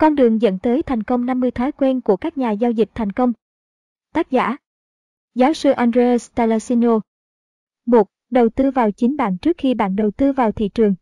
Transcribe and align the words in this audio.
Con 0.00 0.14
đường 0.14 0.42
dẫn 0.42 0.58
tới 0.58 0.82
thành 0.82 1.02
công 1.02 1.26
50 1.26 1.50
thói 1.50 1.72
quen 1.72 2.00
của 2.00 2.16
các 2.16 2.38
nhà 2.38 2.50
giao 2.50 2.70
dịch 2.70 2.90
thành 2.94 3.12
công. 3.12 3.32
Tác 4.14 4.30
giả 4.30 4.56
Giáo 5.34 5.54
sư 5.54 5.70
Andreas 5.70 6.30
Talasino 6.34 7.00
1. 7.86 8.08
Đầu 8.30 8.48
tư 8.48 8.70
vào 8.70 8.90
chính 8.90 9.16
bạn 9.16 9.38
trước 9.38 9.58
khi 9.58 9.74
bạn 9.74 9.96
đầu 9.96 10.10
tư 10.10 10.32
vào 10.32 10.52
thị 10.52 10.68
trường. 10.68 10.94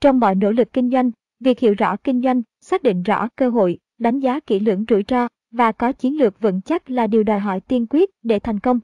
Trong 0.00 0.20
mọi 0.20 0.34
nỗ 0.34 0.50
lực 0.50 0.72
kinh 0.72 0.90
doanh, 0.90 1.10
việc 1.40 1.58
hiểu 1.58 1.74
rõ 1.78 1.96
kinh 1.96 2.22
doanh, 2.22 2.42
xác 2.60 2.82
định 2.82 3.02
rõ 3.02 3.28
cơ 3.36 3.48
hội, 3.48 3.78
đánh 3.98 4.20
giá 4.20 4.40
kỹ 4.40 4.60
lưỡng 4.60 4.84
rủi 4.88 5.04
ro 5.08 5.28
và 5.50 5.72
có 5.72 5.92
chiến 5.92 6.18
lược 6.18 6.40
vững 6.40 6.60
chắc 6.60 6.90
là 6.90 7.06
điều 7.06 7.22
đòi 7.22 7.38
hỏi 7.38 7.60
tiên 7.60 7.86
quyết 7.90 8.10
để 8.22 8.38
thành 8.38 8.60
công. 8.60 8.80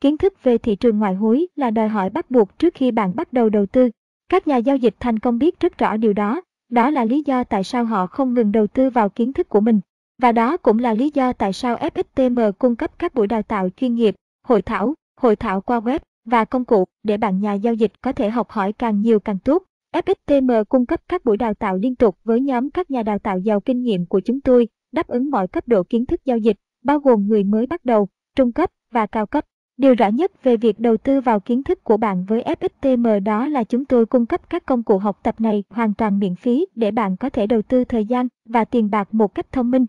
Kiến 0.00 0.18
thức 0.18 0.42
về 0.42 0.58
thị 0.58 0.76
trường 0.76 0.98
ngoại 0.98 1.14
hối 1.14 1.46
là 1.56 1.70
đòi 1.70 1.88
hỏi 1.88 2.10
bắt 2.10 2.30
buộc 2.30 2.58
trước 2.58 2.74
khi 2.74 2.90
bạn 2.90 3.16
bắt 3.16 3.32
đầu 3.32 3.48
đầu 3.48 3.66
tư. 3.66 3.90
Các 4.28 4.48
nhà 4.48 4.56
giao 4.56 4.76
dịch 4.76 4.94
thành 5.00 5.18
công 5.18 5.38
biết 5.38 5.60
rất 5.60 5.78
rõ 5.78 5.96
điều 5.96 6.12
đó, 6.12 6.42
đó 6.72 6.90
là 6.90 7.04
lý 7.04 7.22
do 7.26 7.44
tại 7.44 7.64
sao 7.64 7.84
họ 7.84 8.06
không 8.06 8.34
ngừng 8.34 8.52
đầu 8.52 8.66
tư 8.66 8.90
vào 8.90 9.08
kiến 9.08 9.32
thức 9.32 9.48
của 9.48 9.60
mình. 9.60 9.80
Và 10.22 10.32
đó 10.32 10.56
cũng 10.56 10.78
là 10.78 10.94
lý 10.94 11.10
do 11.14 11.32
tại 11.32 11.52
sao 11.52 11.76
FXTM 11.76 12.52
cung 12.52 12.76
cấp 12.76 12.98
các 12.98 13.14
buổi 13.14 13.26
đào 13.26 13.42
tạo 13.42 13.68
chuyên 13.76 13.94
nghiệp, 13.94 14.14
hội 14.48 14.62
thảo, 14.62 14.94
hội 15.20 15.36
thảo 15.36 15.60
qua 15.60 15.80
web 15.80 15.98
và 16.24 16.44
công 16.44 16.64
cụ 16.64 16.84
để 17.02 17.16
bạn 17.16 17.40
nhà 17.40 17.54
giao 17.54 17.74
dịch 17.74 17.92
có 18.00 18.12
thể 18.12 18.30
học 18.30 18.50
hỏi 18.50 18.72
càng 18.72 19.00
nhiều 19.00 19.20
càng 19.20 19.38
tốt. 19.38 19.62
FXTM 19.94 20.64
cung 20.64 20.86
cấp 20.86 21.00
các 21.08 21.24
buổi 21.24 21.36
đào 21.36 21.54
tạo 21.54 21.76
liên 21.76 21.96
tục 21.96 22.18
với 22.24 22.40
nhóm 22.40 22.70
các 22.70 22.90
nhà 22.90 23.02
đào 23.02 23.18
tạo 23.18 23.38
giàu 23.38 23.60
kinh 23.60 23.82
nghiệm 23.82 24.06
của 24.06 24.20
chúng 24.20 24.40
tôi, 24.40 24.68
đáp 24.92 25.08
ứng 25.08 25.30
mọi 25.30 25.48
cấp 25.48 25.68
độ 25.68 25.82
kiến 25.82 26.06
thức 26.06 26.24
giao 26.24 26.38
dịch, 26.38 26.56
bao 26.84 26.98
gồm 26.98 27.28
người 27.28 27.44
mới 27.44 27.66
bắt 27.66 27.84
đầu, 27.84 28.08
trung 28.36 28.52
cấp 28.52 28.70
và 28.92 29.06
cao 29.06 29.26
cấp. 29.26 29.44
Điều 29.82 29.94
rõ 29.94 30.08
nhất 30.08 30.42
về 30.42 30.56
việc 30.56 30.80
đầu 30.80 30.96
tư 30.96 31.20
vào 31.20 31.40
kiến 31.40 31.62
thức 31.62 31.84
của 31.84 31.96
bạn 31.96 32.24
với 32.24 32.42
FXTM 32.42 33.22
đó 33.22 33.46
là 33.46 33.64
chúng 33.64 33.84
tôi 33.84 34.06
cung 34.06 34.26
cấp 34.26 34.50
các 34.50 34.66
công 34.66 34.82
cụ 34.82 34.98
học 34.98 35.20
tập 35.22 35.40
này 35.40 35.64
hoàn 35.70 35.94
toàn 35.94 36.18
miễn 36.18 36.34
phí 36.34 36.66
để 36.74 36.90
bạn 36.90 37.16
có 37.16 37.30
thể 37.30 37.46
đầu 37.46 37.62
tư 37.62 37.84
thời 37.84 38.04
gian 38.04 38.28
và 38.44 38.64
tiền 38.64 38.90
bạc 38.90 39.14
một 39.14 39.34
cách 39.34 39.52
thông 39.52 39.70
minh. 39.70 39.86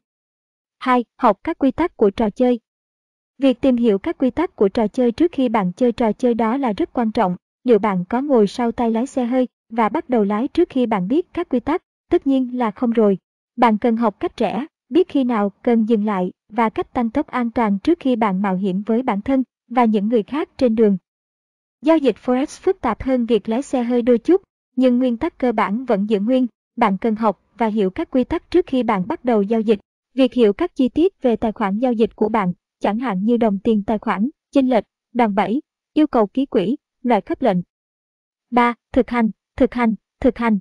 2. 0.80 1.06
Học 1.18 1.40
các 1.44 1.58
quy 1.58 1.72
tắc 1.72 1.98
của 1.98 2.10
trò 2.10 2.30
chơi. 2.30 2.60
Việc 3.38 3.62
tìm 3.62 3.76
hiểu 3.76 4.00
các 4.00 4.18
quy 4.18 4.30
tắc 4.30 4.56
của 4.56 4.70
trò 4.70 4.88
chơi 4.88 5.12
trước 5.12 5.32
khi 5.32 5.50
bạn 5.50 5.72
chơi 5.74 5.92
trò 5.92 6.12
chơi 6.12 6.34
đó 6.34 6.58
là 6.58 6.74
rất 6.74 6.94
quan 6.94 7.12
trọng. 7.12 7.36
Liệu 7.64 7.80
bạn 7.80 8.06
có 8.10 8.22
ngồi 8.22 8.48
sau 8.48 8.72
tay 8.72 8.92
lái 8.92 9.08
xe 9.08 9.26
hơi 9.26 9.48
và 9.70 9.90
bắt 9.90 10.10
đầu 10.10 10.24
lái 10.24 10.48
trước 10.48 10.70
khi 10.70 10.86
bạn 10.86 11.08
biết 11.08 11.34
các 11.34 11.50
quy 11.50 11.60
tắc? 11.60 11.82
Tất 12.12 12.28
nhiên 12.28 12.58
là 12.58 12.72
không 12.72 12.92
rồi. 12.92 13.18
Bạn 13.56 13.78
cần 13.78 13.98
học 13.98 14.20
cách 14.20 14.38
trẻ, 14.38 14.66
biết 14.90 15.10
khi 15.10 15.24
nào 15.24 15.52
cần 15.64 15.86
dừng 15.86 16.06
lại 16.06 16.32
và 16.50 16.70
cách 16.70 16.94
tăng 16.94 17.10
tốc 17.10 17.28
an 17.28 17.52
toàn 17.52 17.80
trước 17.80 18.00
khi 18.00 18.16
bạn 18.16 18.42
mạo 18.42 18.56
hiểm 18.56 18.84
với 18.86 19.04
bản 19.04 19.22
thân 19.22 19.44
và 19.68 19.86
những 19.86 20.10
người 20.10 20.24
khác 20.24 20.50
trên 20.58 20.76
đường. 20.76 20.98
Giao 21.82 21.98
dịch 21.98 22.16
Forex 22.26 22.46
phức 22.62 22.82
tạp 22.82 23.04
hơn 23.04 23.26
việc 23.26 23.50
lái 23.50 23.62
xe 23.62 23.84
hơi 23.84 24.02
đôi 24.02 24.18
chút, 24.18 24.42
nhưng 24.76 25.00
nguyên 25.00 25.18
tắc 25.18 25.38
cơ 25.38 25.52
bản 25.52 25.86
vẫn 25.86 26.10
giữ 26.10 26.20
nguyên. 26.20 26.48
Bạn 26.76 26.98
cần 26.98 27.16
học 27.16 27.42
và 27.58 27.68
hiểu 27.68 27.90
các 27.90 28.12
quy 28.12 28.24
tắc 28.24 28.52
trước 28.52 28.66
khi 28.68 28.84
bạn 28.84 29.08
bắt 29.08 29.26
đầu 29.26 29.42
giao 29.42 29.62
dịch. 29.62 29.80
Việc 30.14 30.34
hiểu 30.34 30.54
các 30.54 30.76
chi 30.76 30.90
tiết 30.90 31.22
về 31.22 31.36
tài 31.36 31.52
khoản 31.52 31.80
giao 31.80 31.94
dịch 31.94 32.16
của 32.16 32.30
bạn, 32.30 32.54
chẳng 32.80 33.00
hạn 33.00 33.26
như 33.26 33.38
đồng 33.38 33.60
tiền 33.60 33.84
tài 33.84 34.00
khoản, 34.00 34.30
chênh 34.52 34.70
lệch, 34.70 34.84
đòn 35.14 35.36
bẩy, 35.36 35.62
yêu 35.94 36.08
cầu 36.08 36.28
ký 36.28 36.46
quỹ, 36.46 36.78
loại 37.04 37.22
khớp 37.22 37.42
lệnh. 37.42 37.58
3. 38.52 38.74
Thực 38.92 39.10
hành, 39.10 39.32
thực 39.58 39.74
hành, 39.74 39.96
thực 40.20 40.38
hành. 40.38 40.60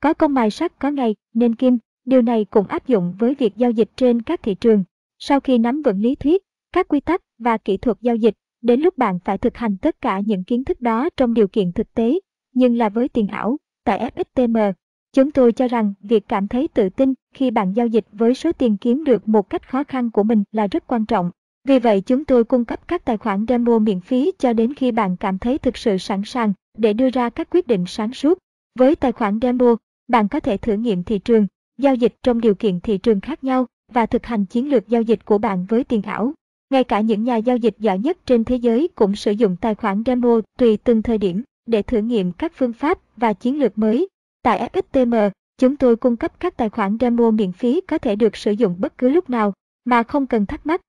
Có 0.00 0.14
công 0.14 0.34
mài 0.34 0.50
sắt 0.50 0.78
có 0.78 0.90
ngày, 0.90 1.16
nên 1.34 1.54
kim, 1.54 1.78
điều 2.04 2.22
này 2.22 2.44
cũng 2.44 2.66
áp 2.66 2.86
dụng 2.86 3.14
với 3.18 3.34
việc 3.34 3.56
giao 3.56 3.70
dịch 3.70 3.90
trên 3.96 4.22
các 4.22 4.42
thị 4.42 4.54
trường. 4.54 4.84
Sau 5.18 5.40
khi 5.40 5.58
nắm 5.58 5.82
vững 5.82 6.00
lý 6.00 6.14
thuyết, 6.14 6.42
các 6.72 6.88
quy 6.88 7.00
tắc 7.00 7.20
và 7.38 7.56
kỹ 7.58 7.76
thuật 7.76 7.96
giao 8.00 8.16
dịch, 8.16 8.34
đến 8.62 8.80
lúc 8.80 8.98
bạn 8.98 9.18
phải 9.24 9.38
thực 9.38 9.56
hành 9.56 9.76
tất 9.76 10.00
cả 10.00 10.20
những 10.26 10.44
kiến 10.44 10.64
thức 10.64 10.80
đó 10.80 11.08
trong 11.16 11.34
điều 11.34 11.48
kiện 11.48 11.72
thực 11.72 11.94
tế, 11.94 12.20
nhưng 12.54 12.76
là 12.76 12.88
với 12.88 13.08
tiền 13.08 13.28
ảo, 13.28 13.56
tại 13.84 14.10
FXTM. 14.16 14.72
Chúng 15.12 15.30
tôi 15.30 15.52
cho 15.52 15.68
rằng 15.68 15.94
việc 16.00 16.28
cảm 16.28 16.48
thấy 16.48 16.68
tự 16.68 16.88
tin 16.88 17.14
khi 17.34 17.50
bạn 17.50 17.72
giao 17.72 17.86
dịch 17.86 18.06
với 18.12 18.34
số 18.34 18.52
tiền 18.52 18.76
kiếm 18.76 19.04
được 19.04 19.28
một 19.28 19.50
cách 19.50 19.68
khó 19.68 19.84
khăn 19.84 20.10
của 20.10 20.22
mình 20.22 20.44
là 20.52 20.66
rất 20.66 20.86
quan 20.86 21.06
trọng. 21.06 21.30
Vì 21.64 21.78
vậy 21.78 22.00
chúng 22.00 22.24
tôi 22.24 22.44
cung 22.44 22.64
cấp 22.64 22.88
các 22.88 23.04
tài 23.04 23.16
khoản 23.16 23.44
demo 23.48 23.78
miễn 23.78 24.00
phí 24.00 24.32
cho 24.38 24.52
đến 24.52 24.74
khi 24.74 24.92
bạn 24.92 25.16
cảm 25.16 25.38
thấy 25.38 25.58
thực 25.58 25.76
sự 25.76 25.98
sẵn 25.98 26.22
sàng 26.24 26.52
để 26.78 26.92
đưa 26.92 27.10
ra 27.10 27.30
các 27.30 27.48
quyết 27.50 27.66
định 27.66 27.84
sáng 27.86 28.12
suốt. 28.12 28.38
Với 28.78 28.96
tài 28.96 29.12
khoản 29.12 29.38
demo, 29.42 29.76
bạn 30.08 30.28
có 30.28 30.40
thể 30.40 30.56
thử 30.56 30.72
nghiệm 30.72 31.02
thị 31.04 31.18
trường, 31.18 31.46
giao 31.78 31.94
dịch 31.94 32.14
trong 32.22 32.40
điều 32.40 32.54
kiện 32.54 32.80
thị 32.80 32.98
trường 32.98 33.20
khác 33.20 33.44
nhau 33.44 33.66
và 33.92 34.06
thực 34.06 34.26
hành 34.26 34.46
chiến 34.46 34.70
lược 34.70 34.88
giao 34.88 35.02
dịch 35.02 35.24
của 35.24 35.38
bạn 35.38 35.66
với 35.68 35.84
tiền 35.84 36.02
ảo. 36.02 36.32
Ngay 36.70 36.84
cả 36.84 37.00
những 37.00 37.24
nhà 37.24 37.36
giao 37.36 37.56
dịch 37.56 37.74
giỏi 37.78 37.98
nhất 37.98 38.18
trên 38.26 38.44
thế 38.44 38.56
giới 38.56 38.88
cũng 38.94 39.16
sử 39.16 39.32
dụng 39.32 39.56
tài 39.60 39.74
khoản 39.74 40.02
demo 40.06 40.40
tùy 40.58 40.76
từng 40.76 41.02
thời 41.02 41.18
điểm 41.18 41.42
để 41.66 41.82
thử 41.82 41.98
nghiệm 41.98 42.32
các 42.32 42.52
phương 42.54 42.72
pháp 42.72 42.98
và 43.16 43.32
chiến 43.32 43.58
lược 43.58 43.78
mới. 43.78 44.08
Tại 44.42 44.70
FXTM, 44.72 45.30
chúng 45.58 45.76
tôi 45.76 45.96
cung 45.96 46.16
cấp 46.16 46.40
các 46.40 46.56
tài 46.56 46.68
khoản 46.68 46.96
demo 47.00 47.30
miễn 47.30 47.52
phí 47.52 47.80
có 47.80 47.98
thể 47.98 48.16
được 48.16 48.36
sử 48.36 48.52
dụng 48.52 48.76
bất 48.78 48.98
cứ 48.98 49.08
lúc 49.08 49.30
nào 49.30 49.52
mà 49.84 50.02
không 50.02 50.26
cần 50.26 50.46
thắc 50.46 50.66
mắc. 50.66 50.80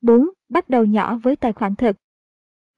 4. 0.00 0.28
Bắt 0.48 0.68
đầu 0.68 0.84
nhỏ 0.84 1.18
với 1.22 1.36
tài 1.36 1.52
khoản 1.52 1.76
thực. 1.76 1.96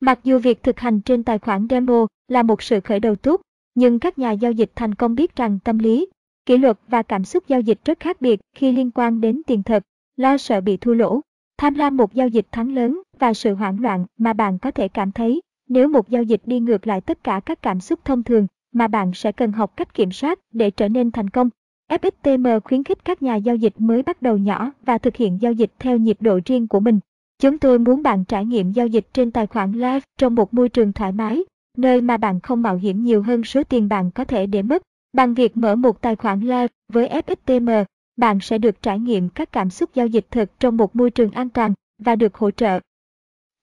Mặc 0.01 0.21
dù 0.25 0.39
việc 0.39 0.63
thực 0.63 0.81
hành 0.81 1.01
trên 1.01 1.25
tài 1.25 1.39
khoản 1.39 1.67
demo 1.71 2.07
là 2.29 2.43
một 2.43 2.63
sự 2.63 2.81
khởi 2.81 3.01
đầu 3.01 3.17
tốt, 3.17 3.41
nhưng 3.75 3.99
các 3.99 4.19
nhà 4.19 4.33
giao 4.33 4.53
dịch 4.53 4.73
thành 4.75 4.95
công 4.95 5.15
biết 5.15 5.37
rằng 5.37 5.59
tâm 5.65 5.79
lý, 5.79 6.07
kỷ 6.47 6.59
luật 6.59 6.79
và 6.89 7.03
cảm 7.03 7.25
xúc 7.25 7.45
giao 7.49 7.61
dịch 7.61 7.85
rất 7.85 8.01
khác 8.01 8.21
biệt 8.21 8.41
khi 8.55 8.73
liên 8.73 8.91
quan 8.91 9.21
đến 9.21 9.43
tiền 9.47 9.63
thật, 9.63 9.83
lo 10.17 10.37
sợ 10.39 10.61
bị 10.61 10.77
thua 10.77 10.95
lỗ, 10.95 11.21
tham 11.61 11.75
lam 11.75 11.97
một 11.97 12.15
giao 12.15 12.29
dịch 12.29 12.47
thắng 12.53 12.75
lớn 12.75 13.03
và 13.19 13.35
sự 13.35 13.55
hoảng 13.55 13.81
loạn 13.81 14.07
mà 14.19 14.33
bạn 14.33 14.59
có 14.59 14.71
thể 14.71 14.89
cảm 14.89 15.13
thấy 15.13 15.41
nếu 15.69 15.89
một 15.89 16.09
giao 16.09 16.23
dịch 16.23 16.41
đi 16.45 16.61
ngược 16.61 16.87
lại 16.87 17.01
tất 17.01 17.25
cả 17.25 17.41
các 17.47 17.63
cảm 17.63 17.81
xúc 17.81 18.01
thông 18.05 18.23
thường 18.23 18.47
mà 18.73 18.89
bạn 18.89 19.13
sẽ 19.15 19.33
cần 19.33 19.53
học 19.53 19.77
cách 19.77 19.95
kiểm 19.95 20.13
soát 20.13 20.39
để 20.53 20.71
trở 20.71 20.89
nên 20.89 21.11
thành 21.11 21.31
công. 21.31 21.51
FXTM 21.91 22.61
khuyến 22.61 22.85
khích 22.85 23.05
các 23.05 23.23
nhà 23.23 23.37
giao 23.37 23.57
dịch 23.57 23.75
mới 23.79 24.03
bắt 24.03 24.23
đầu 24.23 24.39
nhỏ 24.39 24.73
và 24.83 24.99
thực 24.99 25.17
hiện 25.17 25.39
giao 25.41 25.53
dịch 25.53 25.71
theo 25.79 25.97
nhịp 25.97 26.17
độ 26.21 26.41
riêng 26.45 26.69
của 26.69 26.81
mình. 26.81 27.01
Chúng 27.39 27.59
tôi 27.59 27.79
muốn 27.79 28.03
bạn 28.03 28.25
trải 28.25 28.45
nghiệm 28.45 28.73
giao 28.73 28.87
dịch 28.87 29.07
trên 29.13 29.31
tài 29.31 29.47
khoản 29.47 29.73
live 29.73 30.01
trong 30.19 30.35
một 30.35 30.55
môi 30.55 30.69
trường 30.69 30.93
thoải 30.93 31.13
mái, 31.13 31.45
nơi 31.77 32.01
mà 32.01 32.17
bạn 32.17 32.41
không 32.41 32.63
mạo 32.63 32.77
hiểm 32.77 33.05
nhiều 33.05 33.23
hơn 33.23 33.45
số 33.45 33.63
tiền 33.65 33.89
bạn 33.89 34.11
có 34.11 34.25
thể 34.25 34.47
để 34.47 34.63
mất. 34.63 34.83
Bằng 35.13 35.35
việc 35.35 35.57
mở 35.57 35.77
một 35.77 36.03
tài 36.03 36.17
khoản 36.17 36.41
live 36.41 36.69
với 36.93 37.09
FXTM, 37.09 37.85
bạn 38.21 38.41
sẽ 38.41 38.59
được 38.59 38.83
trải 38.83 38.99
nghiệm 38.99 39.29
các 39.29 39.53
cảm 39.53 39.71
xúc 39.71 39.91
giao 39.95 40.07
dịch 40.07 40.27
thực 40.31 40.61
trong 40.61 40.77
một 40.77 40.97
môi 40.97 41.11
trường 41.11 41.31
an 41.31 41.49
toàn 41.49 41.75
và 41.99 42.17
được 42.17 42.35
hỗ 42.35 42.51
trợ. 42.51 42.81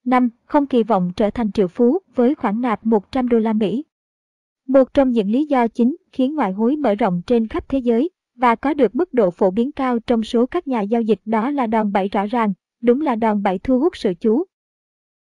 5. 0.06 0.30
Không 0.46 0.68
kỳ 0.68 0.84
vọng 0.84 1.12
trở 1.16 1.30
thành 1.30 1.52
triệu 1.52 1.68
phú 1.68 2.00
với 2.16 2.36
khoản 2.36 2.62
nạp 2.62 2.86
100 2.86 3.30
đô 3.30 3.40
la 3.40 3.54
Mỹ. 3.54 3.84
Một 4.68 4.94
trong 4.94 5.12
những 5.12 5.32
lý 5.32 5.46
do 5.46 5.68
chính 5.68 5.96
khiến 6.12 6.36
ngoại 6.36 6.52
hối 6.52 6.76
mở 6.76 6.96
rộng 6.96 7.22
trên 7.28 7.48
khắp 7.48 7.70
thế 7.70 7.78
giới 7.78 8.10
và 8.36 8.56
có 8.56 8.74
được 8.74 8.96
mức 8.96 9.14
độ 9.14 9.32
phổ 9.32 9.52
biến 9.52 9.72
cao 9.72 10.00
trong 10.00 10.24
số 10.24 10.46
các 10.46 10.68
nhà 10.68 10.82
giao 10.82 11.02
dịch 11.02 11.20
đó 11.26 11.52
là 11.52 11.68
đòn 11.68 11.92
bẩy 11.92 12.08
rõ 12.08 12.26
ràng, 12.26 12.54
đúng 12.82 13.02
là 13.02 13.16
đòn 13.16 13.44
bẩy 13.44 13.60
thu 13.60 13.80
hút 13.80 13.98
sự 13.98 14.14
chú. 14.20 14.44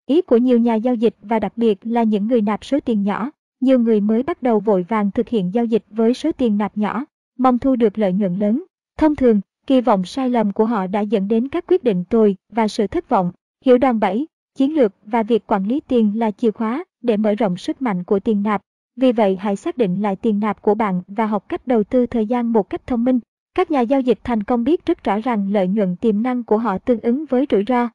Ý 0.06 0.22
của 0.22 0.38
nhiều 0.38 0.60
nhà 0.60 0.76
giao 0.76 0.96
dịch 0.96 1.16
và 1.22 1.40
đặc 1.40 1.54
biệt 1.56 1.80
là 1.84 2.04
những 2.04 2.28
người 2.28 2.42
nạp 2.42 2.66
số 2.66 2.80
tiền 2.80 3.04
nhỏ, 3.04 3.32
nhiều 3.60 3.80
người 3.80 4.02
mới 4.02 4.24
bắt 4.24 4.44
đầu 4.44 4.60
vội 4.60 4.86
vàng 4.90 5.12
thực 5.12 5.30
hiện 5.30 5.54
giao 5.54 5.66
dịch 5.66 5.84
với 5.90 6.14
số 6.14 6.32
tiền 6.32 6.58
nạp 6.58 6.78
nhỏ, 6.78 7.06
mong 7.38 7.60
thu 7.60 7.76
được 7.76 7.98
lợi 7.98 8.14
nhuận 8.14 8.36
lớn. 8.40 8.64
Thông 8.98 9.16
thường, 9.16 9.42
kỳ 9.68 9.82
vọng 9.82 10.06
sai 10.06 10.30
lầm 10.30 10.52
của 10.52 10.66
họ 10.66 10.88
đã 10.88 11.02
dẫn 11.02 11.28
đến 11.28 11.48
các 11.48 11.66
quyết 11.68 11.84
định 11.84 12.04
tồi 12.10 12.36
và 12.50 12.68
sự 12.68 12.88
thất 12.88 13.10
vọng. 13.10 13.32
Hiểu 13.66 13.78
đòn 13.78 14.00
bẩy, 14.00 14.28
chiến 14.56 14.76
lược 14.76 14.94
và 15.06 15.24
việc 15.24 15.48
quản 15.48 15.68
lý 15.68 15.80
tiền 15.80 16.20
là 16.20 16.32
chìa 16.32 16.52
khóa 16.52 16.84
để 17.02 17.18
mở 17.18 17.36
rộng 17.36 17.58
sức 17.58 17.82
mạnh 17.82 18.04
của 18.04 18.20
tiền 18.20 18.44
nạp. 18.44 18.62
Vì 18.96 19.12
vậy 19.12 19.38
hãy 19.40 19.56
xác 19.56 19.78
định 19.78 20.02
lại 20.02 20.16
tiền 20.16 20.40
nạp 20.40 20.62
của 20.62 20.76
bạn 20.76 21.02
và 21.08 21.26
học 21.26 21.50
cách 21.50 21.68
đầu 21.68 21.84
tư 21.84 22.06
thời 22.06 22.26
gian 22.26 22.54
một 22.54 22.70
cách 22.70 22.88
thông 22.88 23.04
minh. 23.04 23.20
Các 23.56 23.72
nhà 23.72 23.82
giao 23.82 24.02
dịch 24.02 24.20
thành 24.24 24.44
công 24.44 24.64
biết 24.64 24.86
rất 24.86 25.04
rõ 25.04 25.20
rằng 25.20 25.52
lợi 25.52 25.68
nhuận 25.68 25.96
tiềm 25.96 26.24
năng 26.24 26.44
của 26.44 26.58
họ 26.58 26.78
tương 26.78 27.00
ứng 27.00 27.26
với 27.26 27.46
rủi 27.52 27.64
ro. 27.68 27.90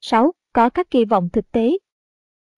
6. 0.00 0.32
Có 0.52 0.70
các 0.70 0.90
kỳ 0.90 1.04
vọng 1.04 1.28
thực 1.32 1.52
tế. 1.52 1.78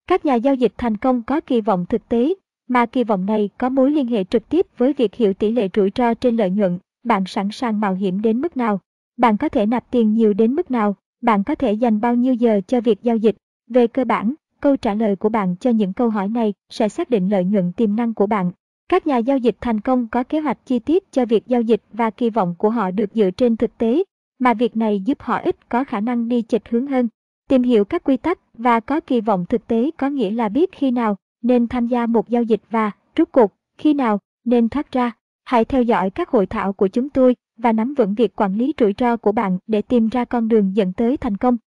Các 0.07 0.25
nhà 0.25 0.35
giao 0.35 0.55
dịch 0.55 0.73
thành 0.77 0.97
công 0.97 1.23
có 1.23 1.41
kỳ 1.41 1.61
vọng 1.61 1.85
thực 1.89 2.09
tế, 2.09 2.33
mà 2.67 2.85
kỳ 2.85 3.03
vọng 3.03 3.25
này 3.25 3.49
có 3.57 3.69
mối 3.69 3.91
liên 3.91 4.07
hệ 4.07 4.23
trực 4.23 4.49
tiếp 4.49 4.67
với 4.77 4.93
việc 4.93 5.15
hiểu 5.15 5.33
tỷ 5.33 5.51
lệ 5.51 5.69
rủi 5.73 5.91
ro 5.95 6.13
trên 6.13 6.37
lợi 6.37 6.49
nhuận 6.49 6.79
bạn 7.03 7.25
sẵn 7.25 7.51
sàng 7.51 7.79
mạo 7.79 7.93
hiểm 7.93 8.21
đến 8.21 8.41
mức 8.41 8.57
nào? 8.57 8.79
Bạn 9.17 9.37
có 9.37 9.49
thể 9.49 9.65
nạp 9.65 9.91
tiền 9.91 10.13
nhiều 10.13 10.33
đến 10.33 10.53
mức 10.53 10.71
nào? 10.71 10.95
Bạn 11.21 11.43
có 11.43 11.55
thể 11.55 11.73
dành 11.73 12.01
bao 12.01 12.15
nhiêu 12.15 12.33
giờ 12.33 12.61
cho 12.67 12.81
việc 12.81 13.03
giao 13.03 13.17
dịch? 13.17 13.35
Về 13.67 13.87
cơ 13.87 14.05
bản, 14.05 14.33
câu 14.61 14.77
trả 14.77 14.93
lời 14.93 15.15
của 15.15 15.29
bạn 15.29 15.55
cho 15.59 15.69
những 15.69 15.93
câu 15.93 16.09
hỏi 16.09 16.27
này 16.27 16.53
sẽ 16.69 16.89
xác 16.89 17.09
định 17.09 17.29
lợi 17.29 17.45
nhuận 17.45 17.71
tiềm 17.71 17.95
năng 17.95 18.13
của 18.13 18.27
bạn. 18.27 18.51
Các 18.89 19.07
nhà 19.07 19.17
giao 19.17 19.37
dịch 19.37 19.55
thành 19.61 19.79
công 19.79 20.07
có 20.07 20.23
kế 20.23 20.39
hoạch 20.39 20.65
chi 20.65 20.79
tiết 20.79 21.11
cho 21.11 21.25
việc 21.25 21.47
giao 21.47 21.61
dịch 21.61 21.81
và 21.93 22.09
kỳ 22.09 22.29
vọng 22.29 22.55
của 22.57 22.69
họ 22.69 22.91
được 22.91 23.09
dựa 23.13 23.31
trên 23.31 23.57
thực 23.57 23.77
tế, 23.77 24.03
mà 24.39 24.53
việc 24.53 24.77
này 24.77 25.01
giúp 25.05 25.17
họ 25.21 25.37
ít 25.37 25.69
có 25.69 25.83
khả 25.83 25.99
năng 25.99 26.27
đi 26.27 26.41
chệch 26.41 26.69
hướng 26.69 26.87
hơn. 26.87 27.07
Tìm 27.49 27.63
hiểu 27.63 27.85
các 27.85 28.03
quy 28.03 28.17
tắc 28.17 28.39
và 28.53 28.79
có 28.79 28.99
kỳ 28.99 29.21
vọng 29.21 29.45
thực 29.49 29.67
tế 29.67 29.89
có 29.97 30.09
nghĩa 30.09 30.31
là 30.31 30.49
biết 30.49 30.71
khi 30.71 30.91
nào 30.91 31.17
nên 31.41 31.67
tham 31.67 31.87
gia 31.87 32.05
một 32.05 32.29
giao 32.29 32.43
dịch 32.43 32.61
và, 32.69 32.91
rút 33.15 33.31
cuộc, 33.31 33.53
khi 33.77 33.93
nào 33.93 34.19
nên 34.45 34.69
thoát 34.69 34.91
ra. 34.91 35.11
Hãy 35.43 35.65
theo 35.65 35.83
dõi 35.83 36.09
các 36.09 36.29
hội 36.29 36.45
thảo 36.45 36.73
của 36.73 36.87
chúng 36.87 37.09
tôi 37.09 37.35
và 37.57 37.71
nắm 37.71 37.93
vững 37.93 38.13
việc 38.13 38.35
quản 38.35 38.55
lý 38.55 38.73
rủi 38.79 38.93
ro 38.97 39.17
của 39.17 39.31
bạn 39.31 39.57
để 39.67 39.81
tìm 39.81 40.09
ra 40.09 40.25
con 40.25 40.47
đường 40.47 40.75
dẫn 40.75 40.93
tới 40.93 41.17
thành 41.17 41.37
công. 41.37 41.57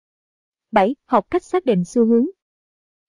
7. 0.73 0.95
Học 1.07 1.27
cách 1.31 1.43
xác 1.43 1.65
định 1.65 1.85
xu 1.85 2.07
hướng. 2.07 2.27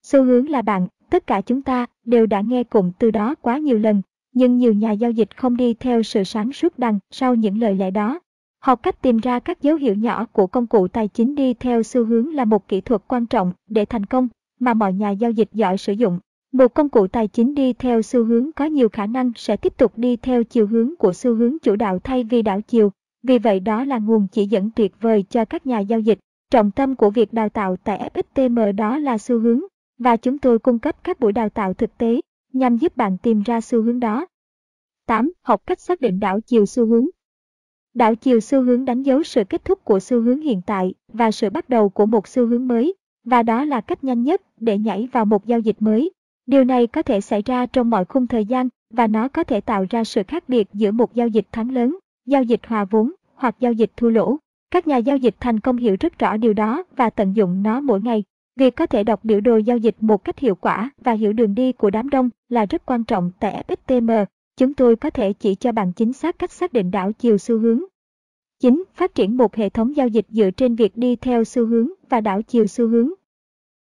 Xu 0.04 0.24
hướng 0.24 0.50
là 0.50 0.62
bạn, 0.62 0.88
tất 1.10 1.28
cả 1.28 1.42
chúng 1.42 1.62
ta 1.62 1.86
đều 2.06 2.26
đã 2.26 2.42
nghe 2.42 2.64
cụm 2.64 2.92
từ 3.00 3.12
đó 3.12 3.36
quá 3.42 3.58
nhiều 3.58 3.80
lần, 3.80 4.02
nhưng 4.34 4.58
nhiều 4.58 4.74
nhà 4.74 4.92
giao 4.92 5.12
dịch 5.12 5.38
không 5.38 5.58
đi 5.58 5.74
theo 5.74 6.04
sự 6.04 6.24
sáng 6.24 6.54
suốt 6.54 6.80
đằng 6.80 7.00
sau 7.12 7.36
những 7.36 7.60
lời 7.60 7.76
lẽ 7.76 7.92
đó. 7.92 8.20
Học 8.60 8.84
cách 8.84 9.02
tìm 9.02 9.18
ra 9.18 9.40
các 9.40 9.62
dấu 9.62 9.76
hiệu 9.76 9.96
nhỏ 9.96 10.26
của 10.26 10.48
công 10.48 10.68
cụ 10.68 10.88
tài 10.88 11.08
chính 11.08 11.36
đi 11.36 11.54
theo 11.54 11.84
xu 11.84 12.06
hướng 12.06 12.34
là 12.34 12.46
một 12.46 12.68
kỹ 12.68 12.82
thuật 12.82 13.02
quan 13.08 13.26
trọng 13.26 13.54
để 13.70 13.86
thành 13.86 14.06
công 14.06 14.28
mà 14.60 14.74
mọi 14.74 14.94
nhà 14.94 15.10
giao 15.10 15.32
dịch 15.32 15.50
giỏi 15.54 15.78
sử 15.78 15.94
dụng. 15.94 16.20
Một 16.52 16.74
công 16.74 16.90
cụ 16.90 17.08
tài 17.08 17.28
chính 17.28 17.56
đi 17.56 17.74
theo 17.74 18.02
xu 18.02 18.24
hướng 18.24 18.52
có 18.52 18.66
nhiều 18.66 18.90
khả 18.90 19.06
năng 19.06 19.32
sẽ 19.36 19.58
tiếp 19.58 19.78
tục 19.78 19.98
đi 19.98 20.18
theo 20.18 20.44
chiều 20.44 20.68
hướng 20.68 20.96
của 20.96 21.14
xu 21.14 21.36
hướng 21.36 21.60
chủ 21.60 21.76
đạo 21.76 22.00
thay 22.00 22.24
vì 22.24 22.42
đảo 22.42 22.62
chiều. 22.62 22.92
Vì 23.24 23.40
vậy 23.40 23.60
đó 23.60 23.84
là 23.84 23.98
nguồn 23.98 24.28
chỉ 24.32 24.46
dẫn 24.46 24.70
tuyệt 24.76 24.92
vời 25.02 25.24
cho 25.30 25.46
các 25.46 25.68
nhà 25.68 25.80
giao 25.80 26.00
dịch. 26.00 26.20
Trọng 26.52 26.72
tâm 26.72 26.96
của 26.96 27.10
việc 27.10 27.34
đào 27.34 27.50
tạo 27.50 27.76
tại 27.84 28.12
FXTM 28.14 28.76
đó 28.76 28.98
là 28.98 29.18
xu 29.18 29.40
hướng, 29.40 29.62
và 30.00 30.18
chúng 30.18 30.38
tôi 30.38 30.60
cung 30.60 30.80
cấp 30.80 31.04
các 31.04 31.20
buổi 31.20 31.32
đào 31.32 31.50
tạo 31.50 31.74
thực 31.74 31.98
tế 31.98 32.22
nhằm 32.54 32.78
giúp 32.78 32.98
bạn 32.98 33.18
tìm 33.18 33.42
ra 33.46 33.62
xu 33.62 33.82
hướng 33.82 34.00
đó. 34.00 34.26
8. 35.08 35.32
Học 35.42 35.62
cách 35.66 35.80
xác 35.80 36.02
định 36.02 36.20
đảo 36.20 36.40
chiều 36.40 36.66
xu 36.66 36.86
hướng. 36.86 37.06
Đảo 37.94 38.16
chiều 38.16 38.40
xu 38.40 38.62
hướng 38.62 38.86
đánh 38.86 39.04
dấu 39.04 39.24
sự 39.24 39.44
kết 39.50 39.66
thúc 39.66 39.86
của 39.86 40.00
xu 40.00 40.22
hướng 40.22 40.42
hiện 40.42 40.62
tại 40.66 40.94
và 41.14 41.32
sự 41.32 41.50
bắt 41.50 41.70
đầu 41.70 41.90
của 41.90 42.06
một 42.06 42.28
xu 42.28 42.48
hướng 42.48 42.68
mới, 42.68 42.96
và 43.24 43.44
đó 43.44 43.66
là 43.66 43.82
cách 43.82 44.04
nhanh 44.04 44.24
nhất 44.24 44.42
để 44.58 44.78
nhảy 44.78 45.08
vào 45.12 45.26
một 45.26 45.46
giao 45.46 45.60
dịch 45.60 45.82
mới. 45.82 46.12
Điều 46.48 46.64
này 46.64 46.88
có 46.88 47.02
thể 47.02 47.22
xảy 47.22 47.42
ra 47.42 47.66
trong 47.66 47.90
mọi 47.90 48.06
khung 48.06 48.28
thời 48.28 48.46
gian 48.46 48.70
và 48.94 49.08
nó 49.08 49.28
có 49.28 49.44
thể 49.44 49.62
tạo 49.62 49.86
ra 49.90 50.04
sự 50.04 50.24
khác 50.28 50.50
biệt 50.50 50.68
giữa 50.74 50.92
một 50.92 51.14
giao 51.14 51.28
dịch 51.28 51.48
thắng 51.52 51.72
lớn, 51.72 51.98
giao 52.26 52.44
dịch 52.44 52.62
hòa 52.68 52.86
vốn 52.86 53.12
hoặc 53.36 53.56
giao 53.60 53.74
dịch 53.74 53.92
thua 53.98 54.10
lỗ. 54.10 54.38
Các 54.72 54.88
nhà 54.88 54.98
giao 54.98 55.18
dịch 55.18 55.36
thành 55.40 55.60
công 55.60 55.78
hiểu 55.78 55.96
rất 56.00 56.20
rõ 56.20 56.38
điều 56.38 56.54
đó 56.54 56.84
và 56.96 57.10
tận 57.10 57.36
dụng 57.36 57.64
nó 57.64 57.82
mỗi 57.82 58.02
ngày. 58.02 58.24
Việc 58.60 58.76
có 58.76 58.86
thể 58.86 59.04
đọc 59.04 59.24
biểu 59.24 59.42
đồ 59.42 59.58
giao 59.58 59.78
dịch 59.78 59.96
một 60.00 60.24
cách 60.24 60.40
hiệu 60.40 60.56
quả 60.56 60.90
và 60.98 61.12
hiểu 61.12 61.34
đường 61.34 61.56
đi 61.56 61.72
của 61.72 61.90
đám 61.90 62.10
đông 62.10 62.30
là 62.50 62.66
rất 62.66 62.86
quan 62.86 63.04
trọng 63.04 63.32
tại 63.40 63.64
FXTM. 63.68 64.26
Chúng 64.58 64.74
tôi 64.74 64.96
có 64.96 65.10
thể 65.10 65.34
chỉ 65.34 65.56
cho 65.56 65.72
bạn 65.72 65.92
chính 65.94 66.14
xác 66.14 66.40
cách 66.40 66.52
xác 66.52 66.74
định 66.74 66.92
đảo 66.92 67.12
chiều 67.12 67.38
xu 67.38 67.60
hướng. 67.60 67.84
9. 68.60 68.84
Phát 68.94 69.16
triển 69.16 69.38
một 69.38 69.56
hệ 69.56 69.70
thống 69.70 69.96
giao 69.96 70.08
dịch 70.08 70.26
dựa 70.30 70.52
trên 70.52 70.76
việc 70.76 70.98
đi 70.98 71.16
theo 71.16 71.44
xu 71.44 71.66
hướng 71.66 71.90
và 72.10 72.22
đảo 72.22 72.42
chiều 72.42 72.68
xu 72.68 72.88
hướng. 72.88 73.10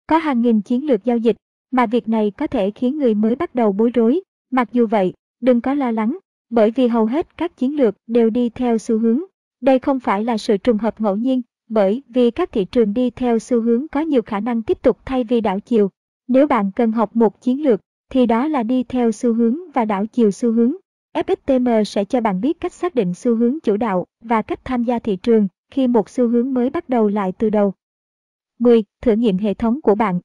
Có 0.07 0.19
hàng 0.19 0.43
nghìn 0.43 0.61
chiến 0.61 0.87
lược 0.87 1.05
giao 1.05 1.17
dịch, 1.17 1.37
mà 1.71 1.87
việc 1.87 2.09
này 2.09 2.31
có 2.31 2.47
thể 2.47 2.71
khiến 2.71 2.99
người 2.99 3.15
mới 3.15 3.37
bắt 3.37 3.55
đầu 3.55 3.73
bối 3.73 3.91
rối. 3.95 4.21
Mặc 4.51 4.69
dù 4.73 4.87
vậy, 4.87 5.13
đừng 5.41 5.61
có 5.61 5.75
lo 5.75 5.91
lắng, 5.91 6.19
bởi 6.51 6.71
vì 6.71 6.87
hầu 6.87 7.07
hết 7.07 7.37
các 7.37 7.57
chiến 7.57 7.77
lược 7.77 7.97
đều 8.07 8.31
đi 8.31 8.49
theo 8.49 8.79
xu 8.79 8.99
hướng. 8.99 9.21
Đây 9.61 9.79
không 9.79 10.01
phải 10.01 10.25
là 10.25 10.39
sự 10.39 10.57
trùng 10.57 10.79
hợp 10.79 11.01
ngẫu 11.01 11.17
nhiên, 11.17 11.43
bởi 11.69 12.03
vì 12.09 12.31
các 12.31 12.53
thị 12.53 12.65
trường 12.65 12.95
đi 12.95 13.11
theo 13.11 13.39
xu 13.39 13.61
hướng 13.61 13.89
có 13.89 14.01
nhiều 14.01 14.23
khả 14.23 14.41
năng 14.41 14.63
tiếp 14.63 14.83
tục 14.83 14.99
thay 15.05 15.25
vì 15.25 15.41
đảo 15.41 15.61
chiều. 15.61 15.91
Nếu 16.29 16.47
bạn 16.47 16.71
cần 16.77 16.93
học 16.93 17.17
một 17.17 17.41
chiến 17.41 17.63
lược, 17.63 17.81
thì 18.11 18.27
đó 18.27 18.49
là 18.49 18.63
đi 18.63 18.85
theo 18.85 19.13
xu 19.13 19.35
hướng 19.35 19.59
và 19.75 19.85
đảo 19.85 20.07
chiều 20.07 20.31
xu 20.31 20.53
hướng. 20.53 20.73
FXTM 21.15 21.85
sẽ 21.85 22.05
cho 22.05 22.21
bạn 22.21 22.41
biết 22.41 22.61
cách 22.61 22.73
xác 22.73 22.95
định 22.95 23.15
xu 23.15 23.37
hướng 23.37 23.61
chủ 23.61 23.77
đạo 23.77 24.07
và 24.25 24.43
cách 24.43 24.61
tham 24.65 24.85
gia 24.85 24.99
thị 24.99 25.17
trường 25.17 25.49
khi 25.71 25.87
một 25.87 26.09
xu 26.09 26.29
hướng 26.29 26.55
mới 26.55 26.71
bắt 26.71 26.89
đầu 26.89 27.09
lại 27.09 27.33
từ 27.39 27.51
đầu. 27.51 27.75
10. 28.59 28.85
Thử 29.03 29.13
nghiệm 29.13 29.39
hệ 29.39 29.55
thống 29.55 29.81
của 29.81 29.95
bạn. 29.95 30.21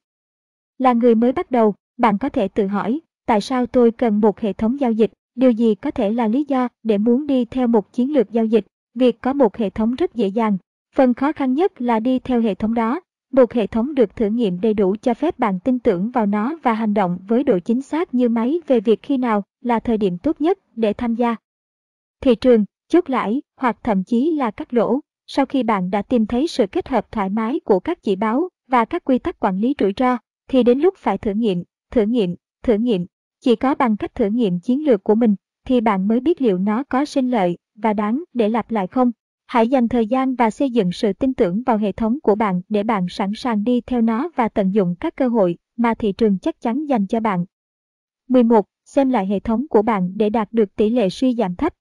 Là 0.82 0.92
người 0.92 1.14
mới 1.14 1.32
bắt 1.32 1.50
đầu, 1.50 1.74
bạn 1.96 2.18
có 2.18 2.28
thể 2.28 2.48
tự 2.48 2.66
hỏi, 2.66 3.00
tại 3.26 3.40
sao 3.40 3.66
tôi 3.66 3.90
cần 3.90 4.20
một 4.20 4.40
hệ 4.40 4.52
thống 4.52 4.80
giao 4.80 4.92
dịch? 4.92 5.12
Điều 5.34 5.50
gì 5.50 5.74
có 5.74 5.90
thể 5.90 6.10
là 6.10 6.28
lý 6.28 6.44
do 6.48 6.68
để 6.82 6.98
muốn 6.98 7.26
đi 7.26 7.44
theo 7.44 7.66
một 7.66 7.92
chiến 7.92 8.12
lược 8.12 8.30
giao 8.30 8.44
dịch? 8.44 8.66
Việc 8.94 9.20
có 9.20 9.32
một 9.32 9.56
hệ 9.56 9.70
thống 9.70 9.94
rất 9.94 10.14
dễ 10.14 10.26
dàng. 10.26 10.58
Phần 10.96 11.14
khó 11.14 11.32
khăn 11.32 11.54
nhất 11.54 11.80
là 11.80 12.00
đi 12.00 12.18
theo 12.18 12.40
hệ 12.40 12.54
thống 12.54 12.74
đó. 12.74 13.00
Một 13.32 13.52
hệ 13.52 13.66
thống 13.66 13.94
được 13.94 14.16
thử 14.16 14.26
nghiệm 14.26 14.60
đầy 14.60 14.74
đủ 14.74 14.96
cho 15.02 15.14
phép 15.14 15.38
bạn 15.38 15.60
tin 15.60 15.78
tưởng 15.78 16.10
vào 16.10 16.26
nó 16.26 16.58
và 16.62 16.72
hành 16.72 16.94
động 16.94 17.18
với 17.28 17.44
độ 17.44 17.58
chính 17.58 17.82
xác 17.82 18.14
như 18.14 18.28
máy 18.28 18.60
về 18.66 18.80
việc 18.80 19.02
khi 19.02 19.16
nào 19.16 19.42
là 19.60 19.80
thời 19.80 19.98
điểm 19.98 20.18
tốt 20.18 20.40
nhất 20.40 20.58
để 20.76 20.92
tham 20.92 21.14
gia. 21.14 21.36
Thị 22.20 22.34
trường, 22.34 22.64
chốt 22.88 23.10
lãi 23.10 23.42
hoặc 23.56 23.76
thậm 23.82 24.04
chí 24.04 24.30
là 24.30 24.50
cắt 24.50 24.74
lỗ. 24.74 25.00
Sau 25.26 25.46
khi 25.46 25.62
bạn 25.62 25.90
đã 25.90 26.02
tìm 26.02 26.26
thấy 26.26 26.46
sự 26.46 26.66
kết 26.66 26.88
hợp 26.88 27.12
thoải 27.12 27.28
mái 27.28 27.60
của 27.60 27.80
các 27.80 28.02
chỉ 28.02 28.16
báo 28.16 28.48
và 28.68 28.84
các 28.84 29.04
quy 29.04 29.18
tắc 29.18 29.40
quản 29.40 29.58
lý 29.58 29.74
rủi 29.78 29.92
ro, 29.96 30.18
thì 30.52 30.62
đến 30.62 30.78
lúc 30.78 30.94
phải 30.96 31.18
thử 31.18 31.30
nghiệm, 31.30 31.64
thử 31.90 32.02
nghiệm, 32.02 32.36
thử 32.62 32.74
nghiệm. 32.74 33.06
Chỉ 33.40 33.56
có 33.56 33.74
bằng 33.74 33.96
cách 33.96 34.14
thử 34.14 34.26
nghiệm 34.26 34.60
chiến 34.60 34.84
lược 34.84 35.04
của 35.04 35.14
mình 35.14 35.34
thì 35.66 35.80
bạn 35.80 36.08
mới 36.08 36.20
biết 36.20 36.42
liệu 36.42 36.58
nó 36.58 36.84
có 36.84 37.04
sinh 37.04 37.30
lợi 37.30 37.58
và 37.74 37.92
đáng 37.92 38.24
để 38.34 38.48
lặp 38.48 38.70
lại 38.70 38.86
không. 38.86 39.10
Hãy 39.46 39.68
dành 39.68 39.88
thời 39.88 40.06
gian 40.06 40.34
và 40.34 40.50
xây 40.50 40.70
dựng 40.70 40.92
sự 40.92 41.12
tin 41.12 41.34
tưởng 41.34 41.62
vào 41.62 41.78
hệ 41.78 41.92
thống 41.92 42.20
của 42.22 42.34
bạn 42.34 42.60
để 42.68 42.82
bạn 42.82 43.06
sẵn 43.08 43.32
sàng 43.34 43.64
đi 43.64 43.80
theo 43.80 44.00
nó 44.00 44.30
và 44.36 44.48
tận 44.48 44.70
dụng 44.70 44.94
các 45.00 45.16
cơ 45.16 45.28
hội 45.28 45.58
mà 45.76 45.94
thị 45.94 46.12
trường 46.12 46.38
chắc 46.38 46.60
chắn 46.60 46.84
dành 46.84 47.06
cho 47.06 47.20
bạn. 47.20 47.44
11. 48.28 48.66
Xem 48.84 49.10
lại 49.10 49.26
hệ 49.26 49.40
thống 49.40 49.68
của 49.70 49.82
bạn 49.82 50.12
để 50.16 50.30
đạt 50.30 50.52
được 50.52 50.76
tỷ 50.76 50.90
lệ 50.90 51.08
suy 51.08 51.34
giảm 51.34 51.56
thấp. 51.56 51.74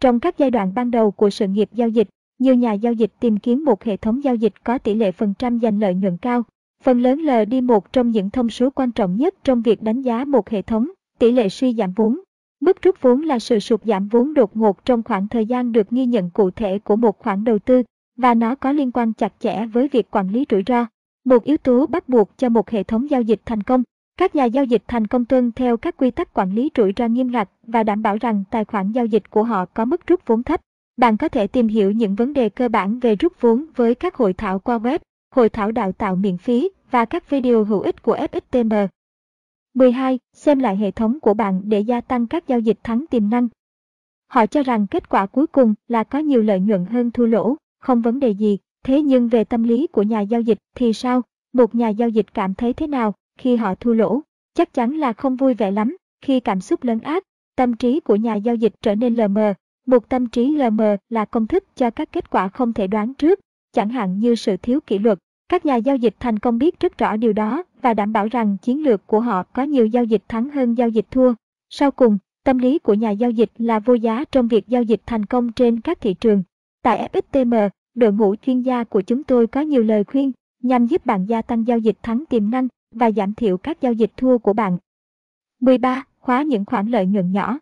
Trong 0.00 0.20
các 0.20 0.38
giai 0.38 0.50
đoạn 0.50 0.74
ban 0.74 0.90
đầu 0.90 1.10
của 1.10 1.30
sự 1.30 1.48
nghiệp 1.48 1.68
giao 1.72 1.88
dịch, 1.88 2.08
nhiều 2.38 2.54
nhà 2.54 2.72
giao 2.72 2.92
dịch 2.92 3.12
tìm 3.20 3.36
kiếm 3.36 3.64
một 3.64 3.84
hệ 3.84 3.96
thống 3.96 4.24
giao 4.24 4.34
dịch 4.34 4.64
có 4.64 4.78
tỷ 4.78 4.94
lệ 4.94 5.12
phần 5.12 5.34
trăm 5.38 5.60
giành 5.60 5.80
lợi 5.80 5.94
nhuận 5.94 6.16
cao. 6.16 6.42
Phần 6.82 7.00
lớn 7.00 7.20
L 7.20 7.30
đi 7.48 7.60
một 7.60 7.92
trong 7.92 8.10
những 8.10 8.30
thông 8.30 8.50
số 8.50 8.70
quan 8.70 8.92
trọng 8.92 9.16
nhất 9.16 9.34
trong 9.44 9.62
việc 9.62 9.82
đánh 9.82 10.02
giá 10.02 10.24
một 10.24 10.50
hệ 10.50 10.62
thống, 10.62 10.88
tỷ 11.18 11.32
lệ 11.32 11.48
suy 11.48 11.74
giảm 11.74 11.92
vốn. 11.92 12.20
Mức 12.60 12.82
rút 12.82 12.96
vốn 13.00 13.22
là 13.22 13.38
sự 13.38 13.58
sụt 13.58 13.84
giảm 13.84 14.08
vốn 14.08 14.34
đột 14.34 14.56
ngột 14.56 14.84
trong 14.84 15.02
khoảng 15.02 15.28
thời 15.28 15.46
gian 15.46 15.72
được 15.72 15.90
ghi 15.90 16.06
nhận 16.06 16.30
cụ 16.30 16.50
thể 16.50 16.78
của 16.78 16.96
một 16.96 17.18
khoản 17.18 17.44
đầu 17.44 17.58
tư, 17.58 17.82
và 18.16 18.34
nó 18.34 18.54
có 18.54 18.72
liên 18.72 18.90
quan 18.90 19.12
chặt 19.12 19.32
chẽ 19.38 19.66
với 19.72 19.88
việc 19.88 20.10
quản 20.10 20.28
lý 20.28 20.46
rủi 20.50 20.62
ro. 20.66 20.86
Một 21.24 21.44
yếu 21.44 21.56
tố 21.56 21.86
bắt 21.86 22.08
buộc 22.08 22.38
cho 22.38 22.48
một 22.48 22.70
hệ 22.70 22.82
thống 22.82 23.10
giao 23.10 23.22
dịch 23.22 23.40
thành 23.46 23.62
công. 23.62 23.82
Các 24.18 24.34
nhà 24.34 24.44
giao 24.44 24.64
dịch 24.64 24.82
thành 24.88 25.06
công 25.06 25.24
tuân 25.24 25.52
theo 25.52 25.76
các 25.76 25.96
quy 25.96 26.10
tắc 26.10 26.34
quản 26.34 26.54
lý 26.54 26.70
rủi 26.76 26.92
ro 26.96 27.08
nghiêm 27.08 27.32
ngặt 27.32 27.50
và 27.66 27.82
đảm 27.82 28.02
bảo 28.02 28.16
rằng 28.20 28.44
tài 28.50 28.64
khoản 28.64 28.92
giao 28.92 29.06
dịch 29.06 29.30
của 29.30 29.42
họ 29.42 29.64
có 29.64 29.84
mức 29.84 30.06
rút 30.06 30.20
vốn 30.26 30.42
thấp. 30.42 30.60
Bạn 30.96 31.16
có 31.16 31.28
thể 31.28 31.46
tìm 31.46 31.68
hiểu 31.68 31.92
những 31.92 32.14
vấn 32.14 32.32
đề 32.32 32.48
cơ 32.48 32.68
bản 32.68 32.98
về 32.98 33.16
rút 33.16 33.32
vốn 33.40 33.64
với 33.76 33.94
các 33.94 34.14
hội 34.14 34.32
thảo 34.32 34.58
qua 34.58 34.78
web, 34.78 34.98
hội 35.32 35.48
thảo 35.48 35.72
đào 35.72 35.92
tạo 35.92 36.16
miễn 36.16 36.38
phí 36.38 36.70
và 36.90 37.04
các 37.04 37.30
video 37.30 37.64
hữu 37.64 37.80
ích 37.80 38.02
của 38.02 38.16
FXTM. 38.16 38.88
12. 39.74 40.18
Xem 40.32 40.58
lại 40.58 40.76
hệ 40.76 40.90
thống 40.90 41.20
của 41.20 41.34
bạn 41.34 41.62
để 41.64 41.80
gia 41.80 42.00
tăng 42.00 42.26
các 42.26 42.48
giao 42.48 42.60
dịch 42.60 42.78
thắng 42.82 43.04
tiềm 43.10 43.30
năng. 43.30 43.48
Họ 44.28 44.46
cho 44.46 44.62
rằng 44.62 44.86
kết 44.86 45.08
quả 45.08 45.26
cuối 45.26 45.46
cùng 45.46 45.74
là 45.88 46.04
có 46.04 46.18
nhiều 46.18 46.42
lợi 46.42 46.60
nhuận 46.60 46.84
hơn 46.84 47.10
thua 47.10 47.26
lỗ, 47.26 47.56
không 47.80 48.00
vấn 48.00 48.20
đề 48.20 48.30
gì. 48.30 48.58
Thế 48.84 49.02
nhưng 49.02 49.28
về 49.28 49.44
tâm 49.44 49.62
lý 49.62 49.86
của 49.86 50.02
nhà 50.02 50.20
giao 50.20 50.40
dịch 50.40 50.58
thì 50.76 50.92
sao? 50.92 51.22
Một 51.52 51.74
nhà 51.74 51.88
giao 51.88 52.08
dịch 52.08 52.34
cảm 52.34 52.54
thấy 52.54 52.72
thế 52.72 52.86
nào 52.86 53.14
khi 53.38 53.56
họ 53.56 53.74
thua 53.74 53.92
lỗ? 53.92 54.20
Chắc 54.54 54.74
chắn 54.74 54.96
là 54.96 55.12
không 55.12 55.36
vui 55.36 55.54
vẻ 55.54 55.70
lắm. 55.70 55.96
Khi 56.20 56.40
cảm 56.40 56.60
xúc 56.60 56.84
lớn 56.84 57.00
ác, 57.00 57.24
tâm 57.56 57.76
trí 57.76 58.00
của 58.00 58.16
nhà 58.16 58.34
giao 58.34 58.54
dịch 58.54 58.72
trở 58.82 58.94
nên 58.94 59.14
lờ 59.14 59.28
mờ. 59.28 59.54
Một 59.86 60.08
tâm 60.08 60.26
trí 60.26 60.56
lờ 60.56 60.70
mờ 60.70 60.96
là 61.08 61.24
công 61.24 61.46
thức 61.46 61.64
cho 61.76 61.90
các 61.90 62.12
kết 62.12 62.30
quả 62.30 62.48
không 62.48 62.72
thể 62.72 62.86
đoán 62.86 63.14
trước, 63.14 63.40
chẳng 63.72 63.88
hạn 63.88 64.18
như 64.18 64.34
sự 64.34 64.56
thiếu 64.56 64.80
kỷ 64.80 64.98
luật, 64.98 65.18
các 65.48 65.66
nhà 65.66 65.76
giao 65.76 65.96
dịch 65.96 66.14
thành 66.20 66.38
công 66.38 66.58
biết 66.58 66.80
rất 66.80 66.98
rõ 66.98 67.16
điều 67.16 67.32
đó 67.32 67.62
và 67.82 67.94
đảm 67.94 68.12
bảo 68.12 68.28
rằng 68.28 68.56
chiến 68.62 68.82
lược 68.82 69.06
của 69.06 69.20
họ 69.20 69.42
có 69.42 69.62
nhiều 69.62 69.86
giao 69.86 70.04
dịch 70.04 70.22
thắng 70.28 70.48
hơn 70.48 70.74
giao 70.74 70.88
dịch 70.88 71.06
thua. 71.10 71.34
Sau 71.70 71.90
cùng, 71.90 72.18
tâm 72.44 72.58
lý 72.58 72.78
của 72.78 72.94
nhà 72.94 73.10
giao 73.10 73.30
dịch 73.30 73.50
là 73.58 73.78
vô 73.78 73.94
giá 73.94 74.24
trong 74.32 74.48
việc 74.48 74.68
giao 74.68 74.82
dịch 74.82 75.00
thành 75.06 75.26
công 75.26 75.52
trên 75.52 75.80
các 75.80 76.00
thị 76.00 76.14
trường. 76.14 76.42
Tại 76.82 77.08
FXTM, 77.12 77.70
đội 77.94 78.12
ngũ 78.12 78.34
chuyên 78.36 78.62
gia 78.62 78.84
của 78.84 79.00
chúng 79.00 79.24
tôi 79.24 79.46
có 79.46 79.60
nhiều 79.60 79.82
lời 79.82 80.04
khuyên 80.04 80.32
nhằm 80.62 80.86
giúp 80.86 81.06
bạn 81.06 81.26
gia 81.26 81.42
tăng 81.42 81.66
giao 81.66 81.78
dịch 81.78 81.96
thắng 82.02 82.24
tiềm 82.28 82.50
năng 82.50 82.68
và 82.94 83.10
giảm 83.10 83.34
thiểu 83.34 83.56
các 83.56 83.80
giao 83.80 83.92
dịch 83.92 84.12
thua 84.16 84.38
của 84.38 84.52
bạn. 84.52 84.78
13. 85.60 86.04
Khóa 86.20 86.42
những 86.42 86.64
khoản 86.64 86.88
lợi 86.88 87.06
nhuận 87.06 87.32
nhỏ. 87.32 87.58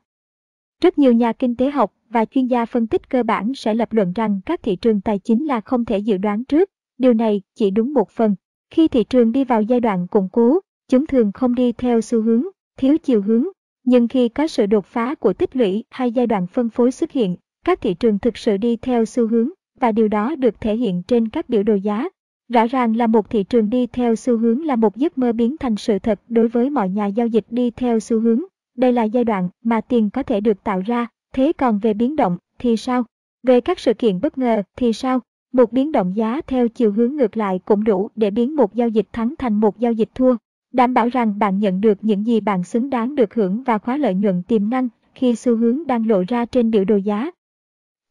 Rất 0.80 0.98
nhiều 0.98 1.12
nhà 1.12 1.32
kinh 1.32 1.56
tế 1.56 1.70
học 1.70 1.94
và 2.10 2.24
chuyên 2.24 2.46
gia 2.46 2.64
phân 2.64 2.86
tích 2.86 3.10
cơ 3.10 3.22
bản 3.22 3.52
sẽ 3.54 3.74
lập 3.74 3.92
luận 3.92 4.12
rằng 4.12 4.40
các 4.46 4.62
thị 4.62 4.76
trường 4.76 5.00
tài 5.00 5.18
chính 5.18 5.46
là 5.46 5.60
không 5.60 5.84
thể 5.84 5.98
dự 5.98 6.16
đoán 6.16 6.44
trước 6.44 6.70
Điều 7.00 7.14
này 7.14 7.42
chỉ 7.54 7.70
đúng 7.70 7.92
một 7.92 8.10
phần. 8.10 8.34
Khi 8.70 8.88
thị 8.88 9.04
trường 9.04 9.32
đi 9.32 9.44
vào 9.44 9.62
giai 9.62 9.80
đoạn 9.80 10.06
củng 10.06 10.28
cố, 10.32 10.60
chúng 10.88 11.06
thường 11.06 11.32
không 11.32 11.54
đi 11.54 11.72
theo 11.72 12.00
xu 12.00 12.22
hướng, 12.22 12.44
thiếu 12.76 12.98
chiều 12.98 13.22
hướng. 13.22 13.44
Nhưng 13.84 14.08
khi 14.08 14.28
có 14.28 14.46
sự 14.46 14.66
đột 14.66 14.86
phá 14.86 15.14
của 15.14 15.32
tích 15.32 15.56
lũy 15.56 15.84
hay 15.90 16.12
giai 16.12 16.26
đoạn 16.26 16.46
phân 16.46 16.70
phối 16.70 16.90
xuất 16.90 17.12
hiện, 17.12 17.36
các 17.64 17.80
thị 17.80 17.94
trường 17.94 18.18
thực 18.18 18.36
sự 18.36 18.56
đi 18.56 18.76
theo 18.76 19.04
xu 19.04 19.26
hướng 19.26 19.48
và 19.80 19.92
điều 19.92 20.08
đó 20.08 20.34
được 20.34 20.60
thể 20.60 20.76
hiện 20.76 21.02
trên 21.02 21.28
các 21.28 21.48
biểu 21.48 21.62
đồ 21.62 21.74
giá. 21.74 22.08
Rõ 22.48 22.66
ràng 22.66 22.96
là 22.96 23.06
một 23.06 23.30
thị 23.30 23.44
trường 23.44 23.70
đi 23.70 23.86
theo 23.86 24.16
xu 24.16 24.38
hướng 24.38 24.64
là 24.64 24.76
một 24.76 24.96
giấc 24.96 25.18
mơ 25.18 25.32
biến 25.32 25.56
thành 25.60 25.76
sự 25.76 25.98
thật 25.98 26.20
đối 26.28 26.48
với 26.48 26.70
mọi 26.70 26.88
nhà 26.88 27.06
giao 27.06 27.26
dịch 27.26 27.46
đi 27.50 27.70
theo 27.70 28.00
xu 28.00 28.20
hướng. 28.20 28.40
Đây 28.76 28.92
là 28.92 29.04
giai 29.04 29.24
đoạn 29.24 29.48
mà 29.64 29.80
tiền 29.80 30.10
có 30.10 30.22
thể 30.22 30.40
được 30.40 30.64
tạo 30.64 30.80
ra, 30.80 31.06
thế 31.32 31.52
còn 31.52 31.78
về 31.78 31.94
biến 31.94 32.16
động 32.16 32.38
thì 32.58 32.76
sao? 32.76 33.04
Về 33.42 33.60
các 33.60 33.78
sự 33.78 33.94
kiện 33.94 34.20
bất 34.20 34.38
ngờ 34.38 34.62
thì 34.76 34.92
sao? 34.92 35.20
Một 35.52 35.72
biến 35.72 35.92
động 35.92 36.16
giá 36.16 36.40
theo 36.46 36.68
chiều 36.68 36.92
hướng 36.92 37.16
ngược 37.16 37.36
lại 37.36 37.60
cũng 37.64 37.84
đủ 37.84 38.10
để 38.16 38.30
biến 38.30 38.56
một 38.56 38.74
giao 38.74 38.88
dịch 38.88 39.06
thắng 39.12 39.34
thành 39.38 39.54
một 39.54 39.78
giao 39.78 39.92
dịch 39.92 40.08
thua. 40.14 40.36
Đảm 40.72 40.94
bảo 40.94 41.08
rằng 41.08 41.38
bạn 41.38 41.58
nhận 41.58 41.80
được 41.80 41.98
những 42.04 42.26
gì 42.26 42.40
bạn 42.40 42.64
xứng 42.64 42.90
đáng 42.90 43.14
được 43.14 43.34
hưởng 43.34 43.62
và 43.62 43.78
khóa 43.78 43.96
lợi 43.96 44.14
nhuận 44.14 44.42
tiềm 44.42 44.70
năng 44.70 44.88
khi 45.14 45.34
xu 45.34 45.56
hướng 45.56 45.86
đang 45.86 46.06
lộ 46.06 46.22
ra 46.28 46.44
trên 46.46 46.70
biểu 46.70 46.84
đồ 46.84 46.96
giá. 46.96 47.30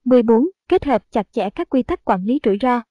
14. 0.06 0.50
Kết 0.70 0.86
hợp 0.86 1.04
chặt 1.12 1.28
chẽ 1.32 1.50
các 1.50 1.70
quy 1.70 1.84
tắc 1.84 2.06
quản 2.06 2.24
lý 2.24 2.40
rủi 2.46 2.58
ro. 2.62 2.82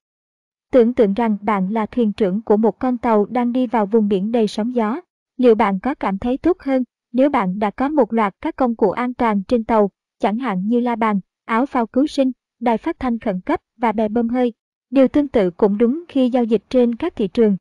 Tưởng 0.72 0.94
tượng 0.94 1.14
rằng 1.14 1.36
bạn 1.42 1.72
là 1.72 1.86
thuyền 1.86 2.12
trưởng 2.12 2.42
của 2.42 2.56
một 2.56 2.78
con 2.78 2.98
tàu 2.98 3.26
đang 3.26 3.52
đi 3.52 3.66
vào 3.66 3.86
vùng 3.86 4.08
biển 4.08 4.32
đầy 4.32 4.46
sóng 4.46 4.74
gió. 4.74 5.00
Liệu 5.36 5.54
bạn 5.54 5.80
có 5.80 5.94
cảm 5.94 6.18
thấy 6.18 6.38
tốt 6.38 6.56
hơn 6.60 6.84
nếu 7.18 7.30
bạn 7.30 7.58
đã 7.58 7.70
có 7.70 7.88
một 7.88 8.12
loạt 8.12 8.34
các 8.40 8.56
công 8.56 8.74
cụ 8.74 8.90
an 8.90 9.14
toàn 9.14 9.42
trên 9.48 9.64
tàu, 9.64 9.90
chẳng 10.20 10.38
hạn 10.38 10.68
như 10.68 10.80
la 10.80 10.96
bàn, 10.96 11.20
áo 11.44 11.66
phao 11.66 11.86
cứu 11.86 12.06
sinh, 12.06 12.32
đài 12.60 12.78
phát 12.78 13.00
thanh 13.00 13.18
khẩn 13.18 13.40
cấp 13.40 13.60
và 13.76 13.92
bè 13.92 14.08
bơm 14.08 14.28
hơi, 14.28 14.52
điều 14.90 15.08
tương 15.08 15.28
tự 15.28 15.50
cũng 15.50 15.78
đúng 15.78 16.04
khi 16.08 16.30
giao 16.30 16.44
dịch 16.44 16.62
trên 16.68 16.94
các 16.94 17.16
thị 17.16 17.28
trường. 17.28 17.56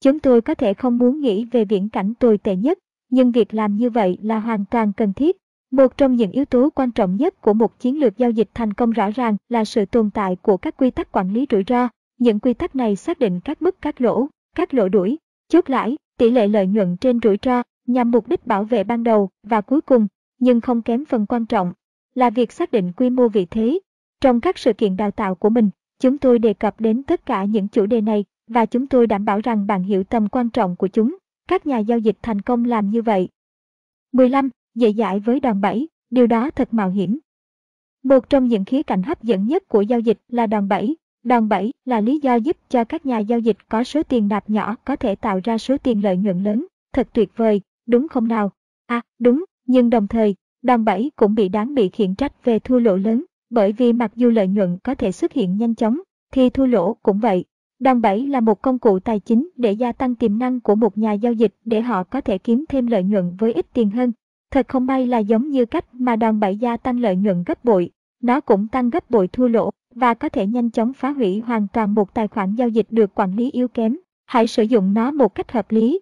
Chúng 0.00 0.18
tôi 0.18 0.40
có 0.40 0.54
thể 0.54 0.74
không 0.74 0.98
muốn 0.98 1.20
nghĩ 1.20 1.44
về 1.44 1.64
viễn 1.64 1.88
cảnh 1.88 2.14
tồi 2.14 2.38
tệ 2.38 2.56
nhất, 2.56 2.78
nhưng 3.10 3.32
việc 3.32 3.54
làm 3.54 3.76
như 3.76 3.90
vậy 3.90 4.18
là 4.22 4.38
hoàn 4.38 4.64
toàn 4.64 4.92
cần 4.92 5.12
thiết. 5.12 5.36
Một 5.70 5.96
trong 5.96 6.16
những 6.16 6.30
yếu 6.30 6.44
tố 6.44 6.70
quan 6.74 6.90
trọng 6.90 7.16
nhất 7.16 7.40
của 7.40 7.54
một 7.54 7.78
chiến 7.78 8.00
lược 8.00 8.16
giao 8.16 8.30
dịch 8.30 8.48
thành 8.54 8.72
công 8.72 8.90
rõ 8.90 9.10
ràng 9.10 9.36
là 9.48 9.64
sự 9.64 9.84
tồn 9.84 10.10
tại 10.10 10.36
của 10.42 10.56
các 10.56 10.76
quy 10.76 10.90
tắc 10.90 11.12
quản 11.12 11.32
lý 11.32 11.46
rủi 11.50 11.64
ro. 11.68 11.88
Những 12.18 12.40
quy 12.40 12.54
tắc 12.54 12.76
này 12.76 12.96
xác 12.96 13.18
định 13.18 13.40
các 13.40 13.62
mức 13.62 13.76
các 13.80 14.00
lỗ, 14.00 14.28
các 14.56 14.74
lỗ 14.74 14.88
đuổi, 14.88 15.18
chốt 15.48 15.70
lãi, 15.70 15.96
tỷ 16.18 16.30
lệ 16.30 16.48
lợi 16.48 16.66
nhuận 16.66 16.96
trên 16.96 17.18
rủi 17.22 17.36
ro 17.42 17.62
nhằm 17.86 18.10
mục 18.10 18.28
đích 18.28 18.46
bảo 18.46 18.64
vệ 18.64 18.84
ban 18.84 19.04
đầu 19.04 19.30
và 19.42 19.60
cuối 19.60 19.80
cùng, 19.80 20.06
nhưng 20.38 20.60
không 20.60 20.82
kém 20.82 21.04
phần 21.04 21.26
quan 21.26 21.46
trọng, 21.46 21.72
là 22.14 22.30
việc 22.30 22.52
xác 22.52 22.72
định 22.72 22.92
quy 22.92 23.10
mô 23.10 23.28
vị 23.28 23.46
thế. 23.50 23.78
Trong 24.20 24.40
các 24.40 24.58
sự 24.58 24.72
kiện 24.72 24.96
đào 24.96 25.10
tạo 25.10 25.34
của 25.34 25.50
mình, 25.50 25.70
chúng 26.00 26.18
tôi 26.18 26.38
đề 26.38 26.54
cập 26.54 26.80
đến 26.80 27.02
tất 27.02 27.26
cả 27.26 27.44
những 27.44 27.68
chủ 27.68 27.86
đề 27.86 28.00
này 28.00 28.24
và 28.46 28.66
chúng 28.66 28.86
tôi 28.86 29.06
đảm 29.06 29.24
bảo 29.24 29.40
rằng 29.40 29.66
bạn 29.66 29.82
hiểu 29.82 30.04
tầm 30.04 30.28
quan 30.28 30.50
trọng 30.50 30.76
của 30.76 30.88
chúng. 30.88 31.16
Các 31.48 31.66
nhà 31.66 31.78
giao 31.78 31.98
dịch 31.98 32.16
thành 32.22 32.40
công 32.40 32.64
làm 32.64 32.90
như 32.90 33.02
vậy. 33.02 33.28
15. 34.12 34.50
Dễ 34.74 34.92
dãi 34.92 35.20
với 35.20 35.40
đòn 35.40 35.60
bẩy, 35.60 35.88
điều 36.10 36.26
đó 36.26 36.50
thật 36.50 36.74
mạo 36.74 36.90
hiểm. 36.90 37.18
Một 38.02 38.30
trong 38.30 38.48
những 38.48 38.64
khía 38.64 38.82
cạnh 38.82 39.02
hấp 39.02 39.22
dẫn 39.22 39.46
nhất 39.46 39.68
của 39.68 39.82
giao 39.82 40.00
dịch 40.00 40.18
là 40.28 40.46
đòn 40.46 40.68
bẩy. 40.68 40.96
Đòn 41.24 41.48
bẩy 41.48 41.72
là 41.84 42.00
lý 42.00 42.18
do 42.18 42.34
giúp 42.34 42.56
cho 42.68 42.84
các 42.84 43.06
nhà 43.06 43.18
giao 43.18 43.38
dịch 43.38 43.56
có 43.68 43.84
số 43.84 44.02
tiền 44.02 44.28
nạp 44.28 44.50
nhỏ 44.50 44.76
có 44.84 44.96
thể 44.96 45.14
tạo 45.14 45.40
ra 45.44 45.58
số 45.58 45.78
tiền 45.78 46.02
lợi 46.02 46.16
nhuận 46.16 46.42
lớn. 46.42 46.66
Thật 46.92 47.08
tuyệt 47.12 47.36
vời, 47.36 47.60
đúng 47.86 48.08
không 48.08 48.28
nào? 48.28 48.50
À, 48.86 49.02
đúng, 49.18 49.44
nhưng 49.66 49.90
đồng 49.90 50.08
thời, 50.08 50.34
đòn 50.62 50.84
bẩy 50.84 51.12
cũng 51.16 51.34
bị 51.34 51.48
đáng 51.48 51.74
bị 51.74 51.88
khiển 51.88 52.14
trách 52.14 52.44
về 52.44 52.58
thua 52.58 52.78
lỗ 52.78 52.96
lớn, 52.96 53.24
bởi 53.50 53.72
vì 53.72 53.92
mặc 53.92 54.12
dù 54.16 54.30
lợi 54.30 54.48
nhuận 54.48 54.78
có 54.84 54.94
thể 54.94 55.12
xuất 55.12 55.32
hiện 55.32 55.56
nhanh 55.56 55.74
chóng, 55.74 56.00
thì 56.32 56.50
thua 56.50 56.66
lỗ 56.66 56.96
cũng 57.02 57.18
vậy. 57.18 57.44
Đòn 57.78 58.02
bẩy 58.02 58.26
là 58.26 58.40
một 58.40 58.62
công 58.62 58.78
cụ 58.78 58.98
tài 58.98 59.20
chính 59.20 59.50
để 59.56 59.72
gia 59.72 59.92
tăng 59.92 60.14
tiềm 60.14 60.38
năng 60.38 60.60
của 60.60 60.74
một 60.74 60.98
nhà 60.98 61.12
giao 61.12 61.32
dịch 61.32 61.54
để 61.64 61.80
họ 61.80 62.04
có 62.04 62.20
thể 62.20 62.38
kiếm 62.38 62.64
thêm 62.68 62.86
lợi 62.86 63.02
nhuận 63.02 63.36
với 63.38 63.52
ít 63.52 63.66
tiền 63.72 63.90
hơn. 63.90 64.12
Thật 64.50 64.68
không 64.68 64.86
may 64.86 65.06
là 65.06 65.18
giống 65.18 65.50
như 65.50 65.64
cách 65.64 65.84
mà 65.92 66.16
đòn 66.16 66.40
bẩy 66.40 66.56
gia 66.56 66.76
tăng 66.76 67.00
lợi 67.00 67.16
nhuận 67.16 67.44
gấp 67.46 67.64
bội, 67.64 67.90
nó 68.22 68.40
cũng 68.40 68.68
tăng 68.68 68.90
gấp 68.90 69.10
bội 69.10 69.28
thua 69.28 69.48
lỗ 69.48 69.70
và 69.94 70.14
có 70.14 70.28
thể 70.28 70.46
nhanh 70.46 70.70
chóng 70.70 70.92
phá 70.92 71.10
hủy 71.10 71.40
hoàn 71.40 71.66
toàn 71.72 71.94
một 71.94 72.14
tài 72.14 72.28
khoản 72.28 72.54
giao 72.54 72.68
dịch 72.68 72.86
được 72.90 73.14
quản 73.14 73.36
lý 73.36 73.50
yếu 73.50 73.68
kém. 73.68 73.96
Hãy 74.26 74.46
sử 74.46 74.62
dụng 74.62 74.94
nó 74.94 75.10
một 75.10 75.34
cách 75.34 75.52
hợp 75.52 75.72
lý. 75.72 76.00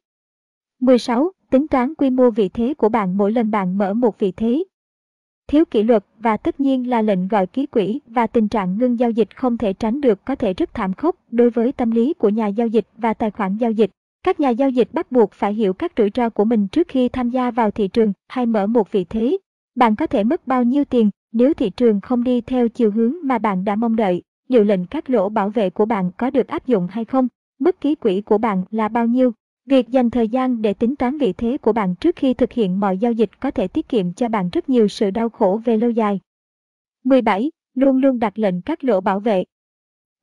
16. 0.81 1.33
Tính 1.51 1.69
toán 1.69 1.95
quy 1.95 2.11
mô 2.11 2.31
vị 2.31 2.49
thế 2.49 2.75
của 2.75 2.89
bạn 2.89 3.17
mỗi 3.17 3.33
lần 3.33 3.51
bạn 3.51 3.79
mở 3.79 3.95
một 3.95 4.19
vị 4.19 4.33
thế. 4.33 4.65
Thiếu 5.49 5.65
kỷ 5.65 5.83
luật 5.83 6.05
và 6.19 6.37
tất 6.37 6.61
nhiên 6.61 6.91
là 6.91 7.03
lệnh 7.03 7.29
gọi 7.29 7.47
ký 7.47 7.67
quỹ 7.67 8.01
và 8.07 8.27
tình 8.27 8.49
trạng 8.49 8.79
ngưng 8.79 8.99
giao 8.99 9.11
dịch 9.11 9.37
không 9.37 9.59
thể 9.59 9.73
tránh 9.73 10.01
được 10.01 10.25
có 10.25 10.35
thể 10.35 10.55
rất 10.55 10.75
thảm 10.75 10.95
khốc 10.95 11.17
đối 11.31 11.51
với 11.51 11.73
tâm 11.73 11.91
lý 11.91 12.15
của 12.15 12.29
nhà 12.29 12.47
giao 12.47 12.67
dịch 12.67 12.87
và 12.97 13.15
tài 13.15 13.31
khoản 13.31 13.57
giao 13.57 13.71
dịch. 13.71 13.91
Các 14.23 14.41
nhà 14.41 14.49
giao 14.49 14.71
dịch 14.71 14.89
bắt 14.93 15.13
buộc 15.13 15.33
phải 15.33 15.55
hiểu 15.55 15.73
các 15.73 15.93
rủi 15.97 16.11
ro 16.15 16.31
của 16.31 16.45
mình 16.45 16.69
trước 16.69 16.89
khi 16.89 17.09
tham 17.09 17.31
gia 17.31 17.51
vào 17.51 17.71
thị 17.71 17.89
trường 17.89 18.13
hay 18.29 18.47
mở 18.47 18.67
một 18.67 18.93
vị 18.93 19.05
thế. 19.05 19.39
Bạn 19.75 19.97
có 19.97 20.07
thể 20.07 20.25
mất 20.25 20.47
bao 20.47 20.65
nhiêu 20.65 20.85
tiền 20.85 21.11
nếu 21.33 21.55
thị 21.55 21.71
trường 21.71 22.01
không 22.01 22.25
đi 22.25 22.41
theo 22.41 22.69
chiều 22.69 22.91
hướng 22.91 23.15
mà 23.23 23.39
bạn 23.39 23.65
đã 23.65 23.77
mong 23.77 23.97
đợi. 23.97 24.23
Liệu 24.49 24.65
lệnh 24.65 24.87
các 24.87 25.11
lỗ 25.11 25.29
bảo 25.29 25.51
vệ 25.51 25.71
của 25.71 25.85
bạn 25.85 26.11
có 26.17 26.31
được 26.31 26.49
áp 26.49 26.67
dụng 26.67 26.87
hay 26.91 27.05
không? 27.05 27.29
Mức 27.59 27.81
ký 27.81 27.95
quỹ 27.95 28.21
của 28.21 28.39
bạn 28.39 28.65
là 28.71 28.89
bao 28.89 29.07
nhiêu? 29.07 29.33
Việc 29.71 29.89
dành 29.89 30.11
thời 30.11 30.29
gian 30.29 30.63
để 30.63 30.75
tính 30.75 30.97
toán 30.97 31.19
vị 31.19 31.33
thế 31.33 31.59
của 31.59 31.73
bạn 31.73 31.95
trước 31.95 32.17
khi 32.17 32.35
thực 32.35 32.53
hiện 32.53 32.81
mọi 32.81 32.99
giao 32.99 33.13
dịch 33.13 33.41
có 33.41 33.51
thể 33.51 33.69
tiết 33.69 33.89
kiệm 33.89 34.13
cho 34.13 34.29
bạn 34.29 34.49
rất 34.53 34.69
nhiều 34.69 34.89
sự 34.89 35.11
đau 35.11 35.29
khổ 35.29 35.61
về 35.65 35.77
lâu 35.77 35.91
dài. 35.91 36.21
17. 37.05 37.51
Luôn 37.75 37.97
luôn 37.97 38.19
đặt 38.19 38.39
lệnh 38.39 38.63
các 38.63 38.85
lỗ 38.85 39.01
bảo 39.01 39.21
vệ. 39.21 39.45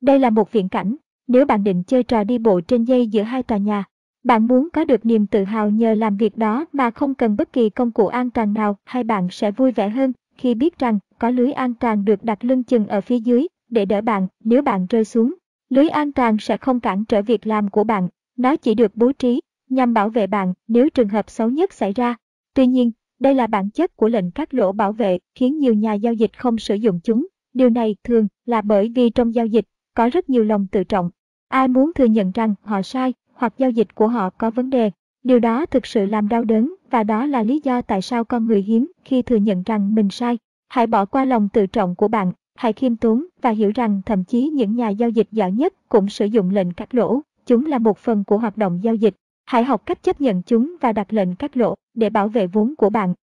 Đây 0.00 0.18
là 0.18 0.30
một 0.30 0.52
viễn 0.52 0.68
cảnh, 0.68 0.96
nếu 1.26 1.46
bạn 1.46 1.64
định 1.64 1.82
chơi 1.82 2.02
trò 2.02 2.24
đi 2.24 2.38
bộ 2.38 2.60
trên 2.60 2.84
dây 2.84 3.06
giữa 3.06 3.22
hai 3.22 3.42
tòa 3.42 3.58
nhà, 3.58 3.84
bạn 4.24 4.46
muốn 4.46 4.68
có 4.72 4.84
được 4.84 5.06
niềm 5.06 5.26
tự 5.26 5.44
hào 5.44 5.70
nhờ 5.70 5.94
làm 5.94 6.16
việc 6.16 6.36
đó 6.36 6.66
mà 6.72 6.90
không 6.90 7.14
cần 7.14 7.36
bất 7.36 7.52
kỳ 7.52 7.70
công 7.70 7.90
cụ 7.90 8.06
an 8.06 8.30
toàn 8.30 8.52
nào 8.52 8.76
hay 8.84 9.04
bạn 9.04 9.28
sẽ 9.30 9.50
vui 9.50 9.72
vẻ 9.72 9.88
hơn 9.88 10.12
khi 10.36 10.54
biết 10.54 10.78
rằng 10.78 10.98
có 11.18 11.30
lưới 11.30 11.52
an 11.52 11.74
toàn 11.74 12.04
được 12.04 12.24
đặt 12.24 12.44
lưng 12.44 12.62
chừng 12.64 12.86
ở 12.86 13.00
phía 13.00 13.20
dưới 13.20 13.46
để 13.70 13.84
đỡ 13.84 14.00
bạn 14.00 14.26
nếu 14.44 14.62
bạn 14.62 14.86
rơi 14.90 15.04
xuống. 15.04 15.34
Lưới 15.68 15.88
an 15.88 16.12
toàn 16.12 16.36
sẽ 16.38 16.56
không 16.56 16.80
cản 16.80 17.04
trở 17.04 17.22
việc 17.22 17.46
làm 17.46 17.68
của 17.68 17.84
bạn 17.84 18.08
nó 18.38 18.56
chỉ 18.56 18.74
được 18.74 18.96
bố 18.96 19.12
trí 19.12 19.40
nhằm 19.70 19.94
bảo 19.94 20.08
vệ 20.08 20.26
bạn 20.26 20.54
nếu 20.68 20.90
trường 20.90 21.08
hợp 21.08 21.30
xấu 21.30 21.50
nhất 21.50 21.72
xảy 21.72 21.92
ra. 21.92 22.16
Tuy 22.54 22.66
nhiên, 22.66 22.90
đây 23.20 23.34
là 23.34 23.46
bản 23.46 23.70
chất 23.70 23.96
của 23.96 24.08
lệnh 24.08 24.30
cắt 24.30 24.54
lỗ 24.54 24.72
bảo 24.72 24.92
vệ 24.92 25.18
khiến 25.34 25.58
nhiều 25.58 25.74
nhà 25.74 25.94
giao 25.94 26.12
dịch 26.12 26.38
không 26.38 26.58
sử 26.58 26.74
dụng 26.74 27.00
chúng. 27.04 27.26
Điều 27.54 27.70
này 27.70 27.96
thường 28.04 28.28
là 28.46 28.60
bởi 28.60 28.92
vì 28.94 29.10
trong 29.10 29.34
giao 29.34 29.46
dịch 29.46 29.64
có 29.94 30.08
rất 30.12 30.30
nhiều 30.30 30.44
lòng 30.44 30.66
tự 30.72 30.84
trọng. 30.84 31.10
Ai 31.48 31.68
muốn 31.68 31.92
thừa 31.94 32.04
nhận 32.04 32.30
rằng 32.30 32.54
họ 32.62 32.82
sai 32.82 33.14
hoặc 33.32 33.54
giao 33.58 33.70
dịch 33.70 33.94
của 33.94 34.08
họ 34.08 34.30
có 34.30 34.50
vấn 34.50 34.70
đề. 34.70 34.90
Điều 35.22 35.40
đó 35.40 35.66
thực 35.66 35.86
sự 35.86 36.06
làm 36.06 36.28
đau 36.28 36.44
đớn 36.44 36.74
và 36.90 37.02
đó 37.04 37.26
là 37.26 37.42
lý 37.42 37.60
do 37.64 37.82
tại 37.82 38.02
sao 38.02 38.24
con 38.24 38.46
người 38.46 38.62
hiếm 38.62 38.92
khi 39.04 39.22
thừa 39.22 39.36
nhận 39.36 39.62
rằng 39.62 39.94
mình 39.94 40.10
sai. 40.10 40.38
Hãy 40.68 40.86
bỏ 40.86 41.04
qua 41.04 41.24
lòng 41.24 41.48
tự 41.52 41.66
trọng 41.66 41.94
của 41.94 42.08
bạn, 42.08 42.32
hãy 42.54 42.72
khiêm 42.72 42.96
tốn 42.96 43.26
và 43.42 43.50
hiểu 43.50 43.72
rằng 43.74 44.00
thậm 44.06 44.24
chí 44.24 44.48
những 44.48 44.76
nhà 44.76 44.88
giao 44.88 45.10
dịch 45.10 45.28
giỏi 45.32 45.52
nhất 45.52 45.74
cũng 45.88 46.08
sử 46.08 46.24
dụng 46.24 46.50
lệnh 46.50 46.72
cắt 46.72 46.94
lỗ. 46.94 47.20
Chúng 47.48 47.66
là 47.66 47.78
một 47.78 47.98
phần 47.98 48.24
của 48.24 48.38
hoạt 48.38 48.56
động 48.56 48.80
giao 48.82 48.94
dịch. 48.94 49.14
Hãy 49.44 49.64
học 49.64 49.86
cách 49.86 50.02
chấp 50.02 50.20
nhận 50.20 50.42
chúng 50.42 50.76
và 50.80 50.92
đặt 50.92 51.12
lệnh 51.12 51.36
cắt 51.36 51.56
lỗ 51.56 51.74
để 51.94 52.10
bảo 52.10 52.28
vệ 52.28 52.46
vốn 52.46 52.74
của 52.78 52.90
bạn. 52.90 53.14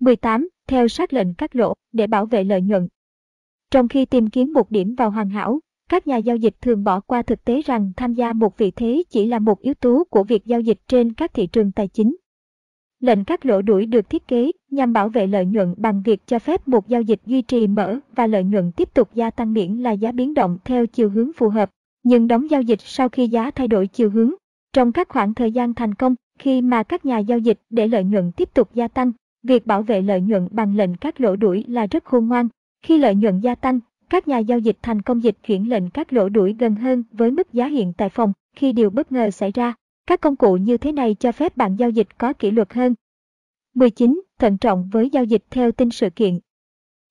18. 0.00 0.48
Theo 0.68 0.88
sát 0.88 1.12
lệnh 1.12 1.34
cắt 1.34 1.56
lỗ 1.56 1.74
để 1.92 2.06
bảo 2.06 2.26
vệ 2.26 2.44
lợi 2.44 2.62
nhuận. 2.62 2.88
Trong 3.70 3.88
khi 3.88 4.04
tìm 4.04 4.30
kiếm 4.30 4.52
một 4.52 4.70
điểm 4.70 4.94
vào 4.94 5.10
hoàn 5.10 5.30
hảo, 5.30 5.60
các 5.88 6.06
nhà 6.06 6.16
giao 6.16 6.36
dịch 6.36 6.54
thường 6.60 6.84
bỏ 6.84 7.00
qua 7.00 7.22
thực 7.22 7.44
tế 7.44 7.62
rằng 7.62 7.92
tham 7.96 8.14
gia 8.14 8.32
một 8.32 8.58
vị 8.58 8.70
thế 8.70 9.02
chỉ 9.10 9.26
là 9.26 9.38
một 9.38 9.60
yếu 9.60 9.74
tố 9.74 10.04
của 10.10 10.24
việc 10.24 10.46
giao 10.46 10.60
dịch 10.60 10.78
trên 10.88 11.12
các 11.12 11.34
thị 11.34 11.46
trường 11.46 11.72
tài 11.72 11.88
chính. 11.88 12.16
Lệnh 13.00 13.24
cắt 13.24 13.46
lỗ 13.46 13.62
đuổi 13.62 13.86
được 13.86 14.10
thiết 14.10 14.28
kế 14.28 14.50
nhằm 14.70 14.92
bảo 14.92 15.08
vệ 15.08 15.26
lợi 15.26 15.46
nhuận 15.46 15.74
bằng 15.76 16.02
việc 16.02 16.26
cho 16.26 16.38
phép 16.38 16.68
một 16.68 16.88
giao 16.88 17.02
dịch 17.02 17.20
duy 17.26 17.42
trì 17.42 17.66
mở 17.66 17.98
và 18.16 18.26
lợi 18.26 18.44
nhuận 18.44 18.72
tiếp 18.72 18.94
tục 18.94 19.08
gia 19.14 19.30
tăng 19.30 19.52
miễn 19.52 19.76
là 19.76 19.92
giá 19.92 20.12
biến 20.12 20.34
động 20.34 20.58
theo 20.64 20.86
chiều 20.86 21.10
hướng 21.10 21.32
phù 21.32 21.48
hợp 21.48 21.70
nhưng 22.02 22.28
đóng 22.28 22.50
giao 22.50 22.62
dịch 22.62 22.80
sau 22.80 23.08
khi 23.08 23.28
giá 23.28 23.50
thay 23.50 23.68
đổi 23.68 23.86
chiều 23.86 24.10
hướng. 24.10 24.32
Trong 24.72 24.92
các 24.92 25.08
khoảng 25.08 25.34
thời 25.34 25.52
gian 25.52 25.74
thành 25.74 25.94
công, 25.94 26.14
khi 26.38 26.62
mà 26.62 26.82
các 26.82 27.06
nhà 27.06 27.18
giao 27.18 27.38
dịch 27.38 27.60
để 27.70 27.88
lợi 27.88 28.04
nhuận 28.04 28.32
tiếp 28.32 28.54
tục 28.54 28.74
gia 28.74 28.88
tăng, 28.88 29.12
việc 29.42 29.66
bảo 29.66 29.82
vệ 29.82 30.02
lợi 30.02 30.20
nhuận 30.20 30.48
bằng 30.50 30.76
lệnh 30.76 30.96
các 30.96 31.20
lỗ 31.20 31.36
đuổi 31.36 31.64
là 31.68 31.86
rất 31.86 32.04
khôn 32.04 32.28
ngoan. 32.28 32.48
Khi 32.82 32.98
lợi 32.98 33.14
nhuận 33.14 33.40
gia 33.40 33.54
tăng, 33.54 33.80
các 34.10 34.28
nhà 34.28 34.38
giao 34.38 34.58
dịch 34.58 34.76
thành 34.82 35.02
công 35.02 35.22
dịch 35.22 35.36
chuyển 35.46 35.70
lệnh 35.70 35.90
các 35.90 36.12
lỗ 36.12 36.28
đuổi 36.28 36.56
gần 36.58 36.74
hơn 36.74 37.04
với 37.12 37.30
mức 37.30 37.52
giá 37.52 37.66
hiện 37.66 37.92
tại 37.96 38.08
phòng 38.08 38.32
khi 38.56 38.72
điều 38.72 38.90
bất 38.90 39.12
ngờ 39.12 39.30
xảy 39.30 39.52
ra. 39.52 39.74
Các 40.06 40.20
công 40.20 40.36
cụ 40.36 40.56
như 40.56 40.76
thế 40.76 40.92
này 40.92 41.16
cho 41.20 41.32
phép 41.32 41.56
bạn 41.56 41.76
giao 41.76 41.90
dịch 41.90 42.18
có 42.18 42.32
kỷ 42.32 42.50
luật 42.50 42.72
hơn. 42.72 42.94
19. 43.74 44.20
Thận 44.38 44.58
trọng 44.58 44.88
với 44.92 45.10
giao 45.10 45.24
dịch 45.24 45.44
theo 45.50 45.72
tin 45.72 45.90
sự 45.90 46.10
kiện. 46.10 46.38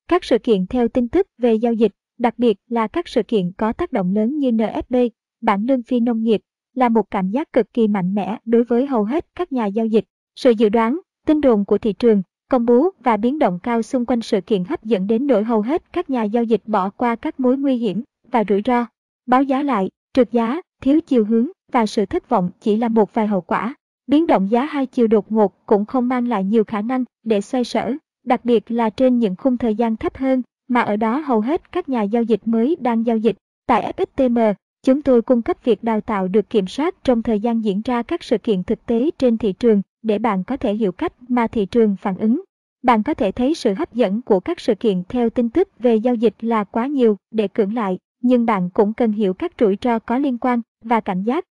Các 0.08 0.24
sự 0.24 0.38
kiện 0.38 0.66
theo 0.66 0.88
tin 0.88 1.08
tức 1.08 1.28
về 1.38 1.54
giao 1.54 1.74
dịch 1.74 1.92
đặc 2.20 2.40
biệt 2.40 2.58
là 2.68 2.88
các 2.88 3.08
sự 3.08 3.24
kiện 3.24 3.52
có 3.58 3.74
tác 3.74 3.92
động 3.92 4.16
lớn 4.16 4.40
như 4.40 4.52
NFP, 4.52 5.10
bản 5.42 5.66
lương 5.66 5.84
phi 5.84 6.00
nông 6.00 6.24
nghiệp, 6.24 6.42
là 6.76 6.90
một 6.90 7.12
cảm 7.12 7.30
giác 7.30 7.54
cực 7.54 7.74
kỳ 7.74 7.88
mạnh 7.88 8.16
mẽ 8.16 8.38
đối 8.46 8.64
với 8.64 8.86
hầu 8.86 9.04
hết 9.04 9.26
các 9.36 9.52
nhà 9.52 9.66
giao 9.66 9.86
dịch. 9.86 10.06
Sự 10.36 10.52
dự 10.52 10.70
đoán, 10.70 11.00
tin 11.26 11.42
đồn 11.42 11.66
của 11.66 11.78
thị 11.78 11.94
trường, 11.94 12.22
công 12.50 12.66
bố 12.66 12.90
và 13.04 13.18
biến 13.18 13.40
động 13.40 13.60
cao 13.64 13.82
xung 13.82 14.06
quanh 14.06 14.22
sự 14.22 14.42
kiện 14.42 14.64
hấp 14.64 14.84
dẫn 14.84 15.08
đến 15.08 15.28
nỗi 15.28 15.44
hầu 15.44 15.62
hết 15.62 15.94
các 15.94 16.10
nhà 16.10 16.24
giao 16.24 16.44
dịch 16.44 16.62
bỏ 16.66 16.90
qua 16.90 17.16
các 17.16 17.40
mối 17.40 17.58
nguy 17.58 17.76
hiểm 17.76 18.04
và 18.32 18.44
rủi 18.50 18.62
ro. 18.66 18.86
Báo 19.26 19.44
giá 19.44 19.64
lại, 19.64 19.90
trượt 20.14 20.32
giá, 20.32 20.62
thiếu 20.82 21.02
chiều 21.02 21.26
hướng 21.26 21.48
và 21.72 21.86
sự 21.86 22.06
thất 22.06 22.30
vọng 22.30 22.50
chỉ 22.60 22.78
là 22.78 22.88
một 22.88 23.14
vài 23.14 23.28
hậu 23.28 23.42
quả. 23.42 23.76
Biến 24.08 24.28
động 24.28 24.52
giá 24.52 24.66
hai 24.66 24.86
chiều 24.86 25.08
đột 25.08 25.32
ngột 25.32 25.66
cũng 25.66 25.86
không 25.86 26.08
mang 26.08 26.28
lại 26.28 26.44
nhiều 26.44 26.64
khả 26.64 26.82
năng 26.82 27.04
để 27.24 27.42
xoay 27.42 27.64
sở, 27.64 27.94
đặc 28.26 28.46
biệt 28.46 28.72
là 28.72 28.90
trên 28.90 29.20
những 29.20 29.36
khung 29.36 29.58
thời 29.58 29.76
gian 29.76 29.96
thấp 29.96 30.18
hơn 30.18 30.42
mà 30.70 30.82
ở 30.82 30.96
đó 30.96 31.18
hầu 31.18 31.42
hết 31.42 31.72
các 31.72 31.90
nhà 31.90 32.02
giao 32.02 32.24
dịch 32.24 32.42
mới 32.46 32.78
đang 32.80 33.06
giao 33.06 33.18
dịch. 33.18 33.36
Tại 33.68 33.94
FXTM, 33.98 34.54
chúng 34.84 35.02
tôi 35.02 35.22
cung 35.22 35.42
cấp 35.42 35.58
việc 35.64 35.84
đào 35.84 36.02
tạo 36.02 36.28
được 36.28 36.50
kiểm 36.50 36.68
soát 36.68 36.96
trong 37.04 37.24
thời 37.24 37.40
gian 37.40 37.64
diễn 37.64 37.82
ra 37.86 38.04
các 38.04 38.24
sự 38.24 38.38
kiện 38.38 38.64
thực 38.64 38.86
tế 38.86 39.10
trên 39.18 39.38
thị 39.38 39.54
trường 39.54 39.82
để 40.02 40.20
bạn 40.20 40.44
có 40.44 40.58
thể 40.58 40.74
hiểu 40.74 40.92
cách 40.92 41.14
mà 41.28 41.48
thị 41.48 41.66
trường 41.66 41.96
phản 41.96 42.18
ứng. 42.18 42.42
Bạn 42.84 43.04
có 43.04 43.14
thể 43.14 43.32
thấy 43.32 43.56
sự 43.56 43.74
hấp 43.74 43.94
dẫn 43.94 44.22
của 44.22 44.40
các 44.40 44.60
sự 44.60 44.76
kiện 44.76 45.04
theo 45.10 45.30
tin 45.30 45.50
tức 45.50 45.70
về 45.80 45.96
giao 45.96 46.16
dịch 46.16 46.34
là 46.40 46.64
quá 46.64 46.88
nhiều 46.88 47.18
để 47.32 47.48
cưỡng 47.48 47.74
lại, 47.74 48.00
nhưng 48.22 48.46
bạn 48.46 48.70
cũng 48.70 48.94
cần 48.94 49.12
hiểu 49.12 49.34
các 49.34 49.52
rủi 49.60 49.78
ro 49.82 50.00
có 50.00 50.18
liên 50.18 50.38
quan 50.38 50.62
và 50.82 51.00
cảnh 51.00 51.24
giác. 51.24 51.46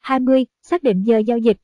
20. 0.00 0.46
Xác 0.62 0.82
định 0.82 1.02
giờ 1.02 1.18
giao 1.18 1.38
dịch 1.38 1.56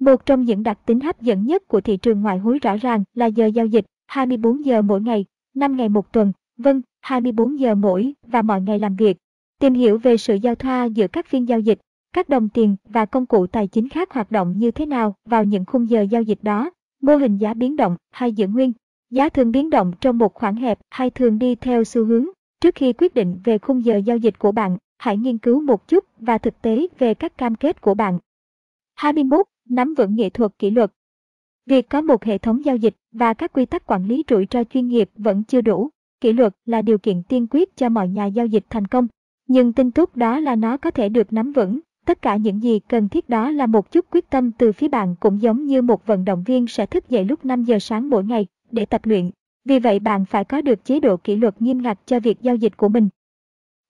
Một 0.00 0.26
trong 0.26 0.44
những 0.44 0.62
đặc 0.62 0.78
tính 0.86 1.00
hấp 1.00 1.20
dẫn 1.20 1.46
nhất 1.46 1.68
của 1.68 1.80
thị 1.80 1.96
trường 1.96 2.20
ngoại 2.20 2.38
hối 2.38 2.58
rõ 2.58 2.76
ràng 2.76 3.04
là 3.14 3.26
giờ 3.26 3.46
giao 3.46 3.66
dịch 3.66 3.84
24 4.06 4.64
giờ 4.64 4.82
mỗi 4.82 5.00
ngày 5.00 5.24
5 5.54 5.76
ngày 5.76 5.88
một 5.88 6.12
tuần, 6.12 6.32
vâng, 6.58 6.80
24 7.00 7.58
giờ 7.58 7.74
mỗi 7.74 8.14
và 8.26 8.42
mọi 8.42 8.60
ngày 8.60 8.78
làm 8.78 8.96
việc. 8.96 9.16
Tìm 9.58 9.74
hiểu 9.74 9.98
về 9.98 10.16
sự 10.16 10.34
giao 10.34 10.54
thoa 10.54 10.84
giữa 10.84 11.06
các 11.08 11.26
phiên 11.26 11.48
giao 11.48 11.60
dịch, 11.60 11.78
các 12.12 12.28
đồng 12.28 12.48
tiền 12.48 12.76
và 12.88 13.06
công 13.06 13.26
cụ 13.26 13.46
tài 13.46 13.66
chính 13.66 13.88
khác 13.88 14.12
hoạt 14.12 14.30
động 14.30 14.54
như 14.58 14.70
thế 14.70 14.86
nào 14.86 15.14
vào 15.24 15.44
những 15.44 15.64
khung 15.64 15.90
giờ 15.90 16.02
giao 16.02 16.22
dịch 16.22 16.38
đó. 16.42 16.70
Mô 17.02 17.16
hình 17.16 17.36
giá 17.36 17.54
biến 17.54 17.76
động 17.76 17.96
hay 18.10 18.32
giữ 18.32 18.48
nguyên. 18.48 18.72
Giá 19.10 19.28
thường 19.28 19.52
biến 19.52 19.70
động 19.70 19.92
trong 20.00 20.18
một 20.18 20.34
khoảng 20.34 20.56
hẹp 20.56 20.78
hay 20.90 21.10
thường 21.10 21.38
đi 21.38 21.54
theo 21.54 21.84
xu 21.84 22.04
hướng. 22.04 22.26
Trước 22.60 22.74
khi 22.74 22.92
quyết 22.92 23.14
định 23.14 23.40
về 23.44 23.58
khung 23.58 23.84
giờ 23.84 23.96
giao 23.96 24.16
dịch 24.16 24.38
của 24.38 24.52
bạn, 24.52 24.76
hãy 24.98 25.16
nghiên 25.16 25.38
cứu 25.38 25.60
một 25.60 25.88
chút 25.88 26.04
và 26.18 26.38
thực 26.38 26.62
tế 26.62 26.86
về 26.98 27.14
các 27.14 27.38
cam 27.38 27.54
kết 27.54 27.80
của 27.80 27.94
bạn. 27.94 28.18
21. 28.94 29.46
Nắm 29.68 29.94
vững 29.94 30.14
nghệ 30.14 30.30
thuật 30.30 30.58
kỷ 30.58 30.70
luật. 30.70 30.92
Việc 31.66 31.88
có 31.88 32.00
một 32.00 32.24
hệ 32.24 32.38
thống 32.38 32.64
giao 32.64 32.76
dịch 32.76 32.94
và 33.12 33.34
các 33.34 33.52
quy 33.52 33.66
tắc 33.66 33.86
quản 33.86 34.06
lý 34.06 34.24
rủi 34.30 34.46
ro 34.50 34.64
chuyên 34.64 34.88
nghiệp 34.88 35.10
vẫn 35.16 35.42
chưa 35.44 35.60
đủ. 35.60 35.90
Kỷ 36.20 36.32
luật 36.32 36.56
là 36.66 36.82
điều 36.82 36.98
kiện 36.98 37.22
tiên 37.22 37.46
quyết 37.50 37.76
cho 37.76 37.88
mọi 37.88 38.08
nhà 38.08 38.26
giao 38.26 38.46
dịch 38.46 38.64
thành 38.70 38.86
công. 38.86 39.08
Nhưng 39.48 39.72
tin 39.72 39.90
tốt 39.90 40.16
đó 40.16 40.40
là 40.40 40.56
nó 40.56 40.76
có 40.76 40.90
thể 40.90 41.08
được 41.08 41.32
nắm 41.32 41.52
vững. 41.52 41.80
Tất 42.06 42.22
cả 42.22 42.36
những 42.36 42.62
gì 42.62 42.78
cần 42.78 43.08
thiết 43.08 43.28
đó 43.28 43.50
là 43.50 43.66
một 43.66 43.90
chút 43.92 44.06
quyết 44.10 44.30
tâm 44.30 44.52
từ 44.52 44.72
phía 44.72 44.88
bạn 44.88 45.14
cũng 45.20 45.42
giống 45.42 45.66
như 45.66 45.82
một 45.82 46.06
vận 46.06 46.24
động 46.24 46.42
viên 46.46 46.66
sẽ 46.66 46.86
thức 46.86 47.08
dậy 47.08 47.24
lúc 47.24 47.44
5 47.44 47.64
giờ 47.64 47.78
sáng 47.78 48.10
mỗi 48.10 48.24
ngày 48.24 48.46
để 48.70 48.86
tập 48.86 49.00
luyện. 49.04 49.30
Vì 49.64 49.78
vậy 49.78 49.98
bạn 49.98 50.24
phải 50.24 50.44
có 50.44 50.60
được 50.60 50.84
chế 50.84 51.00
độ 51.00 51.16
kỷ 51.16 51.36
luật 51.36 51.62
nghiêm 51.62 51.82
ngặt 51.82 51.98
cho 52.06 52.20
việc 52.20 52.42
giao 52.42 52.56
dịch 52.56 52.76
của 52.76 52.88
mình. 52.88 53.08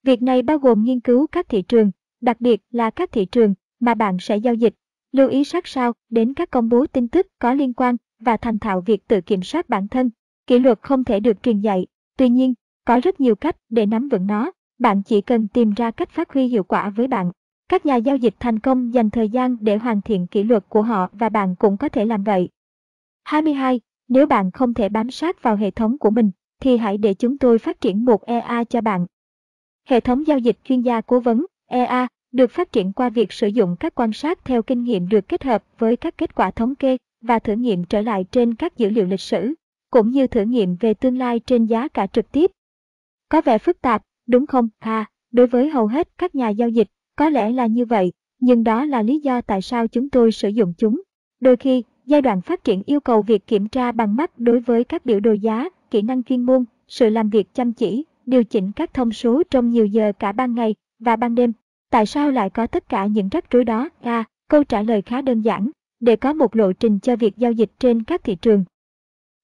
Việc 0.02 0.22
này 0.22 0.42
bao 0.42 0.58
gồm 0.58 0.84
nghiên 0.84 1.00
cứu 1.00 1.26
các 1.26 1.48
thị 1.48 1.62
trường, 1.62 1.90
đặc 2.20 2.40
biệt 2.40 2.60
là 2.70 2.90
các 2.90 3.12
thị 3.12 3.24
trường 3.24 3.54
mà 3.80 3.94
bạn 3.94 4.16
sẽ 4.20 4.36
giao 4.36 4.54
dịch, 4.54 4.74
lưu 5.14 5.28
ý 5.28 5.44
sát 5.44 5.66
sao 5.66 5.92
đến 6.10 6.34
các 6.34 6.50
công 6.50 6.68
bố 6.68 6.86
tin 6.86 7.08
tức 7.08 7.26
có 7.38 7.54
liên 7.54 7.72
quan 7.72 7.96
và 8.18 8.36
thành 8.36 8.58
thạo 8.58 8.80
việc 8.80 9.08
tự 9.08 9.20
kiểm 9.20 9.42
soát 9.42 9.68
bản 9.68 9.88
thân. 9.88 10.10
Kỷ 10.46 10.58
luật 10.58 10.78
không 10.82 11.04
thể 11.04 11.20
được 11.20 11.42
truyền 11.42 11.60
dạy, 11.60 11.86
tuy 12.16 12.28
nhiên, 12.28 12.54
có 12.84 13.00
rất 13.02 13.20
nhiều 13.20 13.34
cách 13.36 13.56
để 13.68 13.86
nắm 13.86 14.08
vững 14.08 14.26
nó, 14.26 14.52
bạn 14.78 15.02
chỉ 15.02 15.20
cần 15.20 15.48
tìm 15.48 15.70
ra 15.70 15.90
cách 15.90 16.10
phát 16.10 16.32
huy 16.32 16.46
hiệu 16.46 16.64
quả 16.64 16.90
với 16.90 17.08
bạn. 17.08 17.30
Các 17.68 17.86
nhà 17.86 17.96
giao 17.96 18.16
dịch 18.16 18.34
thành 18.40 18.58
công 18.58 18.94
dành 18.94 19.10
thời 19.10 19.28
gian 19.28 19.56
để 19.60 19.76
hoàn 19.76 20.02
thiện 20.02 20.26
kỷ 20.26 20.42
luật 20.42 20.68
của 20.68 20.82
họ 20.82 21.10
và 21.12 21.28
bạn 21.28 21.56
cũng 21.56 21.76
có 21.76 21.88
thể 21.88 22.06
làm 22.06 22.24
vậy. 22.24 22.48
22. 23.24 23.80
Nếu 24.08 24.26
bạn 24.26 24.50
không 24.50 24.74
thể 24.74 24.88
bám 24.88 25.10
sát 25.10 25.42
vào 25.42 25.56
hệ 25.56 25.70
thống 25.70 25.98
của 25.98 26.10
mình, 26.10 26.30
thì 26.60 26.76
hãy 26.76 26.98
để 26.98 27.14
chúng 27.14 27.38
tôi 27.38 27.58
phát 27.58 27.80
triển 27.80 28.04
một 28.04 28.26
EA 28.26 28.64
cho 28.64 28.80
bạn. 28.80 29.06
Hệ 29.88 30.00
thống 30.00 30.26
giao 30.26 30.38
dịch 30.38 30.58
chuyên 30.64 30.80
gia 30.80 31.00
cố 31.00 31.20
vấn 31.20 31.46
EA 31.66 32.08
được 32.34 32.50
phát 32.50 32.72
triển 32.72 32.92
qua 32.92 33.08
việc 33.08 33.32
sử 33.32 33.46
dụng 33.46 33.76
các 33.80 33.94
quan 33.94 34.12
sát 34.12 34.44
theo 34.44 34.62
kinh 34.62 34.82
nghiệm 34.82 35.08
được 35.08 35.28
kết 35.28 35.44
hợp 35.44 35.64
với 35.78 35.96
các 35.96 36.18
kết 36.18 36.34
quả 36.34 36.50
thống 36.50 36.74
kê 36.74 36.96
và 37.20 37.38
thử 37.38 37.52
nghiệm 37.52 37.84
trở 37.84 38.00
lại 38.00 38.24
trên 38.30 38.54
các 38.54 38.78
dữ 38.78 38.90
liệu 38.90 39.06
lịch 39.06 39.20
sử, 39.20 39.54
cũng 39.90 40.10
như 40.10 40.26
thử 40.26 40.42
nghiệm 40.42 40.76
về 40.80 40.94
tương 40.94 41.18
lai 41.18 41.40
trên 41.40 41.66
giá 41.66 41.88
cả 41.88 42.06
trực 42.06 42.32
tiếp. 42.32 42.50
Có 43.28 43.40
vẻ 43.40 43.58
phức 43.58 43.80
tạp, 43.80 44.02
đúng 44.28 44.46
không? 44.46 44.68
À, 44.78 45.06
đối 45.32 45.46
với 45.46 45.70
hầu 45.70 45.86
hết 45.86 46.08
các 46.18 46.34
nhà 46.34 46.48
giao 46.48 46.68
dịch, 46.68 46.88
có 47.16 47.28
lẽ 47.28 47.50
là 47.50 47.66
như 47.66 47.84
vậy, 47.84 48.12
nhưng 48.40 48.64
đó 48.64 48.84
là 48.84 49.02
lý 49.02 49.20
do 49.20 49.40
tại 49.40 49.62
sao 49.62 49.88
chúng 49.88 50.10
tôi 50.10 50.32
sử 50.32 50.48
dụng 50.48 50.72
chúng. 50.78 51.02
Đôi 51.40 51.56
khi, 51.56 51.82
giai 52.06 52.22
đoạn 52.22 52.40
phát 52.40 52.64
triển 52.64 52.82
yêu 52.86 53.00
cầu 53.00 53.22
việc 53.22 53.46
kiểm 53.46 53.68
tra 53.68 53.92
bằng 53.92 54.16
mắt 54.16 54.38
đối 54.38 54.60
với 54.60 54.84
các 54.84 55.06
biểu 55.06 55.20
đồ 55.20 55.32
giá, 55.32 55.68
kỹ 55.90 56.02
năng 56.02 56.22
chuyên 56.22 56.42
môn, 56.42 56.64
sự 56.88 57.10
làm 57.10 57.30
việc 57.30 57.54
chăm 57.54 57.72
chỉ, 57.72 58.04
điều 58.26 58.44
chỉnh 58.44 58.72
các 58.72 58.94
thông 58.94 59.12
số 59.12 59.42
trong 59.50 59.70
nhiều 59.70 59.86
giờ 59.86 60.12
cả 60.18 60.32
ban 60.32 60.54
ngày 60.54 60.74
và 60.98 61.16
ban 61.16 61.34
đêm. 61.34 61.52
Tại 61.94 62.06
sao 62.06 62.30
lại 62.30 62.50
có 62.50 62.66
tất 62.66 62.88
cả 62.88 63.06
những 63.06 63.28
rắc 63.28 63.50
rối 63.50 63.64
đó? 63.64 63.88
À, 64.02 64.24
câu 64.48 64.64
trả 64.64 64.82
lời 64.82 65.02
khá 65.02 65.20
đơn 65.20 65.40
giản, 65.40 65.70
để 66.00 66.16
có 66.16 66.32
một 66.32 66.56
lộ 66.56 66.72
trình 66.72 66.98
cho 66.98 67.16
việc 67.16 67.36
giao 67.36 67.52
dịch 67.52 67.70
trên 67.78 68.02
các 68.02 68.24
thị 68.24 68.34
trường. 68.34 68.64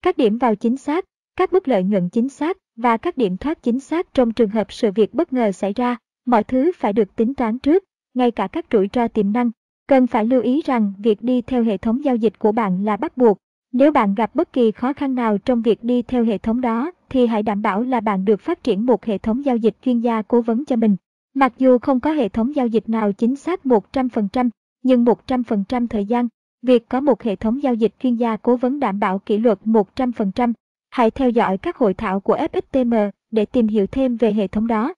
Các 0.02 0.16
điểm 0.16 0.38
vào 0.38 0.54
chính 0.54 0.76
xác, 0.76 1.04
các 1.37 1.52
mức 1.52 1.69
lợi 1.69 1.83
nhuận 1.83 2.09
chính 2.09 2.28
xác 2.28 2.57
và 2.76 2.97
các 2.97 3.16
điểm 3.16 3.37
thoát 3.37 3.62
chính 3.62 3.80
xác 3.80 4.14
trong 4.14 4.33
trường 4.33 4.50
hợp 4.50 4.73
sự 4.73 4.90
việc 4.92 5.14
bất 5.14 5.33
ngờ 5.33 5.52
xảy 5.52 5.73
ra, 5.73 5.97
mọi 6.26 6.45
thứ 6.45 6.73
phải 6.78 6.92
được 6.92 7.16
tính 7.16 7.35
toán 7.35 7.59
trước, 7.59 7.85
ngay 8.14 8.30
cả 8.30 8.47
các 8.47 8.66
rủi 8.73 8.88
ro 8.92 9.09
tiềm 9.09 9.33
năng. 9.33 9.50
Cần 9.87 10.07
phải 10.07 10.25
lưu 10.25 10.42
ý 10.42 10.62
rằng 10.64 10.92
việc 10.99 11.23
đi 11.23 11.42
theo 11.42 11.62
hệ 11.62 11.76
thống 11.76 12.04
giao 12.04 12.16
dịch 12.16 12.38
của 12.38 12.52
bạn 12.52 12.85
là 12.85 12.97
bắt 12.97 13.16
buộc. 13.16 13.38
Nếu 13.73 13.92
bạn 13.92 14.14
gặp 14.14 14.35
bất 14.35 14.52
kỳ 14.52 14.71
khó 14.71 14.92
khăn 14.92 15.14
nào 15.14 15.38
trong 15.38 15.62
việc 15.62 15.85
đi 15.85 16.02
theo 16.02 16.25
hệ 16.25 16.38
thống 16.38 16.61
đó, 16.61 16.90
thì 17.09 17.26
hãy 17.26 17.42
đảm 17.42 17.62
bảo 17.62 17.83
là 17.83 18.00
bạn 18.00 18.25
được 18.25 18.40
phát 18.40 18.62
triển 18.64 18.87
một 18.87 19.04
hệ 19.04 19.19
thống 19.19 19.45
giao 19.45 19.57
dịch 19.57 19.75
chuyên 19.85 20.00
gia 20.00 20.23
cố 20.23 20.40
vấn 20.42 20.64
cho 20.64 20.76
mình. 20.76 20.97
Mặc 21.34 21.52
dù 21.58 21.78
không 21.78 22.00
có 22.00 22.12
hệ 22.12 22.28
thống 22.28 22.54
giao 22.54 22.66
dịch 22.66 22.88
nào 22.88 23.12
chính 23.12 23.37
xác 23.37 23.64
100%, 23.64 24.50
nhưng 24.83 25.05
100% 25.05 25.87
thời 25.87 26.05
gian, 26.05 26.28
việc 26.62 26.88
có 26.88 27.00
một 27.00 27.22
hệ 27.22 27.37
thống 27.37 27.62
giao 27.62 27.74
dịch 27.74 27.94
chuyên 27.98 28.14
gia 28.14 28.37
cố 28.37 28.57
vấn 28.57 28.81
đảm 28.81 29.00
bảo 29.00 29.18
kỷ 29.18 29.38
luật 29.38 29.59
100%. 29.64 30.52
Hãy 30.90 31.11
theo 31.11 31.31
dõi 31.31 31.59
các 31.59 31.76
hội 31.76 31.94
thảo 31.94 32.20
của 32.20 32.37
FXTM 32.37 33.11
để 33.31 33.44
tìm 33.44 33.68
hiểu 33.68 33.87
thêm 33.87 34.16
về 34.16 34.33
hệ 34.33 34.46
thống 34.46 34.66
đó. 34.66 34.94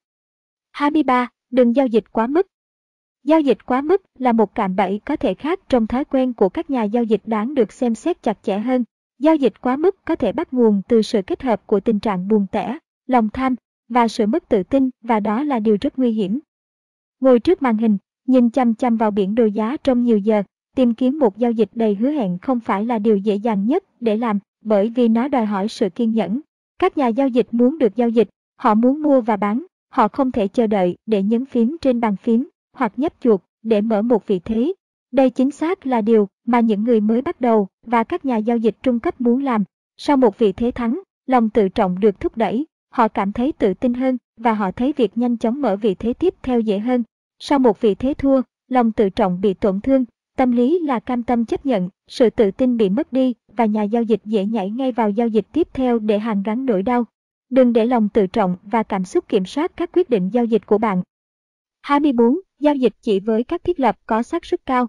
23. 0.72 1.28
Đừng 1.50 1.76
giao 1.76 1.86
dịch 1.86 2.04
quá 2.12 2.26
mức. 2.26 2.46
Giao 3.24 3.40
dịch 3.40 3.66
quá 3.66 3.80
mức 3.80 4.02
là 4.18 4.32
một 4.32 4.54
cạm 4.54 4.76
bẫy 4.76 5.00
có 5.04 5.16
thể 5.16 5.34
khác 5.34 5.60
trong 5.68 5.86
thói 5.86 6.04
quen 6.04 6.32
của 6.32 6.48
các 6.48 6.70
nhà 6.70 6.82
giao 6.82 7.04
dịch 7.04 7.22
đáng 7.24 7.54
được 7.54 7.72
xem 7.72 7.94
xét 7.94 8.22
chặt 8.22 8.38
chẽ 8.42 8.58
hơn. 8.58 8.84
Giao 9.18 9.36
dịch 9.36 9.60
quá 9.60 9.76
mức 9.76 10.04
có 10.04 10.16
thể 10.16 10.32
bắt 10.32 10.52
nguồn 10.52 10.82
từ 10.88 11.02
sự 11.02 11.22
kết 11.26 11.42
hợp 11.42 11.66
của 11.66 11.80
tình 11.80 12.00
trạng 12.00 12.28
buồn 12.28 12.46
tẻ, 12.52 12.78
lòng 13.06 13.28
tham 13.32 13.56
và 13.92 14.08
sự 14.08 14.26
mất 14.26 14.48
tự 14.48 14.62
tin 14.62 14.90
và 15.02 15.20
đó 15.20 15.42
là 15.42 15.58
điều 15.58 15.76
rất 15.80 15.98
nguy 15.98 16.10
hiểm. 16.10 16.38
Ngồi 17.20 17.40
trước 17.40 17.62
màn 17.62 17.76
hình, 17.76 17.98
nhìn 18.26 18.50
chăm 18.50 18.74
chăm 18.74 18.96
vào 18.96 19.10
biển 19.10 19.34
đồ 19.34 19.44
giá 19.44 19.76
trong 19.84 20.02
nhiều 20.02 20.18
giờ, 20.18 20.42
tìm 20.76 20.94
kiếm 20.94 21.18
một 21.18 21.38
giao 21.38 21.50
dịch 21.52 21.70
đầy 21.74 21.94
hứa 21.94 22.10
hẹn 22.10 22.38
không 22.38 22.60
phải 22.60 22.84
là 22.84 22.98
điều 22.98 23.16
dễ 23.16 23.34
dàng 23.34 23.66
nhất 23.66 23.84
để 24.00 24.16
làm 24.16 24.38
bởi 24.64 24.88
vì 24.88 25.08
nó 25.08 25.28
đòi 25.28 25.46
hỏi 25.46 25.68
sự 25.68 25.88
kiên 25.90 26.12
nhẫn. 26.12 26.40
Các 26.78 26.98
nhà 26.98 27.06
giao 27.06 27.28
dịch 27.28 27.48
muốn 27.50 27.78
được 27.78 27.96
giao 27.96 28.08
dịch, 28.08 28.28
họ 28.56 28.74
muốn 28.74 29.02
mua 29.02 29.20
và 29.20 29.36
bán, 29.36 29.66
họ 29.88 30.08
không 30.08 30.32
thể 30.32 30.48
chờ 30.48 30.66
đợi 30.66 30.96
để 31.06 31.22
nhấn 31.22 31.44
phím 31.44 31.76
trên 31.80 32.00
bàn 32.00 32.16
phím 32.16 32.48
hoặc 32.76 32.92
nhấp 32.96 33.12
chuột 33.20 33.40
để 33.62 33.80
mở 33.80 34.02
một 34.02 34.26
vị 34.26 34.38
thế. 34.44 34.72
Đây 35.12 35.30
chính 35.30 35.50
xác 35.50 35.86
là 35.86 36.00
điều 36.00 36.28
mà 36.46 36.60
những 36.60 36.84
người 36.84 37.00
mới 37.00 37.22
bắt 37.22 37.40
đầu 37.40 37.68
và 37.86 38.04
các 38.04 38.24
nhà 38.24 38.36
giao 38.36 38.56
dịch 38.56 38.76
trung 38.82 39.00
cấp 39.00 39.20
muốn 39.20 39.44
làm. 39.44 39.64
Sau 39.96 40.16
một 40.16 40.38
vị 40.38 40.52
thế 40.52 40.70
thắng, 40.70 41.00
lòng 41.26 41.50
tự 41.50 41.68
trọng 41.68 42.00
được 42.00 42.20
thúc 42.20 42.36
đẩy, 42.36 42.66
họ 42.92 43.08
cảm 43.08 43.32
thấy 43.32 43.52
tự 43.52 43.74
tin 43.74 43.94
hơn 43.94 44.18
và 44.36 44.54
họ 44.54 44.70
thấy 44.70 44.92
việc 44.96 45.18
nhanh 45.18 45.36
chóng 45.36 45.60
mở 45.60 45.76
vị 45.76 45.94
thế 45.94 46.12
tiếp 46.12 46.34
theo 46.42 46.60
dễ 46.60 46.78
hơn. 46.78 47.02
Sau 47.38 47.58
một 47.58 47.80
vị 47.80 47.94
thế 47.94 48.14
thua, 48.14 48.42
lòng 48.68 48.92
tự 48.92 49.10
trọng 49.10 49.40
bị 49.40 49.54
tổn 49.54 49.80
thương, 49.80 50.04
tâm 50.36 50.52
lý 50.52 50.78
là 50.78 51.00
cam 51.00 51.22
tâm 51.22 51.44
chấp 51.44 51.66
nhận, 51.66 51.88
sự 52.08 52.30
tự 52.30 52.50
tin 52.50 52.76
bị 52.76 52.88
mất 52.88 53.12
đi 53.12 53.34
và 53.56 53.64
nhà 53.64 53.82
giao 53.82 54.02
dịch 54.02 54.20
dễ 54.24 54.44
nhảy 54.44 54.70
ngay 54.70 54.92
vào 54.92 55.10
giao 55.10 55.28
dịch 55.28 55.46
tiếp 55.52 55.68
theo 55.72 55.98
để 55.98 56.18
hàn 56.18 56.42
gắn 56.42 56.66
nỗi 56.66 56.82
đau. 56.82 57.04
Đừng 57.50 57.72
để 57.72 57.86
lòng 57.86 58.08
tự 58.08 58.26
trọng 58.26 58.56
và 58.62 58.82
cảm 58.82 59.04
xúc 59.04 59.28
kiểm 59.28 59.44
soát 59.44 59.72
các 59.76 59.90
quyết 59.92 60.10
định 60.10 60.30
giao 60.32 60.44
dịch 60.44 60.66
của 60.66 60.78
bạn. 60.78 61.02
24. 61.82 62.38
Giao 62.60 62.74
dịch 62.74 62.92
chỉ 63.00 63.20
với 63.20 63.44
các 63.44 63.64
thiết 63.64 63.80
lập 63.80 63.98
có 64.06 64.22
xác 64.22 64.44
suất 64.44 64.66
cao. 64.66 64.86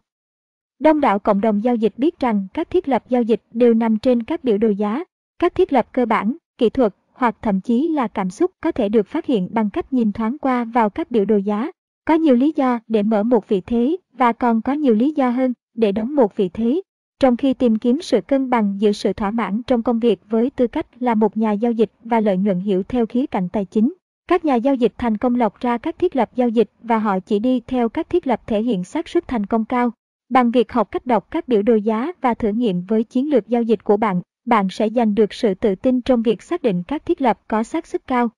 Đông 0.80 1.02
đảo 1.02 1.20
cộng 1.20 1.42
đồng 1.42 1.64
giao 1.64 1.76
dịch 1.76 1.94
biết 1.98 2.20
rằng 2.20 2.48
các 2.54 2.70
thiết 2.70 2.88
lập 2.88 3.04
giao 3.10 3.22
dịch 3.22 3.42
đều 3.52 3.74
nằm 3.74 3.98
trên 3.98 4.24
các 4.24 4.44
biểu 4.44 4.58
đồ 4.58 4.70
giá. 4.70 5.04
Các 5.40 5.56
thiết 5.56 5.74
lập 5.74 5.88
cơ 5.92 6.06
bản, 6.06 6.38
kỹ 6.58 6.70
thuật 6.70 6.96
hoặc 7.14 7.36
thậm 7.42 7.62
chí 7.62 7.88
là 7.88 8.08
cảm 8.08 8.30
xúc 8.30 8.52
có 8.62 8.72
thể 8.72 8.90
được 8.90 9.08
phát 9.08 9.26
hiện 9.26 9.48
bằng 9.52 9.70
cách 9.70 9.94
nhìn 9.94 10.12
thoáng 10.12 10.38
qua 10.38 10.64
vào 10.64 10.90
các 10.90 11.12
biểu 11.12 11.26
đồ 11.26 11.38
giá. 11.38 11.72
Có 12.06 12.14
nhiều 12.14 12.36
lý 12.36 12.54
do 12.56 12.80
để 12.88 13.04
mở 13.04 13.24
một 13.24 13.48
vị 13.48 13.62
thế 13.62 13.98
và 14.18 14.34
còn 14.34 14.62
có 14.62 14.74
nhiều 14.74 14.94
lý 14.94 15.14
do 15.16 15.30
hơn 15.30 15.54
để 15.76 15.92
đóng 15.92 16.16
một 16.16 16.36
vị 16.36 16.50
thế. 16.50 16.82
Trong 17.20 17.38
khi 17.38 17.54
tìm 17.54 17.78
kiếm 17.78 18.02
sự 18.02 18.22
cân 18.22 18.50
bằng 18.50 18.76
giữa 18.80 18.92
sự 18.92 19.14
thỏa 19.14 19.32
mãn 19.32 19.62
trong 19.64 19.84
công 19.84 20.00
việc 20.00 20.20
với 20.30 20.50
tư 20.50 20.68
cách 20.68 20.88
là 21.00 21.16
một 21.16 21.38
nhà 21.38 21.52
giao 21.52 21.72
dịch 21.72 21.92
và 22.04 22.20
lợi 22.20 22.38
nhuận 22.38 22.60
hiểu 22.60 22.84
theo 22.84 23.06
khía 23.06 23.26
cạnh 23.26 23.50
tài 23.50 23.66
chính, 23.66 23.94
các 24.28 24.46
nhà 24.46 24.56
giao 24.56 24.76
dịch 24.76 24.94
thành 24.98 25.18
công 25.18 25.36
lọc 25.36 25.60
ra 25.60 25.78
các 25.78 26.00
thiết 26.00 26.16
lập 26.16 26.32
giao 26.36 26.50
dịch 26.50 26.72
và 26.84 27.00
họ 27.00 27.20
chỉ 27.20 27.40
đi 27.40 27.60
theo 27.68 27.90
các 27.90 28.10
thiết 28.10 28.28
lập 28.28 28.42
thể 28.48 28.62
hiện 28.62 28.84
xác 28.84 29.08
suất 29.08 29.28
thành 29.28 29.46
công 29.46 29.66
cao. 29.66 29.92
Bằng 30.30 30.52
việc 30.52 30.72
học 30.72 30.92
cách 30.92 31.06
đọc 31.06 31.32
các 31.32 31.48
biểu 31.48 31.62
đồ 31.62 31.76
giá 31.76 32.12
và 32.22 32.34
thử 32.34 32.50
nghiệm 32.50 32.82
với 32.86 33.04
chiến 33.04 33.30
lược 33.30 33.48
giao 33.48 33.64
dịch 33.64 33.84
của 33.84 33.98
bạn, 33.98 34.22
bạn 34.46 34.68
sẽ 34.70 34.90
giành 34.90 35.16
được 35.16 35.34
sự 35.34 35.54
tự 35.54 35.76
tin 35.76 36.02
trong 36.02 36.22
việc 36.22 36.42
xác 36.42 36.62
định 36.62 36.84
các 36.88 37.06
thiết 37.06 37.22
lập 37.22 37.40
có 37.48 37.64
xác 37.64 37.88
suất 37.88 38.08
cao. 38.08 38.30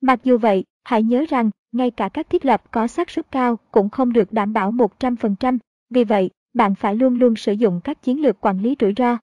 Mặc 0.00 0.20
dù 0.24 0.38
vậy, 0.38 0.64
hãy 0.84 1.02
nhớ 1.02 1.24
rằng, 1.28 1.50
ngay 1.72 1.90
cả 1.90 2.08
các 2.08 2.30
thiết 2.30 2.44
lập 2.44 2.62
có 2.70 2.86
xác 2.86 3.10
suất 3.10 3.30
cao 3.30 3.58
cũng 3.70 3.88
không 3.88 4.12
được 4.12 4.32
đảm 4.32 4.52
bảo 4.52 4.72
100%, 4.72 5.58
vì 5.90 6.04
vậy, 6.04 6.30
bạn 6.54 6.74
phải 6.74 6.94
luôn 6.94 7.14
luôn 7.14 7.36
sử 7.36 7.52
dụng 7.52 7.80
các 7.84 8.02
chiến 8.02 8.22
lược 8.22 8.40
quản 8.40 8.62
lý 8.62 8.76
rủi 8.80 8.92
ro. 8.96 9.18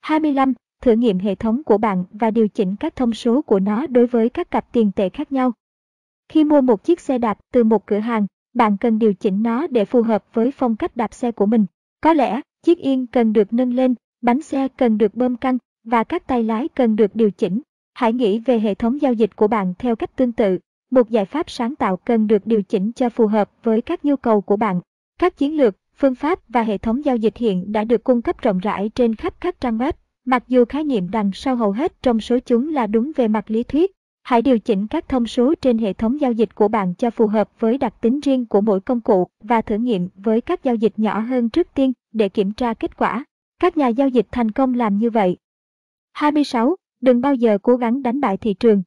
25. 0.00 0.52
Thử 0.82 0.92
nghiệm 0.92 1.18
hệ 1.18 1.34
thống 1.34 1.62
của 1.64 1.78
bạn 1.78 2.04
và 2.10 2.30
điều 2.30 2.48
chỉnh 2.48 2.76
các 2.76 2.96
thông 2.96 3.14
số 3.14 3.42
của 3.42 3.60
nó 3.60 3.86
đối 3.86 4.06
với 4.06 4.28
các 4.28 4.50
cặp 4.50 4.72
tiền 4.72 4.92
tệ 4.96 5.08
khác 5.08 5.32
nhau. 5.32 5.52
Khi 6.28 6.44
mua 6.44 6.60
một 6.60 6.84
chiếc 6.84 7.00
xe 7.00 7.18
đạp 7.18 7.38
từ 7.52 7.64
một 7.64 7.86
cửa 7.86 7.98
hàng, 7.98 8.26
bạn 8.54 8.76
cần 8.76 8.98
điều 8.98 9.14
chỉnh 9.14 9.42
nó 9.42 9.66
để 9.66 9.84
phù 9.84 10.02
hợp 10.02 10.24
với 10.32 10.50
phong 10.50 10.76
cách 10.76 10.96
đạp 10.96 11.14
xe 11.14 11.32
của 11.32 11.46
mình. 11.46 11.66
Có 12.00 12.12
lẽ, 12.12 12.40
chiếc 12.62 12.78
yên 12.78 13.06
cần 13.06 13.32
được 13.32 13.52
nâng 13.52 13.74
lên, 13.74 13.94
bánh 14.26 14.42
xe 14.42 14.68
cần 14.68 14.98
được 14.98 15.14
bơm 15.14 15.36
căng 15.36 15.58
và 15.84 16.04
các 16.04 16.26
tay 16.26 16.42
lái 16.42 16.68
cần 16.68 16.96
được 16.96 17.16
điều 17.16 17.30
chỉnh. 17.30 17.60
Hãy 17.94 18.12
nghĩ 18.12 18.38
về 18.38 18.60
hệ 18.60 18.74
thống 18.74 19.00
giao 19.00 19.12
dịch 19.12 19.36
của 19.36 19.48
bạn 19.48 19.74
theo 19.78 19.96
cách 19.96 20.16
tương 20.16 20.32
tự. 20.32 20.58
Một 20.90 21.10
giải 21.10 21.24
pháp 21.24 21.50
sáng 21.50 21.76
tạo 21.76 21.96
cần 21.96 22.26
được 22.26 22.46
điều 22.46 22.62
chỉnh 22.62 22.92
cho 22.92 23.08
phù 23.08 23.26
hợp 23.26 23.50
với 23.62 23.82
các 23.82 24.04
nhu 24.04 24.16
cầu 24.16 24.40
của 24.40 24.56
bạn. 24.56 24.80
Các 25.18 25.36
chiến 25.36 25.56
lược, 25.56 25.76
phương 25.96 26.14
pháp 26.14 26.38
và 26.48 26.62
hệ 26.62 26.78
thống 26.78 27.04
giao 27.04 27.16
dịch 27.16 27.36
hiện 27.36 27.72
đã 27.72 27.84
được 27.84 28.04
cung 28.04 28.22
cấp 28.22 28.42
rộng 28.42 28.58
rãi 28.58 28.88
trên 28.88 29.14
khắp 29.14 29.34
các 29.40 29.60
trang 29.60 29.78
web. 29.78 29.92
Mặc 30.24 30.44
dù 30.48 30.64
khái 30.68 30.84
niệm 30.84 31.10
đằng 31.10 31.30
sau 31.34 31.56
hầu 31.56 31.72
hết 31.72 32.02
trong 32.02 32.20
số 32.20 32.38
chúng 32.38 32.74
là 32.74 32.86
đúng 32.86 33.12
về 33.16 33.28
mặt 33.28 33.50
lý 33.50 33.62
thuyết, 33.62 33.92
hãy 34.22 34.42
điều 34.42 34.58
chỉnh 34.58 34.86
các 34.86 35.08
thông 35.08 35.26
số 35.26 35.54
trên 35.60 35.78
hệ 35.78 35.92
thống 35.92 36.20
giao 36.20 36.32
dịch 36.32 36.54
của 36.54 36.68
bạn 36.68 36.94
cho 36.94 37.10
phù 37.10 37.26
hợp 37.26 37.50
với 37.58 37.78
đặc 37.78 37.94
tính 38.00 38.20
riêng 38.20 38.46
của 38.46 38.60
mỗi 38.60 38.80
công 38.80 39.00
cụ 39.00 39.26
và 39.42 39.62
thử 39.62 39.76
nghiệm 39.76 40.08
với 40.14 40.40
các 40.40 40.64
giao 40.64 40.74
dịch 40.74 40.92
nhỏ 40.96 41.18
hơn 41.18 41.48
trước 41.48 41.68
tiên 41.74 41.92
để 42.12 42.28
kiểm 42.28 42.52
tra 42.52 42.74
kết 42.74 42.96
quả. 42.96 43.24
Các 43.58 43.76
nhà 43.76 43.88
giao 43.88 44.08
dịch 44.08 44.26
thành 44.32 44.50
công 44.50 44.74
làm 44.74 44.98
như 44.98 45.10
vậy. 45.10 45.36
26. 46.12 46.76
Đừng 47.00 47.20
bao 47.20 47.34
giờ 47.34 47.58
cố 47.62 47.76
gắng 47.76 48.02
đánh 48.02 48.20
bại 48.20 48.36
thị 48.36 48.54
trường. 48.54 48.82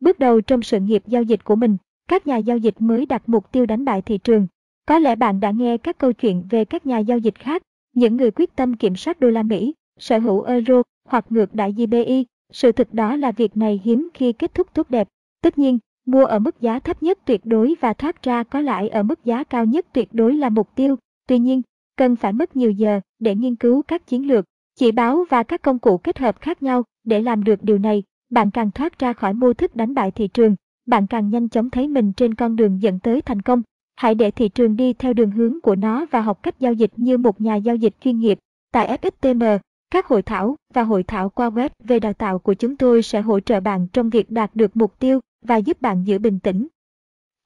Bước 0.00 0.18
đầu 0.18 0.40
trong 0.40 0.62
sự 0.62 0.80
nghiệp 0.80 1.02
giao 1.06 1.22
dịch 1.22 1.44
của 1.44 1.56
mình, 1.56 1.76
các 2.08 2.26
nhà 2.26 2.36
giao 2.36 2.58
dịch 2.58 2.74
mới 2.78 3.06
đặt 3.06 3.22
mục 3.28 3.52
tiêu 3.52 3.66
đánh 3.66 3.84
bại 3.84 4.02
thị 4.02 4.18
trường. 4.18 4.46
Có 4.86 4.98
lẽ 4.98 5.16
bạn 5.16 5.40
đã 5.40 5.50
nghe 5.50 5.76
các 5.78 5.98
câu 5.98 6.12
chuyện 6.12 6.44
về 6.50 6.64
các 6.64 6.86
nhà 6.86 6.98
giao 6.98 7.18
dịch 7.18 7.34
khác, 7.38 7.62
những 7.92 8.16
người 8.16 8.30
quyết 8.30 8.56
tâm 8.56 8.76
kiểm 8.76 8.96
soát 8.96 9.20
đô 9.20 9.30
la 9.30 9.42
Mỹ, 9.42 9.74
sở 9.98 10.18
hữu 10.18 10.42
euro 10.42 10.82
hoặc 11.08 11.26
ngược 11.30 11.54
đại 11.54 11.72
GBI. 11.72 12.26
Sự 12.52 12.72
thực 12.72 12.94
đó 12.94 13.16
là 13.16 13.32
việc 13.32 13.56
này 13.56 13.80
hiếm 13.84 14.08
khi 14.14 14.32
kết 14.32 14.54
thúc 14.54 14.74
tốt 14.74 14.90
đẹp. 14.90 15.08
Tất 15.42 15.58
nhiên, 15.58 15.78
mua 16.06 16.24
ở 16.24 16.38
mức 16.38 16.60
giá 16.60 16.78
thấp 16.78 17.02
nhất 17.02 17.18
tuyệt 17.24 17.40
đối 17.44 17.74
và 17.80 17.92
thoát 17.92 18.22
ra 18.22 18.42
có 18.42 18.60
lãi 18.60 18.88
ở 18.88 19.02
mức 19.02 19.24
giá 19.24 19.44
cao 19.44 19.64
nhất 19.64 19.86
tuyệt 19.92 20.08
đối 20.12 20.34
là 20.34 20.48
mục 20.48 20.68
tiêu. 20.74 20.96
Tuy 21.26 21.38
nhiên, 21.38 21.62
cần 21.96 22.16
phải 22.16 22.32
mất 22.32 22.56
nhiều 22.56 22.70
giờ 22.70 23.00
để 23.18 23.34
nghiên 23.34 23.56
cứu 23.56 23.82
các 23.82 24.06
chiến 24.06 24.28
lược, 24.28 24.44
chỉ 24.78 24.92
báo 24.92 25.24
và 25.30 25.42
các 25.42 25.62
công 25.62 25.78
cụ 25.78 25.98
kết 25.98 26.18
hợp 26.18 26.40
khác 26.40 26.62
nhau 26.62 26.84
để 27.04 27.22
làm 27.22 27.44
được 27.44 27.62
điều 27.62 27.78
này. 27.78 28.02
Bạn 28.30 28.50
càng 28.50 28.70
thoát 28.70 28.98
ra 28.98 29.12
khỏi 29.12 29.34
mô 29.34 29.52
thức 29.52 29.76
đánh 29.76 29.94
bại 29.94 30.10
thị 30.10 30.28
trường, 30.28 30.56
bạn 30.86 31.06
càng 31.06 31.30
nhanh 31.30 31.48
chóng 31.48 31.70
thấy 31.70 31.88
mình 31.88 32.12
trên 32.12 32.34
con 32.34 32.56
đường 32.56 32.82
dẫn 32.82 32.98
tới 32.98 33.22
thành 33.22 33.42
công. 33.42 33.62
Hãy 33.96 34.14
để 34.14 34.30
thị 34.30 34.48
trường 34.48 34.76
đi 34.76 34.92
theo 34.92 35.12
đường 35.12 35.30
hướng 35.30 35.60
của 35.60 35.74
nó 35.74 36.06
và 36.10 36.20
học 36.20 36.42
cách 36.42 36.60
giao 36.60 36.72
dịch 36.72 36.92
như 36.96 37.18
một 37.18 37.40
nhà 37.40 37.56
giao 37.56 37.76
dịch 37.76 37.94
chuyên 38.00 38.18
nghiệp. 38.18 38.38
Tại 38.72 38.98
FXTM, 39.02 39.58
các 39.90 40.06
hội 40.06 40.22
thảo 40.22 40.56
và 40.74 40.82
hội 40.82 41.02
thảo 41.02 41.28
qua 41.28 41.50
web 41.50 41.68
về 41.84 42.00
đào 42.00 42.12
tạo 42.12 42.38
của 42.38 42.54
chúng 42.54 42.76
tôi 42.76 43.02
sẽ 43.02 43.20
hỗ 43.20 43.40
trợ 43.40 43.60
bạn 43.60 43.86
trong 43.92 44.10
việc 44.10 44.30
đạt 44.30 44.56
được 44.56 44.76
mục 44.76 44.98
tiêu 44.98 45.20
và 45.42 45.56
giúp 45.56 45.82
bạn 45.82 46.04
giữ 46.04 46.18
bình 46.18 46.38
tĩnh. 46.38 46.66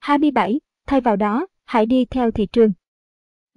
27. 0.00 0.60
Thay 0.86 1.00
vào 1.00 1.16
đó, 1.16 1.46
hãy 1.64 1.86
đi 1.86 2.04
theo 2.04 2.30
thị 2.30 2.46
trường. 2.46 2.72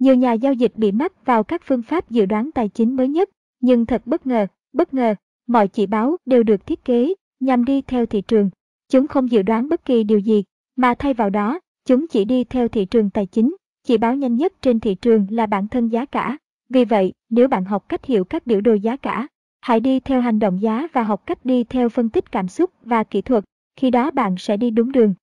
Nhiều 0.02 0.14
nhà 0.14 0.32
giao 0.32 0.52
dịch 0.52 0.72
bị 0.76 0.92
mắc 0.92 1.26
vào 1.26 1.44
các 1.44 1.62
phương 1.64 1.82
pháp 1.82 2.10
dự 2.10 2.26
đoán 2.26 2.50
tài 2.54 2.68
chính 2.68 2.96
mới 2.96 3.08
nhất, 3.08 3.30
nhưng 3.60 3.86
thật 3.86 4.02
bất 4.06 4.26
ngờ, 4.26 4.46
bất 4.72 4.94
ngờ, 4.94 5.14
mọi 5.46 5.68
chỉ 5.68 5.86
báo 5.86 6.16
đều 6.26 6.42
được 6.42 6.66
thiết 6.66 6.84
kế 6.84 7.14
nhằm 7.40 7.64
đi 7.64 7.82
theo 7.82 8.06
thị 8.06 8.20
trường. 8.20 8.50
Chúng 8.88 9.06
không 9.06 9.30
dự 9.30 9.42
đoán 9.42 9.68
bất 9.68 9.84
kỳ 9.84 10.04
điều 10.04 10.18
gì, 10.18 10.44
mà 10.76 10.94
thay 10.94 11.14
vào 11.14 11.30
đó, 11.30 11.60
chúng 11.84 12.06
chỉ 12.06 12.24
đi 12.24 12.44
theo 12.44 12.68
thị 12.68 12.84
trường 12.84 13.10
tài 13.10 13.26
chính. 13.26 13.56
Chỉ 13.84 13.98
báo 13.98 14.14
nhanh 14.14 14.36
nhất 14.36 14.52
trên 14.62 14.80
thị 14.80 14.94
trường 14.94 15.26
là 15.30 15.46
bản 15.46 15.68
thân 15.68 15.88
giá 15.88 16.04
cả. 16.04 16.38
Vì 16.68 16.84
vậy, 16.84 17.12
nếu 17.30 17.48
bạn 17.48 17.64
học 17.64 17.88
cách 17.88 18.04
hiểu 18.04 18.24
các 18.24 18.46
biểu 18.46 18.60
đồ 18.60 18.74
giá 18.74 18.96
cả, 18.96 19.26
hãy 19.60 19.80
đi 19.80 20.00
theo 20.00 20.20
hành 20.20 20.38
động 20.38 20.62
giá 20.62 20.88
và 20.92 21.02
học 21.02 21.26
cách 21.26 21.44
đi 21.44 21.64
theo 21.64 21.88
phân 21.88 22.08
tích 22.08 22.32
cảm 22.32 22.48
xúc 22.48 22.70
và 22.84 23.04
kỹ 23.04 23.22
thuật, 23.22 23.44
khi 23.76 23.90
đó 23.90 24.10
bạn 24.10 24.34
sẽ 24.38 24.56
đi 24.56 24.70
đúng 24.70 24.92
đường. 24.92 25.14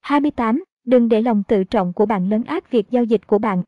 28. 0.00 0.64
Đừng 0.84 1.08
để 1.08 1.22
lòng 1.22 1.42
tự 1.48 1.64
trọng 1.64 1.92
của 1.92 2.06
bạn 2.06 2.28
lấn 2.28 2.44
át 2.44 2.70
việc 2.70 2.90
giao 2.90 3.04
dịch 3.04 3.26
của 3.26 3.38
bạn. 3.38 3.62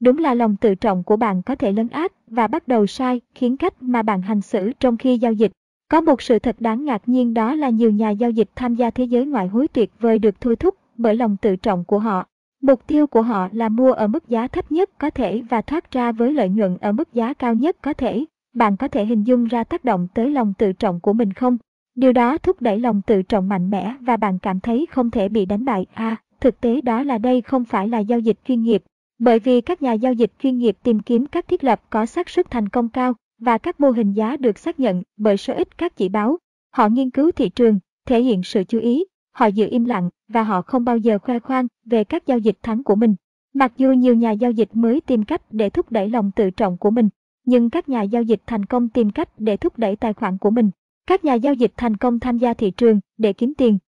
Đúng 0.00 0.18
là 0.18 0.34
lòng 0.34 0.56
tự 0.56 0.74
trọng 0.74 1.02
của 1.02 1.16
bạn 1.16 1.42
có 1.42 1.54
thể 1.54 1.72
lấn 1.72 1.88
át 1.88 2.12
và 2.26 2.46
bắt 2.46 2.68
đầu 2.68 2.86
sai 2.86 3.20
khiến 3.34 3.56
cách 3.56 3.74
mà 3.80 4.02
bạn 4.02 4.22
hành 4.22 4.40
xử 4.40 4.72
trong 4.80 4.96
khi 4.96 5.18
giao 5.18 5.32
dịch. 5.32 5.52
Có 5.90 6.00
một 6.00 6.22
sự 6.22 6.38
thật 6.38 6.56
đáng 6.60 6.84
ngạc 6.84 7.02
nhiên 7.08 7.34
đó 7.34 7.54
là 7.54 7.68
nhiều 7.68 7.90
nhà 7.90 8.10
giao 8.10 8.30
dịch 8.30 8.48
tham 8.56 8.74
gia 8.74 8.90
thế 8.90 9.04
giới 9.04 9.26
ngoại 9.26 9.48
hối 9.48 9.68
tuyệt 9.68 9.90
vời 10.00 10.18
được 10.18 10.40
thôi 10.40 10.56
thúc 10.56 10.74
bởi 10.96 11.16
lòng 11.16 11.36
tự 11.36 11.56
trọng 11.56 11.84
của 11.84 11.98
họ. 11.98 12.26
Mục 12.62 12.86
tiêu 12.86 13.06
của 13.06 13.22
họ 13.22 13.48
là 13.52 13.68
mua 13.68 13.92
ở 13.92 14.06
mức 14.06 14.28
giá 14.28 14.48
thấp 14.48 14.72
nhất 14.72 14.90
có 14.98 15.10
thể 15.10 15.42
và 15.50 15.62
thoát 15.62 15.92
ra 15.92 16.12
với 16.12 16.32
lợi 16.32 16.48
nhuận 16.48 16.76
ở 16.80 16.92
mức 16.92 17.14
giá 17.14 17.34
cao 17.34 17.54
nhất 17.54 17.76
có 17.82 17.92
thể. 17.92 18.24
Bạn 18.54 18.76
có 18.76 18.88
thể 18.88 19.04
hình 19.04 19.24
dung 19.24 19.44
ra 19.44 19.64
tác 19.64 19.84
động 19.84 20.08
tới 20.14 20.30
lòng 20.30 20.52
tự 20.58 20.72
trọng 20.72 21.00
của 21.00 21.12
mình 21.12 21.32
không? 21.32 21.56
Điều 21.94 22.12
đó 22.12 22.38
thúc 22.38 22.62
đẩy 22.62 22.80
lòng 22.80 23.02
tự 23.06 23.22
trọng 23.22 23.48
mạnh 23.48 23.70
mẽ 23.70 23.94
và 24.00 24.16
bạn 24.16 24.38
cảm 24.38 24.60
thấy 24.60 24.86
không 24.90 25.10
thể 25.10 25.28
bị 25.28 25.46
đánh 25.46 25.64
bại. 25.64 25.86
À, 25.94 26.16
thực 26.40 26.60
tế 26.60 26.80
đó 26.80 27.02
là 27.02 27.18
đây 27.18 27.40
không 27.40 27.64
phải 27.64 27.88
là 27.88 27.98
giao 27.98 28.18
dịch 28.18 28.38
chuyên 28.48 28.62
nghiệp. 28.62 28.82
Bởi 29.18 29.38
vì 29.38 29.60
các 29.60 29.82
nhà 29.82 29.92
giao 29.92 30.12
dịch 30.12 30.32
chuyên 30.42 30.58
nghiệp 30.58 30.76
tìm 30.82 31.00
kiếm 31.00 31.26
các 31.26 31.48
thiết 31.48 31.64
lập 31.64 31.82
có 31.90 32.06
xác 32.06 32.28
suất 32.28 32.50
thành 32.50 32.68
công 32.68 32.88
cao 32.88 33.14
và 33.38 33.58
các 33.58 33.80
mô 33.80 33.90
hình 33.90 34.12
giá 34.12 34.36
được 34.36 34.58
xác 34.58 34.80
nhận 34.80 35.02
bởi 35.16 35.36
số 35.36 35.54
ít 35.54 35.78
các 35.78 35.96
chỉ 35.96 36.08
báo. 36.08 36.38
Họ 36.70 36.88
nghiên 36.88 37.10
cứu 37.10 37.30
thị 37.32 37.48
trường, 37.48 37.78
thể 38.06 38.22
hiện 38.22 38.42
sự 38.42 38.64
chú 38.64 38.78
ý, 38.78 39.04
họ 39.32 39.46
giữ 39.46 39.68
im 39.70 39.84
lặng 39.84 40.10
và 40.28 40.42
họ 40.42 40.62
không 40.62 40.84
bao 40.84 40.96
giờ 40.96 41.18
khoe 41.18 41.38
khoang 41.38 41.66
về 41.84 42.04
các 42.04 42.26
giao 42.26 42.38
dịch 42.38 42.58
thắng 42.62 42.82
của 42.84 42.94
mình. 42.94 43.14
Mặc 43.54 43.72
dù 43.76 43.92
nhiều 43.92 44.14
nhà 44.14 44.30
giao 44.30 44.50
dịch 44.50 44.68
mới 44.72 45.00
tìm 45.00 45.24
cách 45.24 45.42
để 45.50 45.70
thúc 45.70 45.92
đẩy 45.92 46.08
lòng 46.08 46.30
tự 46.36 46.50
trọng 46.50 46.78
của 46.78 46.90
mình, 46.90 47.08
nhưng 47.44 47.70
các 47.70 47.88
nhà 47.88 48.02
giao 48.02 48.22
dịch 48.22 48.40
thành 48.46 48.64
công 48.64 48.88
tìm 48.88 49.10
cách 49.10 49.28
để 49.38 49.56
thúc 49.56 49.78
đẩy 49.78 49.96
tài 49.96 50.12
khoản 50.12 50.38
của 50.38 50.50
mình. 50.50 50.70
Các 51.06 51.24
nhà 51.24 51.34
giao 51.34 51.54
dịch 51.54 51.72
thành 51.76 51.96
công 51.96 52.20
tham 52.20 52.38
gia 52.38 52.54
thị 52.54 52.70
trường 52.70 53.00
để 53.18 53.32
kiếm 53.32 53.52
tiền. 53.54 53.78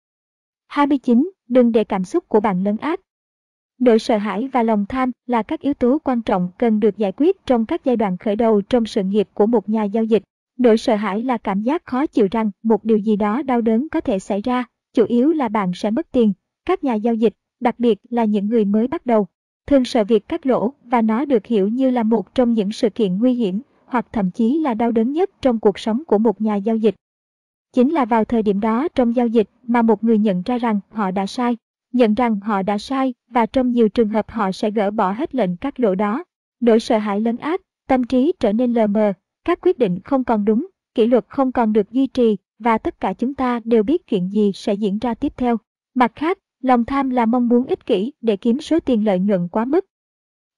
29. 0.67 1.31
Đừng 1.49 1.73
để 1.73 1.85
cảm 1.85 2.05
xúc 2.05 2.29
của 2.29 2.41
bạn 2.41 2.65
lấn 2.65 2.77
át. 2.77 3.01
Nỗi 3.79 3.99
sợ 3.99 4.17
hãi 4.17 4.49
và 4.53 4.63
lòng 4.63 4.87
tham 4.89 5.11
là 5.27 5.43
các 5.43 5.61
yếu 5.61 5.75
tố 5.75 5.99
quan 6.05 6.23
trọng 6.23 6.49
cần 6.59 6.81
được 6.81 6.97
giải 6.97 7.13
quyết 7.17 7.47
trong 7.47 7.67
các 7.67 7.85
giai 7.85 7.97
đoạn 7.97 8.17
khởi 8.17 8.37
đầu 8.37 8.61
trong 8.61 8.87
sự 8.87 9.03
nghiệp 9.03 9.29
của 9.35 9.47
một 9.47 9.69
nhà 9.69 9.85
giao 9.85 10.05
dịch. 10.05 10.23
Nỗi 10.59 10.79
sợ 10.79 10.95
hãi 10.95 11.23
là 11.23 11.39
cảm 11.39 11.63
giác 11.63 11.87
khó 11.87 12.07
chịu 12.07 12.29
rằng 12.31 12.51
một 12.63 12.85
điều 12.85 12.99
gì 12.99 13.17
đó 13.17 13.43
đau 13.43 13.61
đớn 13.61 13.89
có 13.89 14.01
thể 14.01 14.19
xảy 14.19 14.43
ra, 14.43 14.65
chủ 14.95 15.05
yếu 15.05 15.33
là 15.33 15.49
bạn 15.49 15.73
sẽ 15.75 15.91
mất 15.91 16.13
tiền. 16.13 16.33
Các 16.65 16.85
nhà 16.85 16.95
giao 16.95 17.15
dịch, 17.15 17.35
đặc 17.61 17.75
biệt 17.79 17.99
là 18.11 18.25
những 18.25 18.47
người 18.49 18.65
mới 18.65 18.89
bắt 18.89 19.07
đầu, 19.07 19.27
thường 19.67 19.85
sợ 19.85 20.05
việc 20.05 20.29
cắt 20.29 20.47
lỗ 20.47 20.73
và 20.85 21.03
nó 21.03 21.25
được 21.25 21.47
hiểu 21.47 21.69
như 21.69 21.91
là 21.91 22.03
một 22.03 22.35
trong 22.35 22.53
những 22.55 22.73
sự 22.73 22.91
kiện 22.91 23.19
nguy 23.19 23.35
hiểm 23.35 23.61
hoặc 23.87 24.07
thậm 24.13 24.31
chí 24.31 24.59
là 24.59 24.75
đau 24.75 24.93
đớn 24.93 25.13
nhất 25.13 25.31
trong 25.43 25.61
cuộc 25.61 25.79
sống 25.79 26.03
của 26.07 26.19
một 26.19 26.41
nhà 26.41 26.57
giao 26.57 26.77
dịch. 26.77 26.95
Chính 27.73 27.93
là 27.93 28.05
vào 28.05 28.25
thời 28.25 28.43
điểm 28.43 28.61
đó 28.61 28.89
trong 28.95 29.17
giao 29.17 29.27
dịch 29.27 29.49
mà 29.63 29.83
một 29.83 30.05
người 30.05 30.19
nhận 30.19 30.43
ra 30.43 30.59
rằng 30.59 30.81
họ 30.91 31.11
đã 31.11 31.27
sai, 31.27 31.57
nhận 31.93 32.15
rằng 32.15 32.41
họ 32.41 32.63
đã 32.63 32.79
sai 32.79 33.15
và 33.31 33.47
trong 33.47 33.73
nhiều 33.73 33.89
trường 33.89 34.09
hợp 34.09 34.31
họ 34.31 34.53
sẽ 34.53 34.71
gỡ 34.71 34.91
bỏ 34.91 35.13
hết 35.13 35.35
lệnh 35.35 35.57
cắt 35.57 35.81
lỗ 35.81 35.95
đó. 35.95 36.25
Nỗi 36.61 36.81
sợ 36.81 36.99
hãi 36.99 37.21
lấn 37.21 37.37
át, 37.37 37.61
tâm 37.89 38.05
trí 38.05 38.33
trở 38.41 38.53
nên 38.53 38.73
lờ 38.73 38.87
mờ, 38.87 39.13
các 39.45 39.59
quyết 39.63 39.79
định 39.79 40.01
không 40.05 40.25
còn 40.25 40.45
đúng, 40.45 40.67
kỷ 40.95 41.07
luật 41.07 41.25
không 41.29 41.53
còn 41.53 41.73
được 41.73 41.91
duy 41.91 42.07
trì 42.07 42.37
và 42.59 42.79
tất 42.79 43.01
cả 43.01 43.13
chúng 43.13 43.35
ta 43.35 43.61
đều 43.65 43.83
biết 43.83 44.07
chuyện 44.07 44.29
gì 44.29 44.53
sẽ 44.55 44.75
diễn 44.75 44.99
ra 44.99 45.15
tiếp 45.15 45.33
theo. 45.37 45.57
Mặt 45.95 46.13
khác, 46.15 46.39
lòng 46.63 46.85
tham 46.85 47.11
là 47.11 47.27
mong 47.27 47.49
muốn 47.49 47.67
ích 47.67 47.87
kỷ 47.87 48.13
để 48.21 48.37
kiếm 48.37 48.61
số 48.61 48.81
tiền 48.81 49.05
lợi 49.05 49.19
nhuận 49.19 49.49
quá 49.49 49.65
mức. 49.65 49.87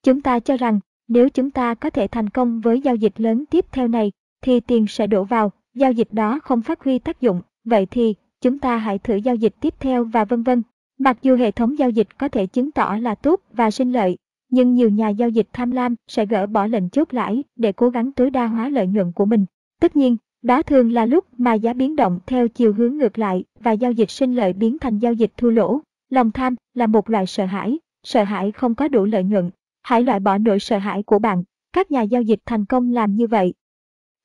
Chúng 0.03 0.21
ta 0.21 0.41
cho 0.41 0.57
rằng 0.57 0.81
nếu 1.09 1.29
chúng 1.29 1.51
ta 1.51 1.75
có 1.75 1.91
thể 1.91 2.07
thành 2.07 2.31
công 2.31 2.61
với 2.61 2.81
giao 2.81 2.95
dịch 2.95 3.21
lớn 3.21 3.45
tiếp 3.51 3.67
theo 3.73 3.89
này 3.89 4.13
thì 4.43 4.61
tiền 4.61 4.87
sẽ 4.89 5.07
đổ 5.07 5.25
vào, 5.25 5.53
giao 5.75 5.93
dịch 5.93 6.09
đó 6.13 6.41
không 6.43 6.63
phát 6.63 6.85
huy 6.85 6.99
tác 6.99 7.21
dụng, 7.21 7.41
vậy 7.65 7.87
thì 7.87 8.15
chúng 8.41 8.59
ta 8.59 8.77
hãy 8.77 8.99
thử 8.99 9.17
giao 9.17 9.35
dịch 9.35 9.55
tiếp 9.61 9.75
theo 9.81 10.05
và 10.05 10.25
vân 10.25 10.43
vân. 10.43 10.63
Mặc 11.03 11.19
dù 11.23 11.37
hệ 11.37 11.51
thống 11.51 11.79
giao 11.79 11.91
dịch 11.91 12.19
có 12.19 12.29
thể 12.29 12.47
chứng 12.47 12.71
tỏ 12.71 12.97
là 13.01 13.15
tốt 13.15 13.41
và 13.53 13.71
sinh 13.71 13.93
lợi, 13.93 14.17
nhưng 14.51 14.75
nhiều 14.75 14.91
nhà 14.91 15.09
giao 15.09 15.29
dịch 15.29 15.49
tham 15.53 15.71
lam 15.71 15.95
sẽ 16.09 16.27
gỡ 16.27 16.47
bỏ 16.47 16.67
lệnh 16.67 16.91
chốt 16.91 17.15
lãi 17.15 17.45
để 17.57 17.73
cố 17.73 17.89
gắng 17.91 18.13
tối 18.13 18.31
đa 18.31 18.47
hóa 18.47 18.69
lợi 18.69 18.87
nhuận 18.87 19.13
của 19.13 19.25
mình. 19.25 19.45
Tất 19.81 19.97
nhiên, 19.97 20.17
đó 20.43 20.63
thường 20.63 20.93
là 20.93 21.07
lúc 21.07 21.25
mà 21.39 21.55
giá 21.55 21.73
biến 21.73 21.97
động 21.97 22.21
theo 22.27 22.49
chiều 22.49 22.73
hướng 22.73 22.99
ngược 22.99 23.19
lại 23.19 23.45
và 23.61 23.73
giao 23.73 23.93
dịch 23.93 24.11
sinh 24.11 24.35
lợi 24.35 24.53
biến 24.53 24.79
thành 24.79 24.99
giao 24.99 25.13
dịch 25.13 25.33
thua 25.37 25.51
lỗ. 25.51 25.81
Lòng 26.11 26.31
tham 26.31 26.55
là 26.75 26.87
một 26.87 27.11
loại 27.11 27.27
sợ 27.27 27.45
hãi, 27.45 27.79
sợ 28.03 28.25
hãi 28.25 28.53
không 28.53 28.75
có 28.75 28.89
đủ 28.89 29.05
lợi 29.05 29.25
nhuận. 29.25 29.51
Hãy 29.83 30.03
loại 30.03 30.21
bỏ 30.21 30.39
nỗi 30.39 30.59
sợ 30.59 30.79
hãi 30.79 31.03
của 31.03 31.19
bạn. 31.19 31.43
Các 31.73 31.91
nhà 31.91 32.03
giao 32.03 32.23
dịch 32.23 32.41
thành 32.47 32.65
công 32.65 32.93
làm 32.93 33.17
như 33.17 33.27
vậy. 33.27 33.55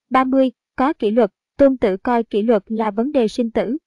30. 0.09 0.51
Có 0.75 0.93
kỷ 0.93 1.11
luật, 1.11 1.31
tôn 1.57 1.77
tử 1.77 1.97
coi 1.97 2.23
kỷ 2.23 2.41
luật 2.41 2.63
là 2.67 2.91
vấn 2.91 3.11
đề 3.11 3.27
sinh 3.27 3.51
tử. 3.51 3.77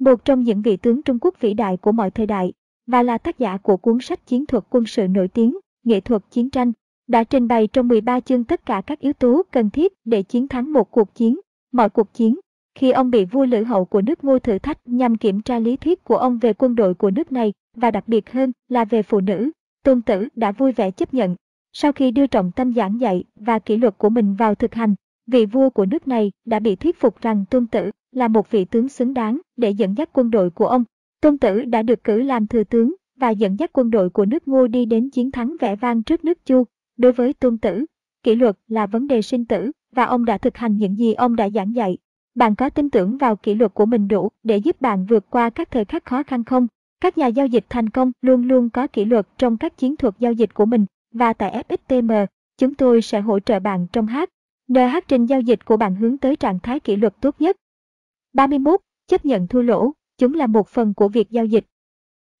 Một 0.00 0.24
trong 0.24 0.42
những 0.42 0.62
vị 0.62 0.76
tướng 0.76 1.02
Trung 1.02 1.18
Quốc 1.20 1.34
vĩ 1.40 1.54
đại 1.54 1.76
của 1.76 1.92
mọi 1.92 2.10
thời 2.10 2.26
đại, 2.26 2.52
và 2.86 3.02
là 3.02 3.18
tác 3.18 3.38
giả 3.38 3.56
của 3.56 3.76
cuốn 3.76 3.98
sách 4.00 4.26
chiến 4.26 4.46
thuật 4.46 4.64
quân 4.70 4.86
sự 4.86 5.08
nổi 5.08 5.28
tiếng, 5.28 5.58
nghệ 5.84 6.00
thuật 6.00 6.22
chiến 6.30 6.50
tranh, 6.50 6.72
đã 7.08 7.24
trình 7.24 7.48
bày 7.48 7.66
trong 7.66 7.88
13 7.88 8.20
chương 8.20 8.44
tất 8.44 8.66
cả 8.66 8.82
các 8.86 9.00
yếu 9.00 9.12
tố 9.12 9.42
cần 9.50 9.70
thiết 9.70 9.92
để 10.04 10.22
chiến 10.22 10.48
thắng 10.48 10.72
một 10.72 10.90
cuộc 10.90 11.14
chiến, 11.14 11.40
mọi 11.72 11.90
cuộc 11.90 12.14
chiến. 12.14 12.38
Khi 12.74 12.90
ông 12.90 13.10
bị 13.10 13.24
vua 13.24 13.44
lữ 13.44 13.64
hậu 13.64 13.84
của 13.84 14.02
nước 14.02 14.24
ngô 14.24 14.38
thử 14.38 14.58
thách 14.58 14.78
nhằm 14.84 15.16
kiểm 15.16 15.40
tra 15.40 15.58
lý 15.58 15.76
thuyết 15.76 16.04
của 16.04 16.16
ông 16.16 16.38
về 16.38 16.52
quân 16.52 16.74
đội 16.74 16.94
của 16.94 17.10
nước 17.10 17.32
này, 17.32 17.52
và 17.76 17.90
đặc 17.90 18.08
biệt 18.08 18.32
hơn 18.32 18.52
là 18.68 18.84
về 18.84 19.02
phụ 19.02 19.20
nữ, 19.20 19.50
tôn 19.84 20.02
tử 20.02 20.28
đã 20.34 20.52
vui 20.52 20.72
vẻ 20.72 20.90
chấp 20.90 21.14
nhận. 21.14 21.36
Sau 21.72 21.92
khi 21.92 22.10
đưa 22.10 22.26
trọng 22.26 22.52
tâm 22.56 22.74
giảng 22.74 23.00
dạy 23.00 23.24
và 23.36 23.58
kỷ 23.58 23.76
luật 23.76 23.98
của 23.98 24.08
mình 24.08 24.34
vào 24.34 24.54
thực 24.54 24.74
hành, 24.74 24.94
vị 25.30 25.46
vua 25.46 25.70
của 25.70 25.86
nước 25.86 26.08
này 26.08 26.32
đã 26.44 26.58
bị 26.58 26.76
thuyết 26.76 27.00
phục 27.00 27.20
rằng 27.20 27.44
tôn 27.50 27.66
tử 27.66 27.90
là 28.12 28.28
một 28.28 28.50
vị 28.50 28.64
tướng 28.64 28.88
xứng 28.88 29.14
đáng 29.14 29.40
để 29.56 29.70
dẫn 29.70 29.94
dắt 29.96 30.10
quân 30.12 30.30
đội 30.30 30.50
của 30.50 30.66
ông. 30.66 30.84
Tôn 31.20 31.38
tử 31.38 31.64
đã 31.64 31.82
được 31.82 32.04
cử 32.04 32.22
làm 32.22 32.46
thừa 32.46 32.64
tướng 32.64 32.94
và 33.16 33.30
dẫn 33.30 33.56
dắt 33.58 33.70
quân 33.72 33.90
đội 33.90 34.10
của 34.10 34.24
nước 34.24 34.48
ngô 34.48 34.66
đi 34.66 34.84
đến 34.84 35.10
chiến 35.10 35.30
thắng 35.30 35.56
vẻ 35.60 35.76
vang 35.76 36.02
trước 36.02 36.24
nước 36.24 36.46
chu. 36.46 36.64
Đối 36.96 37.12
với 37.12 37.32
tôn 37.32 37.58
tử, 37.58 37.84
kỷ 38.22 38.34
luật 38.34 38.56
là 38.68 38.86
vấn 38.86 39.06
đề 39.06 39.22
sinh 39.22 39.44
tử 39.44 39.70
và 39.94 40.04
ông 40.04 40.24
đã 40.24 40.38
thực 40.38 40.56
hành 40.56 40.76
những 40.76 40.96
gì 40.98 41.14
ông 41.14 41.36
đã 41.36 41.50
giảng 41.50 41.74
dạy. 41.74 41.98
Bạn 42.34 42.54
có 42.54 42.70
tin 42.70 42.90
tưởng 42.90 43.18
vào 43.18 43.36
kỷ 43.36 43.54
luật 43.54 43.74
của 43.74 43.86
mình 43.86 44.08
đủ 44.08 44.28
để 44.42 44.56
giúp 44.56 44.80
bạn 44.80 45.06
vượt 45.06 45.30
qua 45.30 45.50
các 45.50 45.70
thời 45.70 45.84
khắc 45.84 46.04
khó 46.04 46.22
khăn 46.22 46.44
không? 46.44 46.66
Các 47.00 47.18
nhà 47.18 47.26
giao 47.26 47.46
dịch 47.46 47.64
thành 47.68 47.90
công 47.90 48.12
luôn 48.22 48.42
luôn 48.42 48.70
có 48.70 48.86
kỷ 48.86 49.04
luật 49.04 49.26
trong 49.38 49.56
các 49.56 49.76
chiến 49.76 49.96
thuật 49.96 50.14
giao 50.18 50.32
dịch 50.32 50.54
của 50.54 50.66
mình 50.66 50.86
và 51.14 51.32
tại 51.32 51.64
FXTM, 51.68 52.26
chúng 52.58 52.74
tôi 52.74 53.02
sẽ 53.02 53.20
hỗ 53.20 53.40
trợ 53.40 53.60
bạn 53.60 53.86
trong 53.92 54.06
hát. 54.06 54.30
NH 54.70 54.98
trình 55.08 55.26
giao 55.26 55.40
dịch 55.40 55.64
của 55.64 55.76
bạn 55.76 55.94
hướng 55.94 56.18
tới 56.18 56.36
trạng 56.36 56.58
thái 56.60 56.80
kỷ 56.80 56.96
luật 56.96 57.14
tốt 57.20 57.34
nhất. 57.38 57.56
31. 58.32 58.80
Chấp 59.06 59.24
nhận 59.24 59.46
thua 59.46 59.62
lỗ, 59.62 59.92
chúng 60.18 60.34
là 60.34 60.46
một 60.46 60.68
phần 60.68 60.94
của 60.94 61.08
việc 61.08 61.30
giao 61.30 61.44
dịch. 61.44 61.64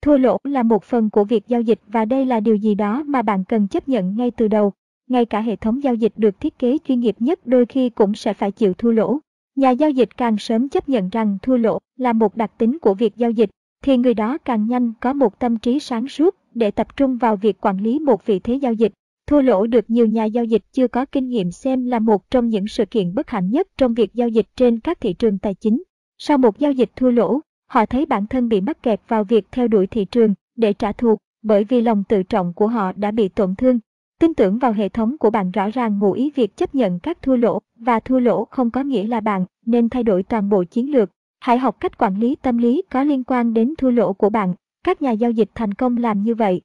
Thua 0.02 0.16
lỗ 0.16 0.38
là 0.44 0.62
một 0.62 0.84
phần 0.84 1.10
của 1.10 1.24
việc 1.24 1.48
giao 1.48 1.60
dịch 1.60 1.80
và 1.86 2.04
đây 2.04 2.26
là 2.26 2.40
điều 2.40 2.54
gì 2.54 2.74
đó 2.74 3.02
mà 3.06 3.22
bạn 3.22 3.44
cần 3.44 3.68
chấp 3.68 3.88
nhận 3.88 4.16
ngay 4.16 4.30
từ 4.30 4.48
đầu. 4.48 4.72
ngay 5.08 5.24
cả 5.24 5.40
hệ 5.40 5.56
thống 5.56 5.82
giao 5.82 5.94
dịch 5.94 6.12
được 6.16 6.40
thiết 6.40 6.58
kế 6.58 6.78
chuyên 6.78 7.00
nghiệp 7.00 7.16
nhất 7.18 7.46
đôi 7.46 7.66
khi 7.66 7.90
cũng 7.90 8.14
sẽ 8.14 8.34
phải 8.34 8.52
chịu 8.52 8.74
thua 8.74 8.90
lỗ. 8.90 9.18
Nhà 9.56 9.70
giao 9.70 9.90
dịch 9.90 10.16
càng 10.16 10.38
sớm 10.38 10.68
chấp 10.68 10.88
nhận 10.88 11.08
rằng 11.08 11.38
thua 11.42 11.56
lỗ 11.56 11.78
là 11.96 12.12
một 12.12 12.36
đặc 12.36 12.52
tính 12.58 12.78
của 12.78 12.94
việc 12.94 13.16
giao 13.16 13.30
dịch, 13.30 13.50
thì 13.82 13.96
người 13.96 14.14
đó 14.14 14.38
càng 14.38 14.66
nhanh 14.66 14.92
có 15.00 15.12
một 15.12 15.38
tâm 15.38 15.58
trí 15.58 15.80
sáng 15.80 16.08
suốt 16.08 16.36
để 16.54 16.70
tập 16.70 16.96
trung 16.96 17.16
vào 17.16 17.36
việc 17.36 17.60
quản 17.60 17.78
lý 17.78 17.98
một 17.98 18.26
vị 18.26 18.38
thế 18.38 18.54
giao 18.54 18.72
dịch. 18.72 18.92
Thua 19.30 19.42
lỗ 19.42 19.66
được 19.66 19.90
nhiều 19.90 20.06
nhà 20.06 20.24
giao 20.24 20.44
dịch 20.44 20.62
chưa 20.72 20.88
có 20.88 21.04
kinh 21.12 21.28
nghiệm 21.28 21.50
xem 21.50 21.84
là 21.84 21.98
một 21.98 22.30
trong 22.30 22.48
những 22.48 22.66
sự 22.66 22.84
kiện 22.84 23.14
bất 23.14 23.30
hạnh 23.30 23.50
nhất 23.50 23.68
trong 23.78 23.94
việc 23.94 24.14
giao 24.14 24.28
dịch 24.28 24.46
trên 24.56 24.80
các 24.80 25.00
thị 25.00 25.12
trường 25.12 25.38
tài 25.38 25.54
chính. 25.54 25.82
Sau 26.18 26.38
một 26.38 26.58
giao 26.58 26.72
dịch 26.72 26.90
thua 26.96 27.10
lỗ, 27.10 27.40
họ 27.66 27.86
thấy 27.86 28.06
bản 28.06 28.26
thân 28.26 28.48
bị 28.48 28.60
mắc 28.60 28.82
kẹt 28.82 29.00
vào 29.08 29.24
việc 29.24 29.46
theo 29.52 29.68
đuổi 29.68 29.86
thị 29.86 30.04
trường 30.04 30.34
để 30.56 30.72
trả 30.72 30.92
thù 30.92 31.16
bởi 31.42 31.64
vì 31.64 31.80
lòng 31.80 32.04
tự 32.08 32.22
trọng 32.22 32.52
của 32.54 32.66
họ 32.66 32.92
đã 32.92 33.10
bị 33.10 33.28
tổn 33.28 33.54
thương. 33.54 33.78
Tin 34.20 34.34
tưởng 34.34 34.58
vào 34.58 34.72
hệ 34.72 34.88
thống 34.88 35.18
của 35.18 35.30
bạn 35.30 35.50
rõ 35.50 35.68
ràng 35.70 35.98
ngụ 35.98 36.12
ý 36.12 36.30
việc 36.34 36.56
chấp 36.56 36.74
nhận 36.74 36.98
các 36.98 37.22
thua 37.22 37.36
lỗ 37.36 37.58
và 37.78 38.00
thua 38.00 38.18
lỗ 38.18 38.44
không 38.44 38.70
có 38.70 38.82
nghĩa 38.82 39.06
là 39.06 39.20
bạn 39.20 39.44
nên 39.66 39.88
thay 39.88 40.02
đổi 40.02 40.22
toàn 40.22 40.48
bộ 40.48 40.64
chiến 40.64 40.92
lược. 40.92 41.10
Hãy 41.40 41.58
học 41.58 41.76
cách 41.80 41.98
quản 41.98 42.20
lý 42.20 42.36
tâm 42.42 42.58
lý 42.58 42.82
có 42.90 43.04
liên 43.04 43.24
quan 43.24 43.54
đến 43.54 43.74
thua 43.78 43.90
lỗ 43.90 44.12
của 44.12 44.30
bạn. 44.30 44.54
Các 44.84 45.02
nhà 45.02 45.10
giao 45.10 45.30
dịch 45.30 45.50
thành 45.54 45.74
công 45.74 45.96
làm 45.96 46.22
như 46.22 46.34
vậy. 46.34 46.60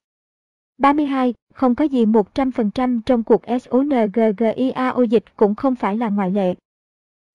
32. 0.78 1.34
Không 1.54 1.76
có 1.76 1.86
gì 1.86 2.06
100% 2.06 3.00
trong 3.06 3.24
cuộc 3.24 3.42
SONGGIAO 3.62 5.04
dịch 5.04 5.24
cũng 5.36 5.56
không 5.56 5.76
phải 5.76 5.98
là 5.98 6.10
ngoại 6.10 6.32
lệ. 6.32 6.54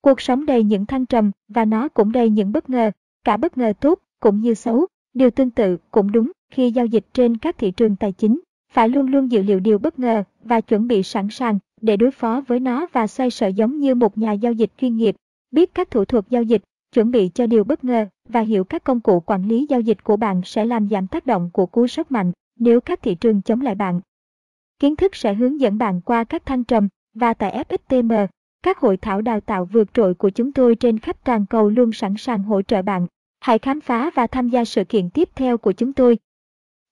Cuộc 0.01 0.21
sống 0.21 0.47
đầy 0.47 0.65
những 0.65 0.87
thăng 0.87 1.07
trầm 1.07 1.31
và 1.49 1.65
nó 1.65 1.89
cũng 1.89 2.13
đầy 2.13 2.31
những 2.31 2.53
bất 2.53 2.71
ngờ, 2.71 2.91
cả 3.25 3.37
bất 3.37 3.59
ngờ 3.59 3.73
tốt 3.81 3.99
cũng 4.21 4.41
như 4.41 4.55
xấu. 4.55 4.87
Điều 5.15 5.31
tương 5.31 5.51
tự 5.51 5.77
cũng 5.91 6.13
đúng 6.13 6.33
khi 6.51 6.71
giao 6.71 6.87
dịch 6.87 7.05
trên 7.13 7.37
các 7.37 7.59
thị 7.59 7.71
trường 7.71 7.97
tài 7.97 8.13
chính, 8.13 8.41
phải 8.73 8.89
luôn 8.89 9.07
luôn 9.07 9.31
dự 9.31 9.43
liệu 9.43 9.61
điều 9.61 9.79
bất 9.79 9.99
ngờ 9.99 10.23
và 10.45 10.61
chuẩn 10.61 10.89
bị 10.89 11.03
sẵn 11.03 11.29
sàng 11.31 11.59
để 11.81 11.97
đối 11.97 12.11
phó 12.11 12.43
với 12.47 12.61
nó 12.61 12.87
và 12.93 13.07
xoay 13.07 13.31
sở 13.31 13.47
giống 13.47 13.79
như 13.79 13.95
một 13.95 14.19
nhà 14.19 14.33
giao 14.33 14.53
dịch 14.53 14.71
chuyên 14.81 14.97
nghiệp, 14.97 15.17
biết 15.51 15.75
các 15.75 15.91
thủ 15.91 16.05
thuật 16.05 16.25
giao 16.31 16.43
dịch, 16.43 16.63
chuẩn 16.93 17.11
bị 17.11 17.31
cho 17.35 17.47
điều 17.47 17.65
bất 17.65 17.85
ngờ 17.85 18.07
và 18.29 18.41
hiểu 18.41 18.65
các 18.65 18.85
công 18.85 19.01
cụ 19.01 19.21
quản 19.21 19.49
lý 19.49 19.67
giao 19.69 19.81
dịch 19.81 20.05
của 20.05 20.17
bạn 20.17 20.41
sẽ 20.45 20.65
làm 20.65 20.89
giảm 20.89 21.07
tác 21.07 21.27
động 21.27 21.51
của 21.53 21.67
cú 21.67 21.87
sốc 21.87 22.13
mạnh 22.13 22.33
nếu 22.61 22.81
các 22.81 23.03
thị 23.03 23.15
trường 23.15 23.43
chống 23.43 23.61
lại 23.61 23.75
bạn. 23.75 24.01
Kiến 24.79 24.97
thức 24.97 25.17
sẽ 25.17 25.35
hướng 25.35 25.61
dẫn 25.61 25.79
bạn 25.79 26.01
qua 26.01 26.25
các 26.25 26.47
thăng 26.47 26.65
trầm 26.65 26.89
và 27.15 27.35
tại 27.35 27.65
FXTM, 27.69 28.27
các 28.63 28.79
hội 28.79 28.97
thảo 28.97 29.23
đào 29.23 29.41
tạo 29.41 29.65
vượt 29.65 29.95
trội 29.95 30.15
của 30.15 30.31
chúng 30.31 30.53
tôi 30.53 30.75
trên 30.75 30.99
khắp 30.99 31.25
toàn 31.25 31.47
cầu 31.47 31.71
luôn 31.71 31.93
sẵn 31.93 32.15
sàng 32.19 32.43
hỗ 32.43 32.63
trợ 32.63 32.83
bạn. 32.83 33.07
Hãy 33.41 33.59
khám 33.59 33.81
phá 33.81 34.11
và 34.15 34.27
tham 34.27 34.49
gia 34.49 34.65
sự 34.65 34.85
kiện 34.85 35.11
tiếp 35.11 35.29
theo 35.35 35.59
của 35.59 35.73
chúng 35.73 35.93
tôi. 35.93 36.19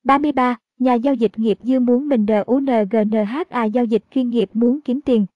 33. 0.05 0.57
Nhà 0.79 0.95
giao 0.95 1.15
dịch 1.15 1.39
nghiệp 1.39 1.59
dư 1.63 1.81
muốn 1.81 2.09
mình 2.09 2.27
DUNGNHA 2.29 3.65
giao 3.65 3.85
dịch 3.85 4.05
chuyên 4.11 4.31
nghiệp 4.31 4.51
muốn 4.53 4.81
kiếm 4.81 5.01
tiền. 5.01 5.27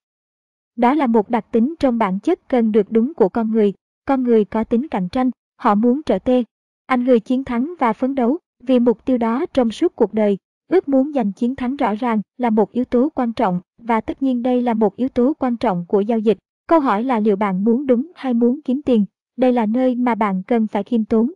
Đó 0.76 0.94
là 0.94 1.06
một 1.06 1.30
đặc 1.30 1.46
tính 1.50 1.74
trong 1.78 1.98
bản 1.98 2.18
chất 2.20 2.48
cần 2.48 2.72
được 2.72 2.86
đúng 2.90 3.14
của 3.14 3.28
con 3.28 3.50
người. 3.50 3.72
Con 4.04 4.22
người 4.22 4.44
có 4.44 4.64
tính 4.64 4.88
cạnh 4.88 5.08
tranh, 5.08 5.30
họ 5.56 5.74
muốn 5.74 6.02
trở 6.02 6.18
tê. 6.18 6.44
Anh 6.86 7.04
người 7.04 7.20
chiến 7.20 7.44
thắng 7.44 7.74
và 7.78 7.92
phấn 7.92 8.14
đấu, 8.14 8.38
vì 8.62 8.78
mục 8.78 9.04
tiêu 9.04 9.18
đó 9.18 9.46
trong 9.54 9.70
suốt 9.70 9.96
cuộc 9.96 10.14
đời. 10.14 10.38
Ước 10.68 10.88
muốn 10.88 11.12
giành 11.12 11.32
chiến 11.32 11.56
thắng 11.56 11.76
rõ 11.76 11.94
ràng 11.94 12.20
là 12.38 12.50
một 12.50 12.72
yếu 12.72 12.84
tố 12.84 13.08
quan 13.14 13.32
trọng 13.32 13.60
và 13.78 14.00
tất 14.00 14.22
nhiên 14.22 14.42
đây 14.42 14.62
là 14.62 14.74
một 14.74 14.96
yếu 14.96 15.08
tố 15.08 15.32
quan 15.38 15.56
trọng 15.56 15.86
của 15.88 16.00
giao 16.00 16.18
dịch. 16.18 16.38
Câu 16.68 16.80
hỏi 16.80 17.04
là 17.04 17.20
liệu 17.20 17.36
bạn 17.36 17.64
muốn 17.64 17.86
đúng 17.86 18.10
hay 18.14 18.34
muốn 18.34 18.60
kiếm 18.64 18.80
tiền? 18.82 19.04
Đây 19.36 19.52
là 19.52 19.66
nơi 19.66 19.94
mà 19.94 20.14
bạn 20.14 20.42
cần 20.42 20.66
phải 20.66 20.82
khiêm 20.82 21.04
tốn. 21.04 21.32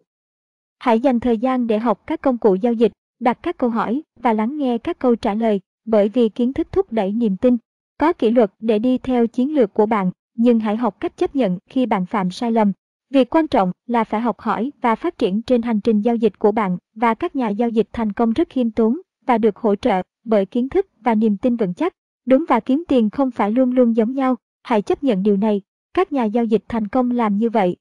Hãy 0.79 1.01
dành 1.01 1.21
thời 1.21 1.39
gian 1.39 1.67
để 1.67 1.79
học 1.79 2.07
các 2.07 2.21
công 2.21 2.39
cụ 2.39 2.55
giao 2.55 2.73
dịch, 2.73 2.93
đặt 3.21 3.39
các 3.43 3.57
câu 3.59 3.71
hỏi 3.71 4.03
và 4.21 4.33
lắng 4.33 4.57
nghe 4.57 4.79
các 4.79 4.99
câu 4.99 5.17
trả 5.17 5.35
lời, 5.35 5.61
bởi 5.85 6.09
vì 6.09 6.29
kiến 6.29 6.53
thức 6.53 6.73
thúc 6.73 6.93
đẩy 6.93 7.12
niềm 7.12 7.37
tin. 7.37 7.57
Có 7.99 8.12
kỷ 8.12 8.31
luật 8.31 8.51
để 8.61 8.79
đi 8.79 8.99
theo 8.99 9.27
chiến 9.27 9.55
lược 9.55 9.75
của 9.75 9.87
bạn, 9.87 10.11
nhưng 10.35 10.61
hãy 10.61 10.77
học 10.77 11.01
cách 11.01 11.17
chấp 11.17 11.37
nhận 11.37 11.59
khi 11.71 11.87
bạn 11.87 12.07
phạm 12.07 12.31
sai 12.31 12.53
lầm. 12.53 12.73
Việc 13.11 13.35
quan 13.35 13.49
trọng 13.49 13.73
là 13.87 14.05
phải 14.05 14.21
học 14.21 14.40
hỏi 14.40 14.73
và 14.81 14.95
phát 14.95 15.19
triển 15.19 15.42
trên 15.42 15.62
hành 15.62 15.81
trình 15.81 16.01
giao 16.01 16.16
dịch 16.16 16.38
của 16.38 16.53
bạn 16.53 16.79
và 16.95 17.14
các 17.14 17.37
nhà 17.37 17.49
giao 17.49 17.69
dịch 17.69 17.88
thành 17.92 18.12
công 18.12 18.33
rất 18.33 18.49
khiêm 18.51 18.71
tốn 18.71 19.01
và 19.27 19.38
được 19.38 19.57
hỗ 19.57 19.75
trợ 19.77 20.03
bởi 20.25 20.47
kiến 20.47 20.69
thức 20.69 20.87
và 21.01 21.14
niềm 21.14 21.37
tin 21.37 21.57
vững 21.57 21.75
chắc. 21.75 21.92
Đúng 22.27 22.45
và 22.49 22.61
kiếm 22.61 22.85
tiền 22.88 23.11
không 23.11 23.31
phải 23.31 23.51
luôn 23.51 23.71
luôn 23.71 23.97
giống 23.97 24.14
nhau, 24.14 24.37
hãy 24.62 24.83
chấp 24.83 25.05
nhận 25.05 25.23
điều 25.23 25.37
này. 25.37 25.62
Các 25.95 26.12
nhà 26.12 26.25
giao 26.25 26.45
dịch 26.45 26.64
thành 26.69 26.88
công 26.88 27.11
làm 27.11 27.37
như 27.37 27.51
vậy 27.51 27.77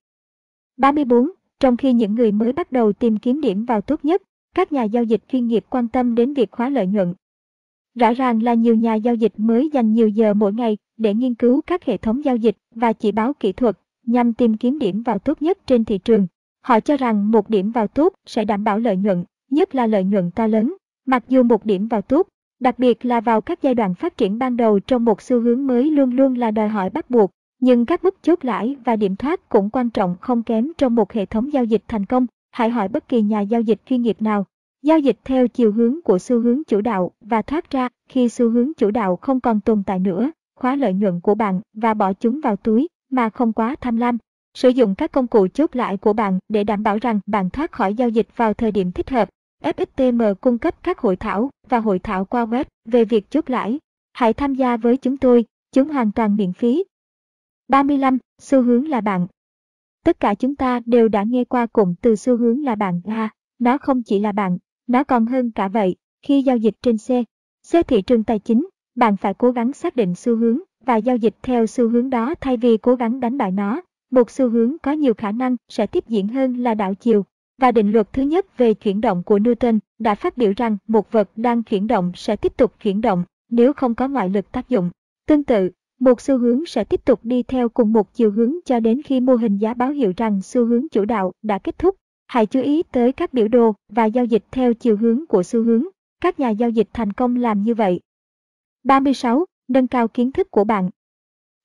34. 0.78 1.30
Trong 1.60 1.78
khi 1.78 1.94
những 1.94 2.16
người 2.16 2.32
mới 2.32 2.54
bắt 2.54 2.72
đầu 2.72 2.94
tìm 2.94 3.18
kiếm 3.18 3.42
điểm 3.42 3.66
vào 3.66 3.82
tốt 3.82 4.06
nhất, 4.06 4.22
các 4.56 4.72
nhà 4.72 4.84
giao 4.84 5.04
dịch 5.04 5.22
chuyên 5.32 5.48
nghiệp 5.48 5.66
quan 5.70 5.88
tâm 5.88 6.16
đến 6.16 6.34
việc 6.34 6.52
khóa 6.52 6.70
lợi 6.70 6.88
nhuận. 6.88 7.14
Rõ 8.00 8.14
ràng 8.14 8.44
là 8.44 8.54
nhiều 8.54 8.76
nhà 8.76 8.96
giao 8.96 9.16
dịch 9.16 9.34
mới 9.38 9.70
dành 9.74 9.94
nhiều 9.94 10.08
giờ 10.08 10.34
mỗi 10.34 10.54
ngày 10.54 10.78
để 10.98 11.14
nghiên 11.14 11.36
cứu 11.36 11.62
các 11.62 11.86
hệ 11.86 11.98
thống 11.98 12.26
giao 12.26 12.36
dịch 12.36 12.58
và 12.76 12.94
chỉ 12.94 13.12
báo 13.12 13.34
kỹ 13.34 13.52
thuật 13.52 13.78
nhanh 14.06 14.34
tìm 14.34 14.58
kiếm 14.58 14.80
điểm 14.80 15.04
vào 15.04 15.20
tốt 15.20 15.42
nhất 15.42 15.58
trên 15.68 15.86
thị 15.86 15.98
trường. 15.98 16.28
Họ 16.62 16.80
cho 16.80 16.98
rằng 16.98 17.32
một 17.32 17.50
điểm 17.50 17.72
vào 17.72 17.88
tốt 17.88 18.14
sẽ 18.26 18.46
đảm 18.46 18.64
bảo 18.64 18.80
lợi 18.80 18.98
nhuận, 18.98 19.24
nhất 19.52 19.76
là 19.76 19.88
lợi 19.88 20.04
nhuận 20.04 20.32
to 20.32 20.48
lớn. 20.48 20.76
Mặc 21.06 21.24
dù 21.28 21.44
một 21.44 21.66
điểm 21.66 21.88
vào 21.88 22.02
tốt, 22.02 22.28
đặc 22.60 22.80
biệt 22.80 23.06
là 23.06 23.22
vào 23.22 23.42
các 23.42 23.62
giai 23.62 23.76
đoạn 23.76 23.96
phát 23.96 24.18
triển 24.18 24.40
ban 24.40 24.58
đầu 24.58 24.80
trong 24.80 25.06
một 25.06 25.22
xu 25.22 25.42
hướng 25.42 25.68
mới 25.68 25.92
luôn 25.92 26.12
luôn 26.12 26.36
là 26.36 26.52
đòi 26.52 26.70
hỏi 26.70 26.90
bắt 26.90 27.10
buộc, 27.10 27.32
nhưng 27.60 27.86
các 27.86 28.04
mức 28.04 28.16
chốt 28.22 28.46
lãi 28.46 28.76
và 28.86 28.96
điểm 28.96 29.16
thoát 29.16 29.50
cũng 29.50 29.70
quan 29.70 29.90
trọng 29.90 30.16
không 30.22 30.44
kém 30.44 30.72
trong 30.78 30.96
một 30.96 31.14
hệ 31.14 31.26
thống 31.26 31.54
giao 31.54 31.64
dịch 31.64 31.84
thành 31.88 32.06
công. 32.06 32.28
Hãy 32.52 32.70
hỏi 32.70 32.88
bất 32.88 33.08
kỳ 33.08 33.22
nhà 33.22 33.42
giao 33.42 33.62
dịch 33.62 33.82
chuyên 33.86 34.02
nghiệp 34.02 34.22
nào. 34.22 34.46
Giao 34.84 35.00
dịch 35.00 35.18
theo 35.24 35.48
chiều 35.48 35.72
hướng 35.72 36.02
của 36.02 36.20
xu 36.20 36.40
hướng 36.40 36.64
chủ 36.68 36.82
đạo 36.82 37.12
và 37.22 37.42
thoát 37.42 37.72
ra 37.72 37.90
khi 38.10 38.30
xu 38.30 38.50
hướng 38.50 38.74
chủ 38.78 38.92
đạo 38.92 39.16
không 39.16 39.40
còn 39.40 39.60
tồn 39.60 39.84
tại 39.86 40.00
nữa, 40.00 40.32
khóa 40.56 40.76
lợi 40.76 40.94
nhuận 40.94 41.20
của 41.20 41.36
bạn 41.36 41.62
và 41.74 41.94
bỏ 41.94 42.14
chúng 42.14 42.42
vào 42.42 42.56
túi 42.56 42.88
mà 43.16 43.30
không 43.30 43.54
quá 43.54 43.76
tham 43.82 43.98
lam. 43.98 44.18
Sử 44.54 44.70
dụng 44.70 44.96
các 44.96 45.12
công 45.12 45.28
cụ 45.28 45.48
chốt 45.48 45.76
lãi 45.76 45.98
của 45.98 46.14
bạn 46.14 46.40
để 46.50 46.64
đảm 46.64 46.84
bảo 46.84 46.98
rằng 46.98 47.20
bạn 47.26 47.50
thoát 47.50 47.72
khỏi 47.72 47.94
giao 47.94 48.10
dịch 48.10 48.28
vào 48.36 48.54
thời 48.54 48.72
điểm 48.72 48.92
thích 48.92 49.10
hợp. 49.10 49.30
FXTM 49.64 50.36
cung 50.36 50.58
cấp 50.58 50.84
các 50.84 51.00
hội 51.00 51.16
thảo 51.16 51.50
và 51.70 51.80
hội 51.80 52.00
thảo 52.00 52.26
qua 52.26 52.46
web 52.46 52.64
về 52.86 53.06
việc 53.06 53.32
chốt 53.32 53.50
lãi. 53.50 53.80
Hãy 54.14 54.34
tham 54.34 54.56
gia 54.56 54.78
với 54.78 54.98
chúng 54.98 55.18
tôi, 55.18 55.46
chúng 55.72 55.90
hoàn 55.90 56.12
toàn 56.12 56.36
miễn 56.36 56.54
phí 56.54 56.84
35. 57.68 58.18
Xu 58.42 58.62
hướng 58.62 58.90
là 58.90 59.02
bạn 59.02 59.28
Tất 60.04 60.20
cả 60.20 60.36
chúng 60.36 60.56
ta 60.56 60.80
đều 60.86 61.08
đã 61.08 61.24
nghe 61.24 61.44
qua 61.44 61.66
cụm 61.66 61.94
từ 62.02 62.16
xu 62.16 62.38
hướng 62.38 62.64
là 62.64 62.76
bạn 62.76 63.02
ha. 63.06 63.30
Nó 63.60 63.78
không 63.78 64.04
chỉ 64.04 64.20
là 64.20 64.32
bạn, 64.32 64.58
nó 64.88 65.04
còn 65.04 65.26
hơn 65.26 65.52
cả 65.52 65.68
vậy. 65.68 65.96
Khi 66.22 66.42
giao 66.42 66.58
dịch 66.58 66.76
trên 66.82 66.98
xe, 66.98 67.24
xe 67.64 67.84
thị 67.84 68.02
trường 68.02 68.24
tài 68.24 68.40
chính, 68.40 68.68
bạn 68.96 69.18
phải 69.18 69.34
cố 69.34 69.52
gắng 69.52 69.74
xác 69.74 69.96
định 69.96 70.16
xu 70.16 70.36
hướng 70.36 70.60
và 70.86 70.96
giao 70.96 71.16
dịch 71.16 71.36
theo 71.42 71.66
xu 71.66 71.90
hướng 71.90 72.10
đó 72.10 72.36
thay 72.42 72.58
vì 72.58 72.78
cố 72.78 72.96
gắng 72.96 73.20
đánh 73.20 73.38
bại 73.38 73.52
nó. 73.52 73.82
Một 74.12 74.30
xu 74.30 74.50
hướng 74.50 74.78
có 74.84 74.92
nhiều 74.92 75.14
khả 75.14 75.32
năng 75.32 75.56
sẽ 75.70 75.88
tiếp 75.88 76.04
diễn 76.08 76.28
hơn 76.28 76.58
là 76.58 76.74
đảo 76.74 76.94
chiều. 76.94 77.26
Và 77.62 77.72
định 77.72 77.92
luật 77.92 78.14
thứ 78.14 78.22
nhất 78.22 78.58
về 78.58 78.74
chuyển 78.74 79.02
động 79.02 79.24
của 79.24 79.38
Newton 79.38 79.80
đã 80.00 80.16
phát 80.16 80.38
biểu 80.38 80.54
rằng 80.58 80.78
một 80.88 81.12
vật 81.12 81.30
đang 81.36 81.64
chuyển 81.64 81.88
động 81.88 82.12
sẽ 82.16 82.36
tiếp 82.36 82.58
tục 82.58 82.74
chuyển 82.80 83.02
động 83.02 83.24
nếu 83.50 83.74
không 83.74 83.96
có 83.96 84.08
ngoại 84.08 84.30
lực 84.30 84.52
tác 84.52 84.70
dụng. 84.70 84.90
Tương 85.28 85.44
tự, 85.44 85.70
một 86.00 86.22
xu 86.22 86.38
hướng 86.38 86.66
sẽ 86.66 86.84
tiếp 86.84 87.06
tục 87.06 87.20
đi 87.24 87.44
theo 87.44 87.70
cùng 87.70 87.94
một 87.94 88.14
chiều 88.14 88.32
hướng 88.32 88.54
cho 88.66 88.80
đến 88.80 89.02
khi 89.02 89.20
mô 89.20 89.36
hình 89.36 89.58
giá 89.58 89.74
báo 89.74 89.92
hiệu 89.92 90.14
rằng 90.18 90.42
xu 90.42 90.66
hướng 90.66 90.90
chủ 90.92 91.06
đạo 91.06 91.32
đã 91.42 91.58
kết 91.58 91.80
thúc. 91.80 91.96
Hãy 92.28 92.46
chú 92.46 92.62
ý 92.62 92.84
tới 92.84 93.12
các 93.12 93.34
biểu 93.34 93.48
đồ 93.48 93.74
và 93.90 94.06
giao 94.06 94.26
dịch 94.26 94.44
theo 94.52 94.74
chiều 94.74 94.98
hướng 94.98 95.26
của 95.26 95.44
xu 95.44 95.64
hướng. 95.64 95.84
Các 96.22 96.40
nhà 96.40 96.50
giao 96.50 96.70
dịch 96.70 96.88
thành 96.94 97.14
công 97.14 97.36
làm 97.36 97.64
như 97.64 97.74
vậy. 97.74 98.00
36. 98.84 99.46
Nâng 99.68 99.88
cao 99.88 100.08
kiến 100.08 100.32
thức 100.32 100.52
của 100.52 100.64
bạn. 100.64 100.90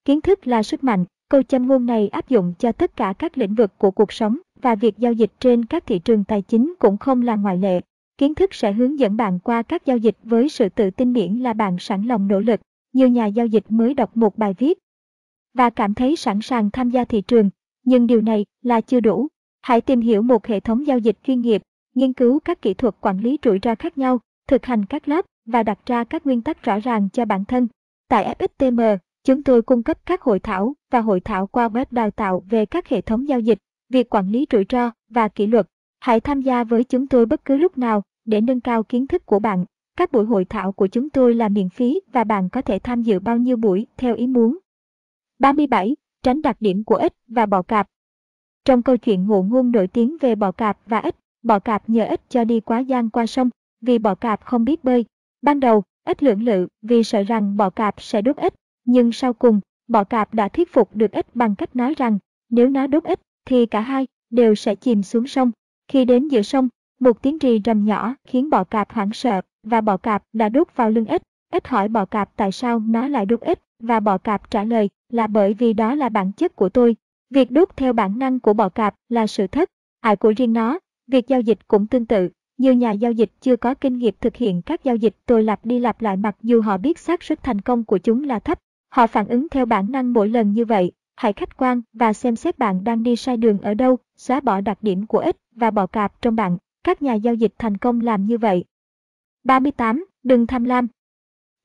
Kiến 0.05 0.21
thức 0.21 0.47
là 0.47 0.63
sức 0.63 0.85
mạnh. 0.85 1.05
Câu 1.29 1.43
châm 1.43 1.67
ngôn 1.67 1.87
này 1.87 2.09
áp 2.09 2.29
dụng 2.29 2.55
cho 2.59 2.73
tất 2.73 2.97
cả 2.97 3.15
các 3.19 3.39
lĩnh 3.39 3.55
vực 3.55 3.79
của 3.79 3.91
cuộc 3.91 4.13
sống 4.13 4.39
và 4.63 4.75
việc 4.75 4.99
giao 4.99 5.13
dịch 5.13 5.31
trên 5.41 5.65
các 5.65 5.87
thị 5.87 5.99
trường 5.99 6.25
tài 6.25 6.43
chính 6.43 6.75
cũng 6.79 6.99
không 6.99 7.23
là 7.23 7.37
ngoại 7.37 7.59
lệ. 7.59 7.81
Kiến 8.19 8.35
thức 8.35 8.55
sẽ 8.55 8.73
hướng 8.73 8.99
dẫn 8.99 9.17
bạn 9.17 9.39
qua 9.39 9.63
các 9.63 9.87
giao 9.87 9.97
dịch 9.97 10.17
với 10.23 10.49
sự 10.49 10.69
tự 10.69 10.91
tin 10.91 11.13
miễn 11.13 11.35
là 11.35 11.53
bạn 11.53 11.77
sẵn 11.79 12.03
lòng 12.03 12.29
nỗ 12.29 12.41
lực 12.41 12.61
Như 12.93 13.07
nhà 13.07 13.27
giao 13.27 13.47
dịch 13.47 13.65
mới 13.69 13.95
đọc 13.95 14.17
một 14.17 14.39
bài 14.39 14.55
viết 14.59 14.79
và 15.55 15.71
cảm 15.71 15.95
thấy 15.95 16.17
sẵn 16.17 16.41
sàng 16.43 16.71
tham 16.71 16.91
gia 16.91 17.05
thị 17.05 17.21
trường, 17.21 17.51
nhưng 17.85 18.07
điều 18.07 18.21
này 18.21 18.45
là 18.63 18.81
chưa 18.81 19.01
đủ. 19.01 19.29
Hãy 19.63 19.81
tìm 19.81 20.01
hiểu 20.01 20.23
một 20.23 20.47
hệ 20.47 20.61
thống 20.61 20.87
giao 20.87 20.99
dịch 20.99 21.19
chuyên 21.27 21.41
nghiệp, 21.41 21.63
nghiên 21.95 22.13
cứu 22.13 22.41
các 22.41 22.63
kỹ 22.63 22.75
thuật 22.75 22.95
quản 23.01 23.19
lý 23.19 23.39
rủi 23.45 23.59
ro 23.63 23.75
khác 23.75 23.99
nhau, 23.99 24.21
thực 24.49 24.67
hành 24.67 24.85
các 24.85 25.09
lớp 25.09 25.25
và 25.47 25.63
đặt 25.63 25.79
ra 25.87 26.05
các 26.05 26.27
nguyên 26.27 26.43
tắc 26.43 26.63
rõ 26.63 26.79
ràng 26.79 27.09
cho 27.13 27.25
bản 27.25 27.45
thân. 27.45 27.69
Tại 28.11 28.35
FXTM, 28.39 28.99
chúng 29.25 29.43
tôi 29.43 29.63
cung 29.63 29.83
cấp 29.83 29.99
các 30.07 30.23
hội 30.23 30.39
thảo 30.39 30.75
và 30.91 31.01
hội 31.01 31.21
thảo 31.21 31.47
qua 31.47 31.69
web 31.69 31.85
đào 31.91 32.11
tạo 32.11 32.43
về 32.51 32.67
các 32.67 32.89
hệ 32.89 33.01
thống 33.01 33.29
giao 33.29 33.41
dịch, 33.41 33.59
việc 33.89 34.15
quản 34.15 34.29
lý 34.29 34.47
rủi 34.53 34.65
ro 34.69 34.91
và 35.09 35.29
kỷ 35.29 35.47
luật. 35.47 35.67
Hãy 36.01 36.21
tham 36.21 36.41
gia 36.41 36.65
với 36.65 36.85
chúng 36.85 37.07
tôi 37.07 37.27
bất 37.27 37.45
cứ 37.45 37.57
lúc 37.57 37.79
nào 37.79 38.03
để 38.25 38.41
nâng 38.41 38.61
cao 38.61 38.83
kiến 38.83 39.07
thức 39.07 39.27
của 39.27 39.39
bạn. 39.39 39.65
Các 39.97 40.13
buổi 40.13 40.25
hội 40.25 40.45
thảo 40.45 40.73
của 40.73 40.87
chúng 40.87 41.11
tôi 41.11 41.35
là 41.35 41.49
miễn 41.49 41.69
phí 41.69 42.01
và 42.13 42.25
bạn 42.25 42.49
có 42.49 42.63
thể 42.63 42.79
tham 42.79 43.03
dự 43.03 43.21
bao 43.21 43.37
nhiêu 43.37 43.57
buổi 43.57 43.87
theo 43.97 44.15
ý 44.15 44.27
muốn. 44.27 44.59
37. 45.39 45.97
Tránh 46.23 46.43
đặc 46.43 46.57
điểm 46.61 46.85
của 46.85 46.97
ếch 46.97 47.13
và 47.29 47.47
bọ 47.47 47.63
cạp. 47.63 47.87
Trong 48.65 48.83
câu 48.83 48.97
chuyện 48.97 49.27
ngụ 49.27 49.43
ngôn 49.43 49.73
nổi 49.73 49.87
tiếng 49.87 50.17
về 50.21 50.35
bọ 50.35 50.53
cạp 50.53 50.79
và 50.87 50.99
ếch, 50.99 51.15
bọ 51.43 51.59
cạp 51.59 51.89
nhờ 51.89 52.05
ếch 52.05 52.21
cho 52.29 52.45
đi 52.45 52.61
quá 52.61 52.83
giang 52.83 53.11
qua 53.11 53.27
sông, 53.27 53.51
vì 53.81 53.99
bọ 53.99 54.15
cạp 54.15 54.45
không 54.45 54.65
biết 54.65 54.85
bơi. 54.85 55.05
Ban 55.43 55.61
đầu, 55.61 55.83
ít 56.11 56.23
lưỡng 56.23 56.43
lự 56.43 56.69
vì 56.83 57.05
sợ 57.05 57.23
rằng 57.23 57.57
bọ 57.57 57.71
cạp 57.71 58.03
sẽ 58.03 58.23
đốt 58.23 58.37
ếch, 58.37 58.55
nhưng 58.85 59.13
sau 59.13 59.33
cùng, 59.33 59.61
bọ 59.89 60.05
cạp 60.05 60.35
đã 60.35 60.49
thuyết 60.49 60.73
phục 60.73 60.97
được 60.97 61.13
ếch 61.13 61.37
bằng 61.37 61.55
cách 61.55 61.77
nói 61.77 61.95
rằng 61.97 62.19
nếu 62.51 62.69
nó 62.69 62.87
đốt 62.87 63.05
ếch 63.05 63.21
thì 63.45 63.67
cả 63.67 63.81
hai 63.81 64.07
đều 64.31 64.55
sẽ 64.55 64.75
chìm 64.75 65.03
xuống 65.03 65.27
sông. 65.27 65.51
Khi 65.89 66.05
đến 66.05 66.29
giữa 66.29 66.43
sông, 66.43 66.69
một 67.01 67.23
tiếng 67.23 67.39
rì 67.39 67.61
rầm 67.65 67.85
nhỏ 67.85 68.15
khiến 68.25 68.51
bọ 68.51 68.65
cạp 68.65 68.93
hoảng 68.93 69.13
sợ 69.13 69.41
và 69.63 69.81
bọ 69.81 69.97
cạp 69.97 70.23
đã 70.33 70.49
đốt 70.49 70.69
vào 70.77 70.91
lưng 70.91 71.07
ếch. 71.07 71.23
Ếch 71.53 71.69
hỏi 71.69 71.89
bọ 71.89 72.05
cạp 72.05 72.37
tại 72.37 72.53
sao 72.53 72.79
nó 72.79 73.09
lại 73.09 73.27
đốt 73.27 73.41
ếch 73.41 73.59
và 73.83 74.01
bọ 74.01 74.19
cạp 74.19 74.51
trả 74.51 74.65
lời 74.65 74.91
là 75.13 75.27
bởi 75.27 75.55
vì 75.55 75.73
đó 75.73 75.95
là 75.95 76.09
bản 76.09 76.33
chất 76.33 76.57
của 76.57 76.69
tôi. 76.69 76.97
Việc 77.31 77.51
đốt 77.51 77.69
theo 77.77 77.93
bản 77.93 78.19
năng 78.19 78.41
của 78.41 78.53
bọ 78.53 78.69
cạp 78.69 78.95
là 79.09 79.27
sự 79.27 79.47
thất, 79.47 79.71
hại 80.03 80.17
của 80.17 80.33
riêng 80.37 80.53
nó. 80.53 80.79
Việc 81.07 81.29
giao 81.29 81.41
dịch 81.41 81.69
cũng 81.69 81.87
tương 81.87 82.07
tự. 82.07 82.29
Nhiều 82.61 82.75
nhà 82.75 82.93
giao 82.93 83.13
dịch 83.13 83.31
chưa 83.41 83.57
có 83.57 83.75
kinh 83.75 83.99
nghiệm 83.99 84.15
thực 84.21 84.37
hiện 84.37 84.63
các 84.63 84.85
giao 84.85 84.97
dịch 84.97 85.15
tôi 85.27 85.43
lặp 85.43 85.67
đi 85.67 85.79
lặp 85.79 86.03
lại 86.03 86.17
mặc 86.17 86.37
dù 86.43 86.61
họ 86.61 86.77
biết 86.77 86.99
xác 86.99 87.23
suất 87.23 87.43
thành 87.43 87.61
công 87.61 87.85
của 87.85 87.99
chúng 87.99 88.25
là 88.25 88.39
thấp. 88.39 88.59
Họ 88.89 89.07
phản 89.07 89.29
ứng 89.29 89.49
theo 89.49 89.67
bản 89.67 89.93
năng 89.93 90.13
mỗi 90.13 90.29
lần 90.29 90.53
như 90.53 90.65
vậy. 90.65 90.93
Hãy 91.17 91.33
khách 91.33 91.57
quan 91.57 91.83
và 91.93 92.13
xem 92.13 92.37
xét 92.37 92.59
bạn 92.59 92.85
đang 92.85 93.03
đi 93.03 93.17
sai 93.17 93.37
đường 93.37 93.59
ở 93.61 93.75
đâu, 93.75 93.99
xóa 94.17 94.41
bỏ 94.41 94.61
đặc 94.61 94.79
điểm 94.83 95.07
của 95.07 95.19
ích 95.19 95.37
và 95.57 95.71
bỏ 95.71 95.87
cạp 95.87 96.23
trong 96.23 96.37
bạn. 96.37 96.59
Các 96.85 97.03
nhà 97.03 97.15
giao 97.15 97.35
dịch 97.35 97.53
thành 97.59 97.77
công 97.77 98.01
làm 98.01 98.27
như 98.27 98.39
vậy. 98.39 98.65
38. 99.45 100.05
Đừng 100.23 100.47
tham 100.47 100.65
lam. 100.65 100.89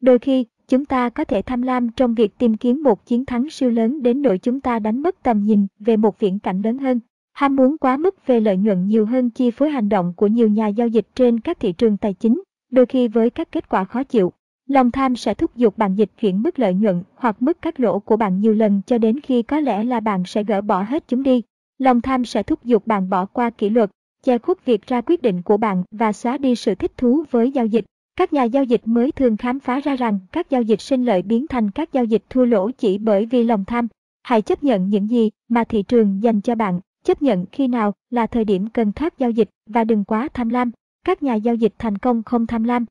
Đôi 0.02 0.20
khi, 0.20 0.46
chúng 0.68 0.86
ta 0.86 1.10
có 1.10 1.24
thể 1.24 1.42
tham 1.42 1.62
lam 1.62 1.90
trong 1.92 2.16
việc 2.16 2.38
tìm 2.38 2.58
kiếm 2.58 2.84
một 2.84 3.06
chiến 3.06 3.26
thắng 3.26 3.50
siêu 3.50 3.70
lớn 3.70 4.04
đến 4.04 4.22
nỗi 4.22 4.38
chúng 4.38 4.62
ta 4.62 4.80
đánh 4.80 5.02
mất 5.02 5.24
tầm 5.24 5.44
nhìn 5.44 5.68
về 5.80 5.98
một 5.98 6.20
viễn 6.20 6.40
cảnh 6.40 6.62
lớn 6.62 6.78
hơn. 6.78 7.00
Ham 7.36 7.56
muốn 7.56 7.78
quá 7.78 7.98
mức 7.98 8.28
về 8.28 8.40
lợi 8.40 8.58
nhuận 8.58 8.88
nhiều 8.88 9.06
hơn 9.06 9.30
chi 9.30 9.52
phối 9.52 9.70
hành 9.70 9.90
động 9.90 10.14
của 10.16 10.28
nhiều 10.28 10.48
nhà 10.48 10.68
giao 10.68 10.88
dịch 10.88 11.08
trên 11.16 11.40
các 11.40 11.60
thị 11.60 11.72
trường 11.72 11.98
tài 11.98 12.14
chính, 12.14 12.44
đôi 12.72 12.86
khi 12.86 13.08
với 13.08 13.30
các 13.30 13.52
kết 13.52 13.70
quả 13.70 13.84
khó 13.84 14.04
chịu. 14.04 14.32
Lòng 14.68 14.92
tham 14.92 15.16
sẽ 15.16 15.34
thúc 15.34 15.56
giục 15.56 15.78
bạn 15.78 15.96
dịch 15.96 16.10
chuyển 16.22 16.44
mức 16.44 16.60
lợi 16.60 16.74
nhuận 16.74 17.04
hoặc 17.16 17.42
mức 17.42 17.62
cắt 17.62 17.80
lỗ 17.80 18.00
của 18.00 18.18
bạn 18.18 18.40
nhiều 18.40 18.54
lần 18.54 18.82
cho 18.86 18.98
đến 18.98 19.20
khi 19.20 19.42
có 19.42 19.60
lẽ 19.60 19.84
là 19.84 20.00
bạn 20.00 20.24
sẽ 20.26 20.44
gỡ 20.44 20.62
bỏ 20.62 20.82
hết 20.82 21.08
chúng 21.08 21.24
đi. 21.24 21.42
Lòng 21.78 22.02
tham 22.02 22.26
sẽ 22.26 22.44
thúc 22.44 22.64
giục 22.64 22.88
bạn 22.88 23.10
bỏ 23.10 23.26
qua 23.26 23.50
kỷ 23.50 23.70
luật, 23.70 23.92
che 24.24 24.38
khuất 24.38 24.66
việc 24.66 24.88
ra 24.88 25.02
quyết 25.02 25.22
định 25.22 25.42
của 25.42 25.58
bạn 25.58 25.84
và 25.92 26.14
xóa 26.14 26.38
đi 26.38 26.56
sự 26.56 26.76
thích 26.76 26.92
thú 26.98 27.24
với 27.32 27.52
giao 27.52 27.66
dịch. 27.66 27.86
Các 28.16 28.34
nhà 28.34 28.44
giao 28.44 28.64
dịch 28.64 28.82
mới 28.86 29.12
thường 29.12 29.38
khám 29.38 29.60
phá 29.60 29.80
ra 29.80 29.96
rằng 29.96 30.20
các 30.32 30.50
giao 30.50 30.62
dịch 30.62 30.82
sinh 30.82 31.06
lợi 31.06 31.22
biến 31.22 31.48
thành 31.48 31.72
các 31.72 31.94
giao 31.94 32.04
dịch 32.04 32.24
thua 32.30 32.46
lỗ 32.46 32.72
chỉ 32.72 32.98
bởi 32.98 33.26
vì 33.26 33.44
lòng 33.44 33.66
tham. 33.66 33.88
Hãy 34.24 34.42
chấp 34.42 34.64
nhận 34.64 34.90
những 34.90 35.10
gì 35.10 35.30
mà 35.50 35.64
thị 35.64 35.84
trường 35.84 36.24
dành 36.24 36.42
cho 36.42 36.56
bạn, 36.56 36.80
chấp 37.06 37.22
nhận 37.22 37.46
khi 37.52 37.68
nào 37.68 37.94
là 38.10 38.28
thời 38.28 38.46
điểm 38.46 38.68
cần 38.70 38.92
thoát 38.92 39.18
giao 39.18 39.30
dịch 39.30 39.50
và 39.66 39.84
đừng 39.84 40.04
quá 40.04 40.30
tham 40.34 40.50
lam. 40.50 40.72
Các 41.04 41.24
nhà 41.24 41.36
giao 41.36 41.56
dịch 41.56 41.74
thành 41.78 41.98
công 41.98 42.24
không 42.24 42.48
tham 42.48 42.64
lam. 42.64 42.86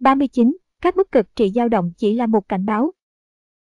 39. 0.00 0.56
Các 0.82 0.96
mức 0.96 1.12
cực 1.12 1.36
trị 1.36 1.50
dao 1.54 1.68
động 1.68 1.92
chỉ 1.96 2.14
là 2.14 2.26
một 2.26 2.48
cảnh 2.48 2.66
báo. 2.66 2.92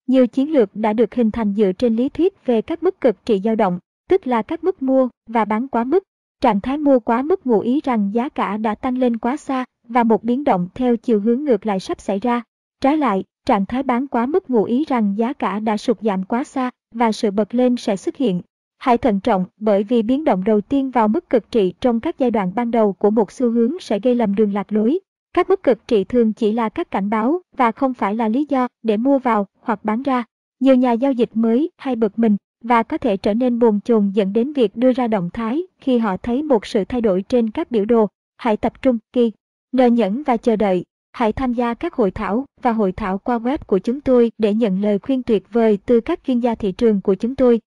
Nhiều 0.06 0.26
chiến 0.26 0.52
lược 0.52 0.76
đã 0.76 0.92
được 0.92 1.14
hình 1.14 1.30
thành 1.30 1.54
dựa 1.54 1.72
trên 1.72 1.96
lý 1.96 2.08
thuyết 2.08 2.46
về 2.46 2.62
các 2.62 2.82
mức 2.82 3.00
cực 3.00 3.26
trị 3.26 3.40
dao 3.44 3.56
động, 3.56 3.78
tức 4.08 4.26
là 4.26 4.42
các 4.42 4.64
mức 4.64 4.82
mua 4.82 5.08
và 5.26 5.44
bán 5.44 5.68
quá 5.68 5.84
mức. 5.84 6.04
Trạng 6.40 6.60
thái 6.60 6.78
mua 6.78 7.00
quá 7.00 7.22
mức 7.22 7.46
ngụ 7.46 7.60
ý 7.60 7.80
rằng 7.84 8.10
giá 8.14 8.28
cả 8.28 8.56
đã 8.56 8.74
tăng 8.74 8.98
lên 8.98 9.16
quá 9.16 9.36
xa 9.36 9.64
và 9.88 10.04
một 10.04 10.24
biến 10.24 10.44
động 10.44 10.68
theo 10.74 10.96
chiều 10.96 11.20
hướng 11.20 11.44
ngược 11.44 11.66
lại 11.66 11.80
sắp 11.80 12.00
xảy 12.00 12.18
ra. 12.18 12.42
Trái 12.80 12.96
lại, 12.96 13.24
trạng 13.46 13.66
thái 13.66 13.82
bán 13.82 14.06
quá 14.06 14.26
mức 14.26 14.50
ngụ 14.50 14.64
ý 14.64 14.84
rằng 14.84 15.14
giá 15.18 15.32
cả 15.32 15.60
đã 15.60 15.76
sụt 15.76 16.00
giảm 16.00 16.24
quá 16.24 16.44
xa 16.44 16.70
và 16.94 17.12
sự 17.12 17.30
bật 17.30 17.54
lên 17.54 17.76
sẽ 17.76 17.96
xuất 17.96 18.16
hiện. 18.16 18.42
Hãy 18.84 18.98
thận 18.98 19.20
trọng 19.20 19.44
bởi 19.56 19.84
vì 19.84 20.02
biến 20.02 20.24
động 20.24 20.44
đầu 20.44 20.60
tiên 20.60 20.90
vào 20.90 21.08
mức 21.08 21.30
cực 21.30 21.50
trị 21.50 21.74
trong 21.80 22.00
các 22.00 22.18
giai 22.18 22.30
đoạn 22.30 22.52
ban 22.54 22.70
đầu 22.70 22.92
của 22.92 23.10
một 23.10 23.32
xu 23.32 23.50
hướng 23.50 23.80
sẽ 23.80 23.98
gây 23.98 24.14
lầm 24.14 24.34
đường 24.34 24.52
lạc 24.52 24.72
lối. 24.72 24.98
Các 25.34 25.48
mức 25.48 25.62
cực 25.62 25.88
trị 25.88 26.04
thường 26.04 26.32
chỉ 26.32 26.52
là 26.52 26.68
các 26.68 26.90
cảnh 26.90 27.10
báo 27.10 27.40
và 27.56 27.72
không 27.72 27.94
phải 27.94 28.14
là 28.14 28.28
lý 28.28 28.46
do 28.48 28.68
để 28.82 28.96
mua 28.96 29.18
vào 29.18 29.46
hoặc 29.60 29.84
bán 29.84 30.02
ra. 30.02 30.24
Nhiều 30.60 30.74
nhà 30.74 30.92
giao 30.92 31.12
dịch 31.12 31.30
mới 31.34 31.70
hay 31.76 31.96
bực 31.96 32.18
mình 32.18 32.36
và 32.64 32.82
có 32.82 32.98
thể 32.98 33.16
trở 33.16 33.34
nên 33.34 33.58
bồn 33.58 33.80
chồn 33.80 34.10
dẫn 34.10 34.32
đến 34.32 34.52
việc 34.52 34.76
đưa 34.76 34.92
ra 34.92 35.08
động 35.08 35.30
thái 35.32 35.62
khi 35.80 35.98
họ 35.98 36.16
thấy 36.16 36.42
một 36.42 36.66
sự 36.66 36.84
thay 36.84 37.00
đổi 37.00 37.22
trên 37.22 37.50
các 37.50 37.70
biểu 37.70 37.84
đồ. 37.84 38.08
Hãy 38.36 38.56
tập 38.56 38.82
trung 38.82 38.98
kỳ, 39.12 39.32
nờ 39.72 39.86
nhẫn 39.86 40.22
và 40.22 40.36
chờ 40.36 40.56
đợi. 40.56 40.84
Hãy 41.12 41.32
tham 41.32 41.52
gia 41.52 41.74
các 41.74 41.94
hội 41.94 42.10
thảo 42.10 42.44
và 42.62 42.72
hội 42.72 42.92
thảo 42.92 43.18
qua 43.18 43.38
web 43.38 43.58
của 43.66 43.78
chúng 43.78 44.00
tôi 44.00 44.32
để 44.38 44.54
nhận 44.54 44.80
lời 44.80 44.98
khuyên 44.98 45.22
tuyệt 45.22 45.52
vời 45.52 45.78
từ 45.86 46.00
các 46.00 46.20
chuyên 46.26 46.40
gia 46.40 46.54
thị 46.54 46.72
trường 46.72 47.00
của 47.00 47.14
chúng 47.14 47.36
tôi. 47.36 47.60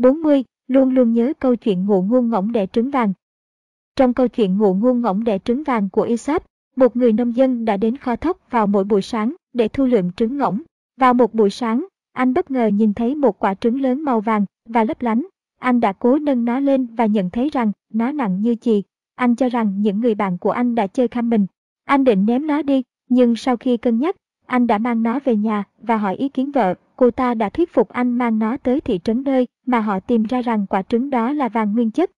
40. 0.00 0.44
Luôn 0.68 0.90
luôn 0.90 1.12
nhớ 1.12 1.32
câu 1.38 1.56
chuyện 1.56 1.86
ngụ 1.86 2.02
ngôn 2.02 2.28
ngỗng 2.28 2.52
đẻ 2.52 2.66
trứng 2.66 2.90
vàng. 2.90 3.12
Trong 3.96 4.14
câu 4.14 4.28
chuyện 4.28 4.58
ngụ 4.58 4.74
ngôn 4.74 5.00
ngỗng 5.00 5.24
đẻ 5.24 5.38
trứng 5.38 5.62
vàng 5.62 5.88
của 5.92 6.02
Aesop, 6.02 6.42
một 6.76 6.96
người 6.96 7.12
nông 7.12 7.36
dân 7.36 7.64
đã 7.64 7.76
đến 7.76 7.96
kho 7.96 8.16
thóc 8.16 8.50
vào 8.50 8.66
mỗi 8.66 8.84
buổi 8.84 9.02
sáng 9.02 9.34
để 9.52 9.68
thu 9.68 9.84
lượm 9.84 10.12
trứng 10.12 10.38
ngỗng. 10.38 10.62
Vào 10.96 11.14
một 11.14 11.34
buổi 11.34 11.50
sáng, 11.50 11.86
anh 12.12 12.34
bất 12.34 12.50
ngờ 12.50 12.66
nhìn 12.66 12.94
thấy 12.94 13.14
một 13.14 13.38
quả 13.38 13.54
trứng 13.54 13.80
lớn 13.80 14.04
màu 14.04 14.20
vàng 14.20 14.44
và 14.68 14.84
lấp 14.84 15.02
lánh. 15.02 15.26
Anh 15.58 15.80
đã 15.80 15.92
cố 15.92 16.18
nâng 16.18 16.44
nó 16.44 16.60
lên 16.60 16.86
và 16.86 17.06
nhận 17.06 17.30
thấy 17.30 17.50
rằng 17.52 17.72
nó 17.92 18.12
nặng 18.12 18.40
như 18.40 18.54
chì. 18.54 18.82
Anh 19.14 19.36
cho 19.36 19.48
rằng 19.48 19.82
những 19.82 20.00
người 20.00 20.14
bạn 20.14 20.38
của 20.38 20.50
anh 20.50 20.74
đã 20.74 20.86
chơi 20.86 21.08
khăm 21.08 21.30
mình. 21.30 21.46
Anh 21.84 22.04
định 22.04 22.26
ném 22.26 22.46
nó 22.46 22.62
đi, 22.62 22.82
nhưng 23.08 23.36
sau 23.36 23.56
khi 23.56 23.76
cân 23.76 23.98
nhắc, 23.98 24.16
anh 24.46 24.66
đã 24.66 24.78
mang 24.78 25.02
nó 25.02 25.18
về 25.24 25.36
nhà 25.36 25.64
và 25.82 25.96
hỏi 25.96 26.16
ý 26.16 26.28
kiến 26.28 26.50
vợ. 26.52 26.74
Cô 26.96 27.10
ta 27.10 27.34
đã 27.34 27.48
thuyết 27.48 27.72
phục 27.72 27.88
anh 27.88 28.12
mang 28.12 28.38
nó 28.38 28.56
tới 28.56 28.80
thị 28.80 29.00
trấn 29.04 29.22
nơi 29.24 29.46
mà 29.70 29.80
họ 29.80 30.00
tìm 30.00 30.22
ra 30.22 30.42
rằng 30.42 30.66
quả 30.66 30.82
trứng 30.82 31.10
đó 31.10 31.32
là 31.32 31.48
vàng 31.48 31.72
nguyên 31.72 31.90
chất. 31.90 32.10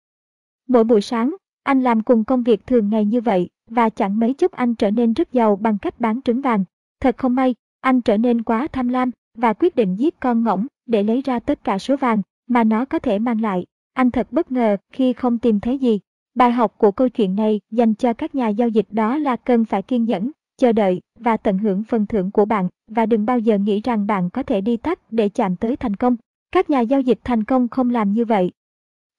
Mỗi 0.68 0.84
buổi 0.84 1.00
sáng, 1.00 1.36
anh 1.62 1.82
làm 1.82 2.02
cùng 2.02 2.24
công 2.24 2.42
việc 2.42 2.66
thường 2.66 2.88
ngày 2.88 3.04
như 3.04 3.20
vậy 3.20 3.48
và 3.70 3.88
chẳng 3.88 4.18
mấy 4.18 4.34
chốc 4.34 4.52
anh 4.52 4.74
trở 4.74 4.90
nên 4.90 5.12
rất 5.12 5.32
giàu 5.32 5.56
bằng 5.56 5.78
cách 5.78 6.00
bán 6.00 6.22
trứng 6.22 6.40
vàng. 6.40 6.64
Thật 7.00 7.16
không 7.18 7.34
may, 7.34 7.54
anh 7.80 8.00
trở 8.00 8.16
nên 8.16 8.42
quá 8.42 8.66
tham 8.72 8.88
lam 8.88 9.10
và 9.34 9.52
quyết 9.52 9.76
định 9.76 9.96
giết 9.96 10.20
con 10.20 10.44
ngỗng 10.44 10.66
để 10.86 11.02
lấy 11.02 11.22
ra 11.24 11.38
tất 11.38 11.64
cả 11.64 11.78
số 11.78 11.96
vàng 11.96 12.22
mà 12.48 12.64
nó 12.64 12.84
có 12.84 12.98
thể 12.98 13.18
mang 13.18 13.40
lại. 13.40 13.66
Anh 13.92 14.10
thật 14.10 14.32
bất 14.32 14.52
ngờ 14.52 14.76
khi 14.92 15.12
không 15.12 15.38
tìm 15.38 15.60
thấy 15.60 15.78
gì. 15.78 16.00
Bài 16.34 16.52
học 16.52 16.74
của 16.78 16.90
câu 16.90 17.08
chuyện 17.08 17.36
này 17.36 17.60
dành 17.70 17.94
cho 17.94 18.12
các 18.12 18.34
nhà 18.34 18.48
giao 18.48 18.68
dịch 18.68 18.86
đó 18.90 19.16
là 19.16 19.36
cần 19.36 19.64
phải 19.64 19.82
kiên 19.82 20.04
nhẫn, 20.04 20.30
chờ 20.58 20.72
đợi 20.72 21.00
và 21.18 21.36
tận 21.36 21.58
hưởng 21.58 21.84
phần 21.84 22.06
thưởng 22.06 22.30
của 22.30 22.44
bạn 22.44 22.68
và 22.88 23.06
đừng 23.06 23.26
bao 23.26 23.38
giờ 23.38 23.58
nghĩ 23.58 23.80
rằng 23.80 24.06
bạn 24.06 24.30
có 24.30 24.42
thể 24.42 24.60
đi 24.60 24.76
tắt 24.76 24.98
để 25.10 25.28
chạm 25.28 25.56
tới 25.56 25.76
thành 25.76 25.96
công. 25.96 26.16
Các 26.52 26.70
nhà 26.70 26.80
giao 26.80 27.00
dịch 27.00 27.18
thành 27.24 27.44
công 27.44 27.68
không 27.68 27.90
làm 27.90 28.12
như 28.12 28.24
vậy. 28.24 28.50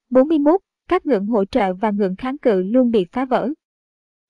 41. 0.09 0.61
Các 0.87 1.05
ngưỡng 1.05 1.25
hỗ 1.25 1.45
trợ 1.45 1.73
và 1.73 1.91
ngưỡng 1.91 2.15
kháng 2.15 2.37
cự 2.37 2.63
luôn 2.63 2.91
bị 2.91 3.05
phá 3.11 3.25
vỡ. 3.25 3.49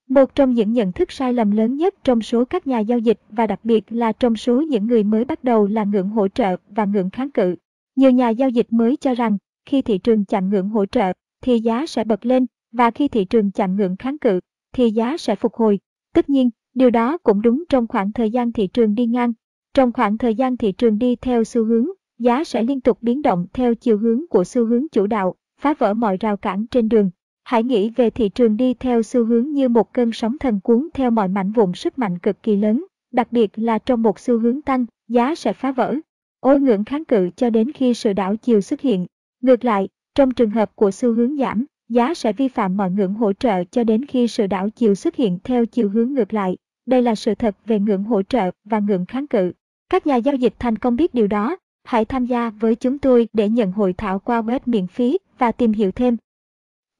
Một 0.09 0.35
trong 0.35 0.53
những 0.53 0.73
nhận 0.73 0.91
thức 0.91 1.11
sai 1.11 1.33
lầm 1.33 1.51
lớn 1.51 1.75
nhất 1.75 1.95
trong 2.03 2.21
số 2.21 2.45
các 2.45 2.67
nhà 2.67 2.79
giao 2.79 2.99
dịch 2.99 3.19
và 3.29 3.47
đặc 3.47 3.59
biệt 3.63 3.83
là 3.89 4.11
trong 4.11 4.35
số 4.35 4.61
những 4.61 4.87
người 4.87 5.03
mới 5.03 5.25
bắt 5.25 5.43
đầu 5.43 5.67
là 5.67 5.83
ngưỡng 5.83 6.09
hỗ 6.09 6.27
trợ 6.27 6.55
và 6.69 6.85
ngưỡng 6.85 7.09
kháng 7.09 7.31
cự. 7.31 7.55
Nhiều 7.95 8.11
nhà 8.11 8.29
giao 8.29 8.49
dịch 8.49 8.67
mới 8.69 8.95
cho 8.95 9.13
rằng 9.13 9.37
khi 9.65 9.81
thị 9.81 9.97
trường 9.97 10.25
chạm 10.25 10.49
ngưỡng 10.49 10.69
hỗ 10.69 10.85
trợ 10.85 11.13
thì 11.41 11.59
giá 11.59 11.85
sẽ 11.85 12.03
bật 12.03 12.25
lên 12.25 12.45
và 12.71 12.91
khi 12.91 13.07
thị 13.07 13.25
trường 13.25 13.51
chạm 13.51 13.75
ngưỡng 13.75 13.95
kháng 13.97 14.17
cự 14.17 14.39
thì 14.73 14.91
giá 14.91 15.17
sẽ 15.17 15.35
phục 15.35 15.53
hồi. 15.53 15.79
Tất 16.13 16.29
nhiên, 16.29 16.49
điều 16.73 16.89
đó 16.89 17.17
cũng 17.17 17.41
đúng 17.41 17.63
trong 17.69 17.87
khoảng 17.87 18.11
thời 18.11 18.31
gian 18.31 18.51
thị 18.51 18.67
trường 18.67 18.95
đi 18.95 19.05
ngang. 19.05 19.33
Trong 19.73 19.91
khoảng 19.91 20.17
thời 20.17 20.35
gian 20.35 20.57
thị 20.57 20.71
trường 20.71 20.97
đi 20.97 21.15
theo 21.15 21.43
xu 21.43 21.65
hướng, 21.65 21.87
giá 22.21 22.43
sẽ 22.43 22.63
liên 22.63 22.81
tục 22.81 22.97
biến 23.01 23.21
động 23.21 23.45
theo 23.53 23.75
chiều 23.75 23.97
hướng 23.97 24.27
của 24.29 24.43
xu 24.43 24.65
hướng 24.65 24.85
chủ 24.91 25.07
đạo, 25.07 25.35
phá 25.61 25.73
vỡ 25.73 25.93
mọi 25.93 26.17
rào 26.17 26.37
cản 26.37 26.67
trên 26.67 26.89
đường. 26.89 27.09
Hãy 27.43 27.63
nghĩ 27.63 27.89
về 27.89 28.09
thị 28.09 28.29
trường 28.29 28.57
đi 28.57 28.73
theo 28.73 29.03
xu 29.03 29.25
hướng 29.25 29.51
như 29.51 29.69
một 29.69 29.93
cơn 29.93 30.11
sóng 30.11 30.37
thần 30.37 30.59
cuốn 30.59 30.89
theo 30.93 31.11
mọi 31.11 31.27
mảnh 31.27 31.51
vụn 31.51 31.73
sức 31.73 31.99
mạnh 31.99 32.19
cực 32.19 32.43
kỳ 32.43 32.55
lớn, 32.55 32.85
đặc 33.11 33.31
biệt 33.31 33.51
là 33.55 33.77
trong 33.77 34.01
một 34.01 34.19
xu 34.19 34.39
hướng 34.39 34.61
tăng, 34.61 34.85
giá 35.07 35.35
sẽ 35.35 35.53
phá 35.53 35.71
vỡ. 35.71 35.95
Ôi 36.39 36.59
ngưỡng 36.59 36.85
kháng 36.85 37.05
cự 37.05 37.29
cho 37.35 37.49
đến 37.49 37.71
khi 37.71 37.93
sự 37.93 38.13
đảo 38.13 38.35
chiều 38.35 38.61
xuất 38.61 38.81
hiện. 38.81 39.05
Ngược 39.41 39.65
lại, 39.65 39.89
trong 40.15 40.31
trường 40.31 40.49
hợp 40.49 40.75
của 40.75 40.91
xu 40.91 41.13
hướng 41.13 41.37
giảm, 41.37 41.65
giá 41.89 42.13
sẽ 42.13 42.33
vi 42.33 42.47
phạm 42.47 42.77
mọi 42.77 42.91
ngưỡng 42.91 43.13
hỗ 43.13 43.33
trợ 43.33 43.63
cho 43.63 43.83
đến 43.83 44.05
khi 44.05 44.27
sự 44.27 44.47
đảo 44.47 44.69
chiều 44.69 44.95
xuất 44.95 45.15
hiện 45.15 45.39
theo 45.43 45.65
chiều 45.65 45.89
hướng 45.89 46.13
ngược 46.13 46.33
lại. 46.33 46.57
Đây 46.85 47.01
là 47.01 47.15
sự 47.15 47.35
thật 47.35 47.55
về 47.65 47.79
ngưỡng 47.79 48.03
hỗ 48.03 48.21
trợ 48.23 48.51
và 48.65 48.79
ngưỡng 48.79 49.05
kháng 49.05 49.27
cự. 49.27 49.51
Các 49.89 50.07
nhà 50.07 50.15
giao 50.15 50.35
dịch 50.35 50.53
thành 50.59 50.77
công 50.77 50.95
biết 50.95 51.13
điều 51.13 51.27
đó. 51.27 51.57
Hãy 51.83 52.05
tham 52.05 52.25
gia 52.25 52.49
với 52.49 52.75
chúng 52.75 52.97
tôi 52.97 53.27
để 53.33 53.49
nhận 53.49 53.71
hội 53.71 53.93
thảo 53.93 54.19
qua 54.19 54.41
web 54.41 54.59
miễn 54.65 54.87
phí 54.87 55.17
và 55.37 55.51
tìm 55.51 55.71
hiểu 55.71 55.91
thêm 55.91 56.17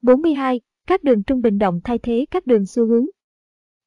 42. 0.02 0.62
Các 0.88 1.04
đường 1.04 1.24
trung 1.24 1.42
bình 1.42 1.60
động 1.60 1.82
thay 1.84 1.98
thế 1.98 2.26
các 2.32 2.48
đường 2.48 2.66
xu 2.66 2.86
hướng. 2.86 3.06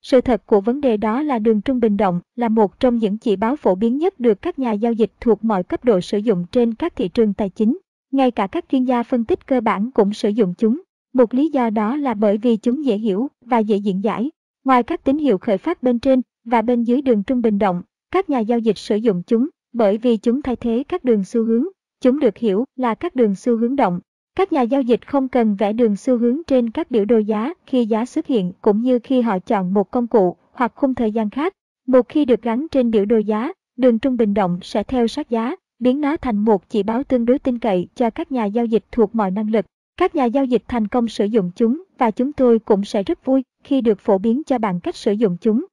Sự 0.03 0.21
thật 0.21 0.47
của 0.47 0.61
vấn 0.61 0.81
đề 0.81 0.97
đó 0.97 1.23
là 1.23 1.39
đường 1.39 1.61
trung 1.61 1.81
bình 1.81 1.97
động 1.97 2.21
là 2.37 2.49
một 2.49 2.81
trong 2.81 2.97
những 2.97 3.19
chỉ 3.19 3.37
báo 3.37 3.57
phổ 3.57 3.75
biến 3.75 3.99
nhất 3.99 4.21
được 4.21 4.43
các 4.43 4.59
nhà 4.59 4.73
giao 4.73 4.93
dịch 4.93 5.13
thuộc 5.21 5.45
mọi 5.45 5.63
cấp 5.63 5.85
độ 5.85 6.01
sử 6.01 6.19
dụng 6.19 6.45
trên 6.53 6.75
các 6.75 6.97
thị 6.97 7.09
trường 7.09 7.35
tài 7.35 7.51
chính. 7.51 7.79
Ngay 8.13 8.31
cả 8.31 8.47
các 8.47 8.65
chuyên 8.71 8.85
gia 8.85 9.03
phân 9.03 9.25
tích 9.25 9.47
cơ 9.47 9.61
bản 9.61 9.91
cũng 9.91 10.13
sử 10.13 10.29
dụng 10.29 10.55
chúng. 10.59 10.83
Một 11.13 11.35
lý 11.35 11.49
do 11.49 11.71
đó 11.71 11.97
là 11.97 12.15
bởi 12.15 12.39
vì 12.39 12.57
chúng 12.57 12.85
dễ 12.85 12.97
hiểu 12.97 13.29
và 13.41 13.59
dễ 13.59 13.77
diễn 13.77 14.05
giải. 14.05 14.31
Ngoài 14.65 14.83
các 14.83 15.05
tín 15.05 15.19
hiệu 15.19 15.39
khởi 15.39 15.59
phát 15.59 15.83
bên 15.83 15.99
trên 15.99 16.23
và 16.45 16.63
bên 16.63 16.83
dưới 16.83 17.03
đường 17.03 17.23
trung 17.23 17.43
bình 17.43 17.59
động, 17.59 17.83
các 18.11 18.31
nhà 18.31 18.39
giao 18.39 18.59
dịch 18.59 18.79
sử 18.79 18.97
dụng 18.97 19.23
chúng 19.27 19.49
bởi 19.75 19.99
vì 19.99 20.16
chúng 20.16 20.43
thay 20.43 20.57
thế 20.57 20.85
các 20.89 21.05
đường 21.05 21.25
xu 21.25 21.45
hướng. 21.45 21.64
Chúng 22.01 22.20
được 22.20 22.37
hiểu 22.37 22.64
là 22.77 22.95
các 22.95 23.16
đường 23.16 23.35
xu 23.35 23.57
hướng 23.57 23.77
động 23.77 24.01
các 24.37 24.53
nhà 24.53 24.62
giao 24.62 24.83
dịch 24.83 25.07
không 25.07 25.29
cần 25.29 25.57
vẽ 25.57 25.72
đường 25.72 25.97
xu 25.97 26.18
hướng 26.18 26.45
trên 26.47 26.70
các 26.70 26.91
biểu 26.91 27.05
đồ 27.05 27.18
giá 27.18 27.55
khi 27.66 27.87
giá 27.87 28.05
xuất 28.05 28.27
hiện 28.27 28.53
cũng 28.62 28.83
như 28.83 28.99
khi 28.99 29.20
họ 29.20 29.39
chọn 29.39 29.75
một 29.75 29.91
công 29.91 30.07
cụ 30.07 30.37
hoặc 30.53 30.72
khung 30.75 30.95
thời 30.95 31.12
gian 31.12 31.31
khác. 31.31 31.53
Một 31.87 32.09
khi 32.09 32.25
được 32.25 32.43
gắn 32.43 32.66
trên 32.70 32.91
biểu 32.91 33.05
đồ 33.05 33.18
giá, 33.18 33.53
đường 33.77 33.99
trung 33.99 34.16
bình 34.16 34.35
động 34.35 34.59
sẽ 34.62 34.83
theo 34.83 35.07
sát 35.07 35.31
giá, 35.31 35.57
biến 35.79 36.01
nó 36.01 36.16
thành 36.16 36.37
một 36.37 36.68
chỉ 36.68 36.83
báo 36.83 37.05
tương 37.05 37.25
đối 37.25 37.39
tin 37.39 37.59
cậy 37.59 37.89
cho 37.95 38.11
các 38.11 38.33
nhà 38.33 38.45
giao 38.45 38.64
dịch 38.64 38.85
thuộc 38.93 39.14
mọi 39.14 39.31
năng 39.31 39.51
lực. 39.51 39.66
Các 39.97 40.14
nhà 40.14 40.25
giao 40.25 40.45
dịch 40.45 40.62
thành 40.68 40.89
công 40.89 41.09
sử 41.09 41.25
dụng 41.25 41.51
chúng 41.57 41.83
và 41.99 42.11
chúng 42.11 42.33
tôi 42.33 42.59
cũng 42.59 42.85
sẽ 42.85 43.03
rất 43.03 43.25
vui 43.25 43.43
khi 43.64 43.81
được 43.81 44.01
phổ 44.01 44.18
biến 44.18 44.43
cho 44.45 44.59
bạn 44.59 44.81
cách 44.81 44.97
sử 44.97 45.12
dụng 45.12 45.37
chúng. 45.41 45.66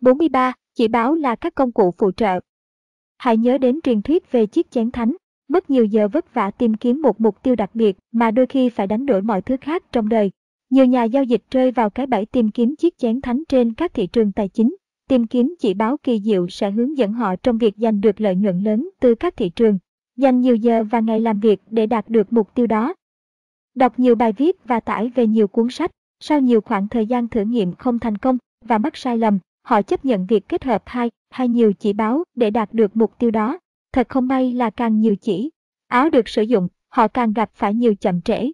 43. 0.00 0.52
Chỉ 0.74 0.88
báo 0.88 1.14
là 1.14 1.34
các 1.34 1.54
công 1.54 1.72
cụ 1.72 1.94
phụ 1.98 2.12
trợ. 2.12 2.40
Hãy 3.20 3.36
nhớ 3.36 3.58
đến 3.58 3.80
truyền 3.82 4.02
thuyết 4.02 4.32
về 4.32 4.46
chiếc 4.46 4.70
chén 4.70 4.90
thánh, 4.90 5.16
mất 5.48 5.70
nhiều 5.70 5.84
giờ 5.84 6.08
vất 6.08 6.34
vả 6.34 6.50
tìm 6.50 6.74
kiếm 6.74 7.02
một 7.02 7.20
mục 7.20 7.42
tiêu 7.42 7.56
đặc 7.56 7.70
biệt 7.74 7.96
mà 8.12 8.30
đôi 8.30 8.46
khi 8.46 8.68
phải 8.68 8.86
đánh 8.86 9.06
đổi 9.06 9.22
mọi 9.22 9.42
thứ 9.42 9.56
khác 9.60 9.82
trong 9.92 10.08
đời. 10.08 10.30
Nhiều 10.70 10.86
nhà 10.86 11.04
giao 11.04 11.24
dịch 11.24 11.42
rơi 11.50 11.70
vào 11.70 11.90
cái 11.90 12.06
bẫy 12.06 12.26
tìm 12.26 12.50
kiếm 12.50 12.76
chiếc 12.76 12.98
chén 12.98 13.20
thánh 13.20 13.42
trên 13.48 13.74
các 13.74 13.94
thị 13.94 14.06
trường 14.06 14.32
tài 14.32 14.48
chính. 14.48 14.76
Tìm 15.08 15.26
kiếm 15.26 15.54
chỉ 15.58 15.74
báo 15.74 15.96
kỳ 16.02 16.20
diệu 16.20 16.48
sẽ 16.48 16.70
hướng 16.70 16.98
dẫn 16.98 17.12
họ 17.12 17.36
trong 17.36 17.58
việc 17.58 17.74
giành 17.76 18.00
được 18.00 18.20
lợi 18.20 18.36
nhuận 18.36 18.60
lớn 18.60 18.88
từ 19.00 19.14
các 19.14 19.36
thị 19.36 19.48
trường. 19.48 19.78
Dành 20.16 20.40
nhiều 20.40 20.56
giờ 20.56 20.84
và 20.90 21.00
ngày 21.00 21.20
làm 21.20 21.40
việc 21.40 21.60
để 21.70 21.86
đạt 21.86 22.08
được 22.08 22.32
mục 22.32 22.54
tiêu 22.54 22.66
đó. 22.66 22.94
Đọc 23.74 23.98
nhiều 23.98 24.14
bài 24.14 24.32
viết 24.32 24.56
và 24.64 24.80
tải 24.80 25.08
về 25.08 25.26
nhiều 25.26 25.48
cuốn 25.48 25.70
sách. 25.70 25.90
Sau 26.20 26.40
nhiều 26.40 26.60
khoảng 26.60 26.88
thời 26.88 27.06
gian 27.06 27.28
thử 27.28 27.42
nghiệm 27.42 27.72
không 27.72 27.98
thành 27.98 28.18
công 28.18 28.38
và 28.64 28.78
mắc 28.78 28.96
sai 28.96 29.18
lầm, 29.18 29.38
họ 29.62 29.82
chấp 29.82 30.04
nhận 30.04 30.26
việc 30.26 30.48
kết 30.48 30.64
hợp 30.64 30.82
hai 30.86 31.10
hay 31.30 31.48
nhiều 31.48 31.72
chỉ 31.72 31.92
báo 31.92 32.24
để 32.34 32.50
đạt 32.50 32.74
được 32.74 32.96
mục 32.96 33.18
tiêu 33.18 33.30
đó. 33.30 33.58
Thật 33.92 34.08
không 34.08 34.28
may 34.28 34.52
là 34.52 34.70
càng 34.70 35.00
nhiều 35.00 35.16
chỉ 35.16 35.50
áo 35.88 36.10
được 36.10 36.28
sử 36.28 36.42
dụng, 36.42 36.68
họ 36.88 37.08
càng 37.08 37.32
gặp 37.32 37.50
phải 37.54 37.74
nhiều 37.74 37.94
chậm 37.94 38.20
trễ. 38.20 38.50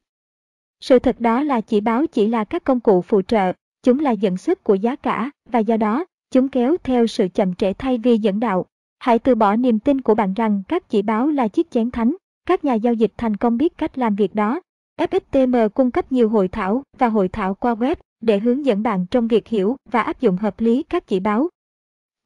Sự 0.81 0.99
thật 0.99 1.21
đó 1.21 1.43
là 1.43 1.61
chỉ 1.61 1.81
báo 1.81 2.07
chỉ 2.07 2.27
là 2.27 2.45
các 2.45 2.65
công 2.65 2.81
cụ 2.81 3.03
phụ 3.03 3.23
trợ, 3.23 3.53
chúng 3.83 3.99
là 3.99 4.11
dẫn 4.11 4.37
sức 4.37 4.65
của 4.65 4.75
giá 4.75 4.97
cả 4.97 5.31
và 5.51 5.59
do 5.59 5.77
đó, 5.77 6.05
chúng 6.31 6.49
kéo 6.49 6.77
theo 6.85 7.07
sự 7.07 7.29
chậm 7.35 7.55
trễ 7.55 7.73
thay 7.73 7.99
vì 7.99 8.19
dẫn 8.19 8.41
đạo. 8.41 8.67
Hãy 8.99 9.19
từ 9.19 9.35
bỏ 9.35 9.57
niềm 9.57 9.79
tin 9.79 10.01
của 10.01 10.15
bạn 10.15 10.35
rằng 10.35 10.63
các 10.69 10.89
chỉ 10.89 11.03
báo 11.03 11.27
là 11.27 11.49
chiếc 11.49 11.71
chén 11.71 11.91
thánh. 11.91 12.17
Các 12.47 12.65
nhà 12.65 12.75
giao 12.75 12.95
dịch 12.95 13.13
thành 13.17 13.37
công 13.37 13.57
biết 13.57 13.79
cách 13.79 13.99
làm 13.99 14.15
việc 14.15 14.35
đó. 14.35 14.61
FXTM 15.01 15.69
cung 15.69 15.91
cấp 15.91 16.13
nhiều 16.13 16.29
hội 16.29 16.49
thảo 16.49 16.83
và 16.99 17.09
hội 17.09 17.29
thảo 17.29 17.55
qua 17.55 17.75
web 17.75 17.95
để 18.21 18.39
hướng 18.39 18.67
dẫn 18.67 18.83
bạn 18.83 19.07
trong 19.11 19.29
việc 19.29 19.49
hiểu 19.49 19.77
và 19.91 20.01
áp 20.01 20.21
dụng 20.21 20.37
hợp 20.37 20.61
lý 20.61 20.83
các 20.83 21.07
chỉ 21.07 21.21
báo. 21.21 21.49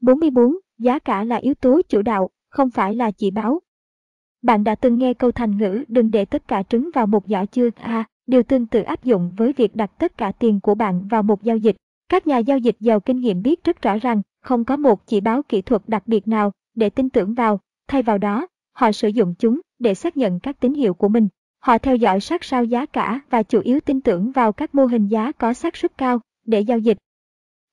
44. 0.01 0.57
Giá 0.79 0.99
cả 0.99 1.25
là 1.25 1.37
yếu 1.37 1.55
tố 1.55 1.81
chủ 1.89 2.03
đạo, 2.03 2.31
không 2.49 2.71
phải 2.71 2.95
là 2.95 3.11
chỉ 3.11 3.31
báo. 3.31 3.61
Bạn 4.43 4.65
đã 4.65 4.75
từng 4.75 4.99
nghe 4.99 5.15
câu 5.15 5.33
thành 5.33 5.59
ngữ 5.59 5.85
đừng 5.89 6.11
để 6.11 6.25
tất 6.25 6.49
cả 6.49 6.63
trứng 6.63 6.91
vào 6.95 7.07
một 7.07 7.25
giỏ 7.29 7.45
chưa? 7.53 7.69
À, 7.77 8.05
điều 8.27 8.43
tương 8.43 8.67
tự 8.67 8.83
áp 8.83 9.05
dụng 9.05 9.33
với 9.37 9.53
việc 9.53 9.77
đặt 9.77 9.91
tất 9.99 10.19
cả 10.19 10.33
tiền 10.33 10.61
của 10.61 10.75
bạn 10.75 11.09
vào 11.09 11.23
một 11.23 11.43
giao 11.43 11.57
dịch. 11.57 11.77
Các 12.09 12.27
nhà 12.27 12.39
giao 12.39 12.59
dịch 12.59 12.77
giàu 12.81 13.01
kinh 13.01 13.21
nghiệm 13.21 13.43
biết 13.43 13.65
rất 13.65 13.83
rõ 13.83 13.99
rằng 13.99 14.23
không 14.43 14.65
có 14.65 14.77
một 14.77 15.07
chỉ 15.07 15.21
báo 15.21 15.43
kỹ 15.43 15.63
thuật 15.63 15.83
đặc 15.87 16.03
biệt 16.07 16.29
nào 16.29 16.53
để 16.75 16.91
tin 16.91 17.11
tưởng 17.11 17.35
vào, 17.35 17.61
thay 17.89 18.03
vào 18.03 18.19
đó, 18.19 18.47
họ 18.73 18.93
sử 18.93 19.09
dụng 19.09 19.35
chúng 19.39 19.61
để 19.79 19.95
xác 19.95 20.17
nhận 20.17 20.41
các 20.41 20.61
tín 20.61 20.75
hiệu 20.75 20.95
của 20.95 21.09
mình. 21.09 21.29
Họ 21.59 21.79
theo 21.79 21.97
dõi 21.97 22.21
sát 22.21 22.45
sao 22.45 22.65
giá 22.65 22.87
cả 22.87 23.21
và 23.31 23.43
chủ 23.43 23.61
yếu 23.61 23.81
tin 23.81 24.01
tưởng 24.01 24.31
vào 24.31 24.53
các 24.53 24.75
mô 24.75 24.87
hình 24.87 25.07
giá 25.07 25.33
có 25.33 25.53
xác 25.53 25.77
suất 25.77 25.99
cao 25.99 26.21
để 26.47 26.61
giao 26.61 26.79
dịch. 26.79 26.99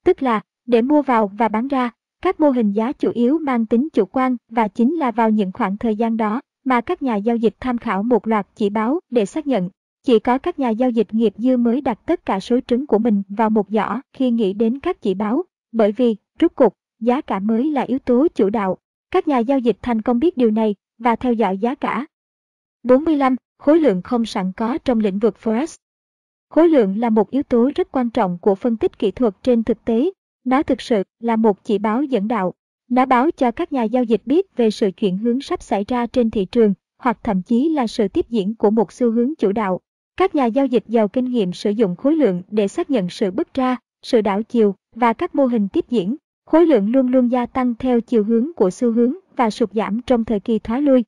Tức 0.06 0.24
là, 0.24 0.42
để 0.66 0.82
mua 0.82 1.02
vào 1.02 1.28
và 1.28 1.48
bán 1.48 1.68
ra, 1.68 1.92
các 2.22 2.40
mô 2.40 2.50
hình 2.50 2.72
giá 2.72 2.92
chủ 2.92 3.12
yếu 3.12 3.40
mang 3.40 3.66
tính 3.66 3.88
chủ 3.94 4.06
quan 4.06 4.38
và 4.50 4.68
chính 4.68 4.96
là 4.96 5.12
vào 5.12 5.30
những 5.30 5.52
khoảng 5.52 5.78
thời 5.78 5.96
gian 5.96 6.18
đó 6.18 6.42
mà 6.64 6.82
các 6.82 7.02
nhà 7.02 7.16
giao 7.16 7.36
dịch 7.36 7.56
tham 7.60 7.78
khảo 7.78 8.04
một 8.04 8.28
loạt 8.28 8.48
chỉ 8.56 8.70
báo 8.70 9.00
để 9.10 9.26
xác 9.26 9.48
nhận. 9.48 9.70
Chỉ 10.04 10.20
có 10.20 10.38
các 10.38 10.60
nhà 10.60 10.70
giao 10.70 10.90
dịch 10.90 11.14
nghiệp 11.14 11.34
dư 11.38 11.58
mới 11.58 11.82
đặt 11.82 12.00
tất 12.06 12.26
cả 12.26 12.40
số 12.40 12.60
trứng 12.68 12.88
của 12.88 12.98
mình 12.98 13.24
vào 13.30 13.50
một 13.50 13.70
giỏ 13.70 14.02
khi 14.14 14.32
nghĩ 14.32 14.54
đến 14.54 14.80
các 14.80 15.02
chỉ 15.02 15.14
báo, 15.14 15.44
bởi 15.72 15.92
vì, 15.92 16.16
rút 16.40 16.56
cục, 16.56 16.74
giá 17.00 17.22
cả 17.22 17.40
mới 17.40 17.72
là 17.72 17.82
yếu 17.82 18.00
tố 18.00 18.28
chủ 18.36 18.50
đạo. 18.50 18.78
Các 19.12 19.28
nhà 19.28 19.38
giao 19.38 19.60
dịch 19.60 19.78
thành 19.82 20.02
công 20.02 20.20
biết 20.20 20.38
điều 20.38 20.52
này 20.52 20.76
và 20.98 21.16
theo 21.16 21.34
dõi 21.34 21.58
giá 21.58 21.76
cả. 21.76 22.06
45. 22.84 23.36
Khối 23.58 23.80
lượng 23.80 24.02
không 24.02 24.26
sẵn 24.26 24.52
có 24.52 24.78
trong 24.78 25.00
lĩnh 25.00 25.20
vực 25.20 25.36
Forex. 25.44 25.78
Khối 26.50 26.70
lượng 26.70 27.00
là 27.00 27.10
một 27.10 27.30
yếu 27.32 27.44
tố 27.44 27.72
rất 27.76 27.92
quan 27.92 28.10
trọng 28.10 28.38
của 28.42 28.56
phân 28.56 28.78
tích 28.78 29.00
kỹ 29.00 29.12
thuật 29.12 29.36
trên 29.44 29.64
thực 29.64 29.86
tế. 29.86 30.12
Nó 30.48 30.64
thực 30.64 30.82
sự 30.82 31.04
là 31.20 31.36
một 31.36 31.64
chỉ 31.64 31.78
báo 31.78 32.04
dẫn 32.04 32.28
đạo. 32.28 32.54
Nó 32.90 33.06
báo 33.06 33.32
cho 33.32 33.52
các 33.52 33.74
nhà 33.74 33.84
giao 33.84 34.04
dịch 34.04 34.22
biết 34.26 34.56
về 34.56 34.72
sự 34.72 34.92
chuyển 34.98 35.18
hướng 35.18 35.42
sắp 35.42 35.62
xảy 35.62 35.86
ra 35.88 36.08
trên 36.08 36.30
thị 36.30 36.46
trường, 36.46 36.74
hoặc 36.98 37.20
thậm 37.24 37.42
chí 37.42 37.70
là 37.70 37.88
sự 37.88 38.08
tiếp 38.08 38.26
diễn 38.30 38.56
của 38.56 38.70
một 38.70 38.92
xu 38.92 39.12
hướng 39.12 39.36
chủ 39.36 39.52
đạo. 39.52 39.80
Các 40.18 40.36
nhà 40.36 40.46
giao 40.46 40.66
dịch 40.66 40.84
giàu 40.88 41.08
kinh 41.08 41.26
nghiệm 41.26 41.54
sử 41.54 41.70
dụng 41.70 41.96
khối 41.96 42.16
lượng 42.16 42.42
để 42.52 42.68
xác 42.68 42.90
nhận 42.90 43.10
sự 43.10 43.32
bứt 43.32 43.54
ra, 43.54 43.78
sự 44.02 44.22
đảo 44.22 44.44
chiều 44.44 44.76
và 44.96 45.14
các 45.14 45.36
mô 45.36 45.46
hình 45.46 45.68
tiếp 45.68 45.86
diễn. 45.90 46.16
Khối 46.46 46.66
lượng 46.66 46.92
luôn 46.92 47.08
luôn 47.08 47.32
gia 47.32 47.46
tăng 47.46 47.76
theo 47.76 48.02
chiều 48.02 48.24
hướng 48.24 48.54
của 48.56 48.70
xu 48.70 48.92
hướng 48.92 49.14
và 49.36 49.50
sụt 49.50 49.74
giảm 49.74 50.02
trong 50.02 50.26
thời 50.26 50.40
kỳ 50.40 50.60
thoái 50.60 50.82
lui. 50.82 51.04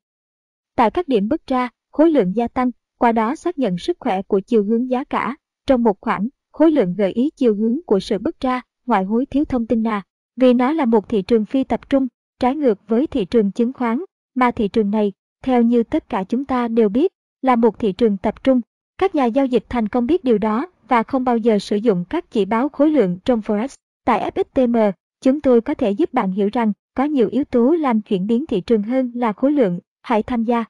Tại 0.76 0.92
các 0.92 1.08
điểm 1.08 1.30
bứt 1.30 1.48
ra, 1.48 1.70
khối 1.92 2.12
lượng 2.12 2.36
gia 2.36 2.48
tăng, 2.48 2.72
qua 2.98 3.12
đó 3.12 3.36
xác 3.36 3.60
nhận 3.60 3.78
sức 3.78 3.98
khỏe 4.00 4.22
của 4.22 4.40
chiều 4.40 4.64
hướng 4.64 4.90
giá 4.90 5.04
cả. 5.04 5.36
Trong 5.68 5.84
một 5.84 6.02
khoảng, 6.02 6.28
khối 6.52 6.72
lượng 6.72 6.94
gợi 6.98 7.12
ý 7.12 7.30
chiều 7.36 7.56
hướng 7.56 7.80
của 7.86 8.00
sự 8.00 8.18
bứt 8.18 8.40
ra, 8.40 8.62
ngoại 8.90 9.04
hối 9.04 9.26
thiếu 9.26 9.46
thông 9.46 9.66
tin 9.66 9.88
à, 9.88 10.04
vì 10.36 10.54
nó 10.54 10.72
là 10.72 10.86
một 10.86 11.10
thị 11.10 11.22
trường 11.22 11.46
phi 11.46 11.64
tập 11.64 11.90
trung, 11.90 12.08
trái 12.40 12.56
ngược 12.56 12.88
với 12.88 13.08
thị 13.08 13.26
trường 13.26 13.52
chứng 13.52 13.74
khoán, 13.74 14.04
mà 14.36 14.52
thị 14.52 14.68
trường 14.68 14.92
này, 14.92 15.12
theo 15.44 15.62
như 15.62 15.84
tất 15.84 16.10
cả 16.10 16.24
chúng 16.24 16.46
ta 16.46 16.68
đều 16.68 16.90
biết, 16.90 17.12
là 17.42 17.56
một 17.56 17.80
thị 17.80 17.92
trường 17.92 18.18
tập 18.18 18.44
trung. 18.44 18.62
Các 18.98 19.16
nhà 19.16 19.26
giao 19.26 19.46
dịch 19.46 19.64
thành 19.70 19.88
công 19.88 20.08
biết 20.08 20.24
điều 20.24 20.38
đó 20.38 20.66
và 20.88 21.04
không 21.04 21.24
bao 21.24 21.38
giờ 21.38 21.60
sử 21.60 21.76
dụng 21.76 22.06
các 22.10 22.32
chỉ 22.32 22.46
báo 22.46 22.70
khối 22.70 22.92
lượng 22.92 23.18
trong 23.26 23.40
Forex. 23.40 23.68
Tại 24.06 24.32
FXTM, 24.32 24.92
chúng 25.22 25.42
tôi 25.42 25.62
có 25.62 25.74
thể 25.74 25.92
giúp 25.92 26.14
bạn 26.14 26.32
hiểu 26.32 26.50
rằng 26.54 26.74
có 26.94 27.04
nhiều 27.04 27.30
yếu 27.32 27.44
tố 27.44 27.72
làm 27.72 28.02
chuyển 28.02 28.28
biến 28.28 28.46
thị 28.46 28.62
trường 28.62 28.84
hơn 28.84 29.12
là 29.16 29.34
khối 29.34 29.52
lượng. 29.52 29.80
Hãy 30.02 30.24
tham 30.24 30.44
gia 30.44 30.66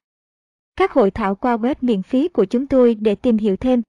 các 0.76 0.92
hội 0.92 1.12
thảo 1.12 1.36
qua 1.36 1.58
web 1.58 1.76
miễn 1.82 2.04
phí 2.04 2.28
của 2.28 2.46
chúng 2.46 2.68
tôi 2.68 2.96
để 2.96 3.16
tìm 3.16 3.38
hiểu 3.38 3.56
thêm. 3.56 3.82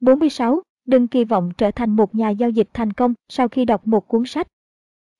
46. 0.00 0.62
Đừng 0.88 1.08
kỳ 1.08 1.24
vọng 1.24 1.50
trở 1.58 1.70
thành 1.70 1.90
một 1.90 2.14
nhà 2.14 2.30
giao 2.30 2.50
dịch 2.50 2.68
thành 2.72 2.92
công 2.92 3.14
sau 3.28 3.48
khi 3.48 3.64
đọc 3.64 3.86
một 3.86 4.08
cuốn 4.08 4.24
sách. 4.26 4.46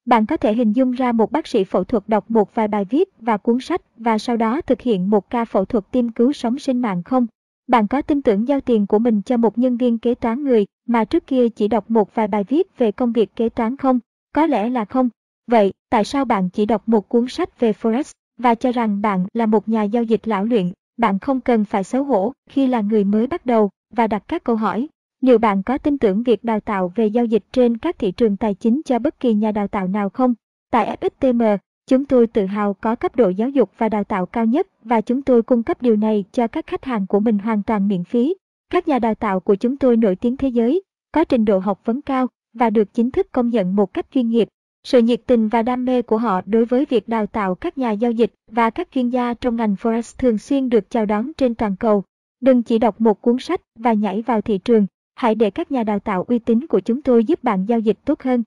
Bạn 0.04 0.26
có 0.26 0.36
thể 0.36 0.54
hình 0.54 0.72
dung 0.72 0.90
ra 0.90 1.12
một 1.12 1.32
bác 1.32 1.46
sĩ 1.46 1.64
phẫu 1.64 1.84
thuật 1.84 2.08
đọc 2.08 2.30
một 2.30 2.54
vài 2.54 2.68
bài 2.68 2.84
viết 2.84 3.08
và 3.20 3.36
cuốn 3.36 3.60
sách 3.60 3.80
và 3.96 4.18
sau 4.18 4.36
đó 4.36 4.60
thực 4.60 4.80
hiện 4.80 5.10
một 5.10 5.30
ca 5.30 5.44
phẫu 5.44 5.64
thuật 5.64 5.84
tim 5.90 6.08
cứu 6.08 6.32
sống 6.32 6.58
sinh 6.58 6.78
mạng 6.80 7.02
không? 7.02 7.26
Bạn 7.66 7.88
có 7.88 8.02
tin 8.02 8.22
tưởng 8.22 8.48
giao 8.48 8.60
tiền 8.60 8.86
của 8.86 8.98
mình 8.98 9.22
cho 9.22 9.36
một 9.36 9.58
nhân 9.58 9.76
viên 9.76 9.98
kế 9.98 10.14
toán 10.14 10.44
người 10.44 10.66
mà 10.86 11.04
trước 11.04 11.26
kia 11.26 11.48
chỉ 11.48 11.68
đọc 11.68 11.90
một 11.90 12.14
vài 12.14 12.28
bài 12.28 12.44
viết 12.44 12.78
về 12.78 12.92
công 12.92 13.12
việc 13.12 13.36
kế 13.36 13.48
toán 13.48 13.76
không? 13.76 13.98
Có 14.34 14.46
lẽ 14.46 14.70
là 14.70 14.84
không. 14.84 15.08
Vậy, 15.46 15.72
tại 15.90 16.04
sao 16.04 16.24
bạn 16.24 16.48
chỉ 16.50 16.66
đọc 16.66 16.82
một 16.88 17.08
cuốn 17.08 17.28
sách 17.28 17.60
về 17.60 17.72
Forex 17.72 18.12
và 18.38 18.54
cho 18.54 18.72
rằng 18.72 19.02
bạn 19.02 19.26
là 19.32 19.46
một 19.46 19.68
nhà 19.68 19.82
giao 19.82 20.02
dịch 20.02 20.28
lão 20.28 20.44
luyện? 20.44 20.72
Bạn 20.96 21.18
không 21.18 21.40
cần 21.40 21.64
phải 21.64 21.84
xấu 21.84 22.04
hổ 22.04 22.32
khi 22.50 22.66
là 22.66 22.80
người 22.80 23.04
mới 23.04 23.26
bắt 23.26 23.46
đầu 23.46 23.70
và 23.90 24.06
đặt 24.06 24.22
các 24.28 24.44
câu 24.44 24.56
hỏi. 24.56 24.88
Liệu 25.20 25.38
bạn 25.38 25.62
có 25.62 25.78
tin 25.78 25.98
tưởng 25.98 26.22
việc 26.22 26.44
đào 26.44 26.60
tạo 26.60 26.92
về 26.94 27.06
giao 27.06 27.24
dịch 27.24 27.44
trên 27.52 27.78
các 27.78 27.98
thị 27.98 28.12
trường 28.12 28.36
tài 28.36 28.54
chính 28.54 28.80
cho 28.84 28.98
bất 28.98 29.20
kỳ 29.20 29.34
nhà 29.34 29.52
đào 29.52 29.68
tạo 29.68 29.88
nào 29.88 30.10
không? 30.10 30.34
Tại 30.70 30.96
FXTM, 31.00 31.58
chúng 31.86 32.04
tôi 32.04 32.26
tự 32.26 32.46
hào 32.46 32.74
có 32.74 32.94
cấp 32.94 33.16
độ 33.16 33.28
giáo 33.28 33.48
dục 33.48 33.70
và 33.78 33.88
đào 33.88 34.04
tạo 34.04 34.26
cao 34.26 34.46
nhất 34.46 34.66
và 34.84 35.00
chúng 35.00 35.22
tôi 35.22 35.42
cung 35.42 35.62
cấp 35.62 35.82
điều 35.82 35.96
này 35.96 36.24
cho 36.32 36.46
các 36.46 36.66
khách 36.66 36.84
hàng 36.84 37.06
của 37.06 37.20
mình 37.20 37.38
hoàn 37.38 37.62
toàn 37.62 37.88
miễn 37.88 38.04
phí. 38.04 38.34
Các 38.70 38.88
nhà 38.88 38.98
đào 38.98 39.14
tạo 39.14 39.40
của 39.40 39.54
chúng 39.54 39.76
tôi 39.76 39.96
nổi 39.96 40.16
tiếng 40.16 40.36
thế 40.36 40.48
giới, 40.48 40.82
có 41.12 41.24
trình 41.24 41.44
độ 41.44 41.58
học 41.58 41.80
vấn 41.84 42.02
cao 42.02 42.26
và 42.54 42.70
được 42.70 42.94
chính 42.94 43.10
thức 43.10 43.26
công 43.32 43.48
nhận 43.48 43.76
một 43.76 43.94
cách 43.94 44.06
chuyên 44.14 44.28
nghiệp. 44.28 44.48
Sự 44.84 45.02
nhiệt 45.02 45.20
tình 45.26 45.48
và 45.48 45.62
đam 45.62 45.84
mê 45.84 46.02
của 46.02 46.18
họ 46.18 46.40
đối 46.46 46.64
với 46.64 46.86
việc 46.90 47.08
đào 47.08 47.26
tạo 47.26 47.54
các 47.54 47.78
nhà 47.78 47.90
giao 47.90 48.10
dịch 48.12 48.32
và 48.50 48.70
các 48.70 48.88
chuyên 48.94 49.08
gia 49.08 49.34
trong 49.34 49.56
ngành 49.56 49.74
Forex 49.74 50.14
thường 50.18 50.38
xuyên 50.38 50.68
được 50.68 50.90
chào 50.90 51.06
đón 51.06 51.32
trên 51.36 51.54
toàn 51.54 51.76
cầu. 51.76 52.04
Đừng 52.40 52.62
chỉ 52.62 52.78
đọc 52.78 53.00
một 53.00 53.22
cuốn 53.22 53.38
sách 53.38 53.60
và 53.78 53.92
nhảy 53.92 54.22
vào 54.22 54.40
thị 54.40 54.58
trường, 54.58 54.86
Hãy 55.18 55.34
để 55.34 55.50
các 55.50 55.72
nhà 55.72 55.84
đào 55.84 55.98
tạo 55.98 56.24
uy 56.28 56.38
tín 56.38 56.66
của 56.66 56.80
chúng 56.80 57.02
tôi 57.02 57.24
giúp 57.24 57.44
bạn 57.44 57.64
giao 57.68 57.78
dịch 57.78 57.98
tốt 58.04 58.22
hơn. 58.22 58.42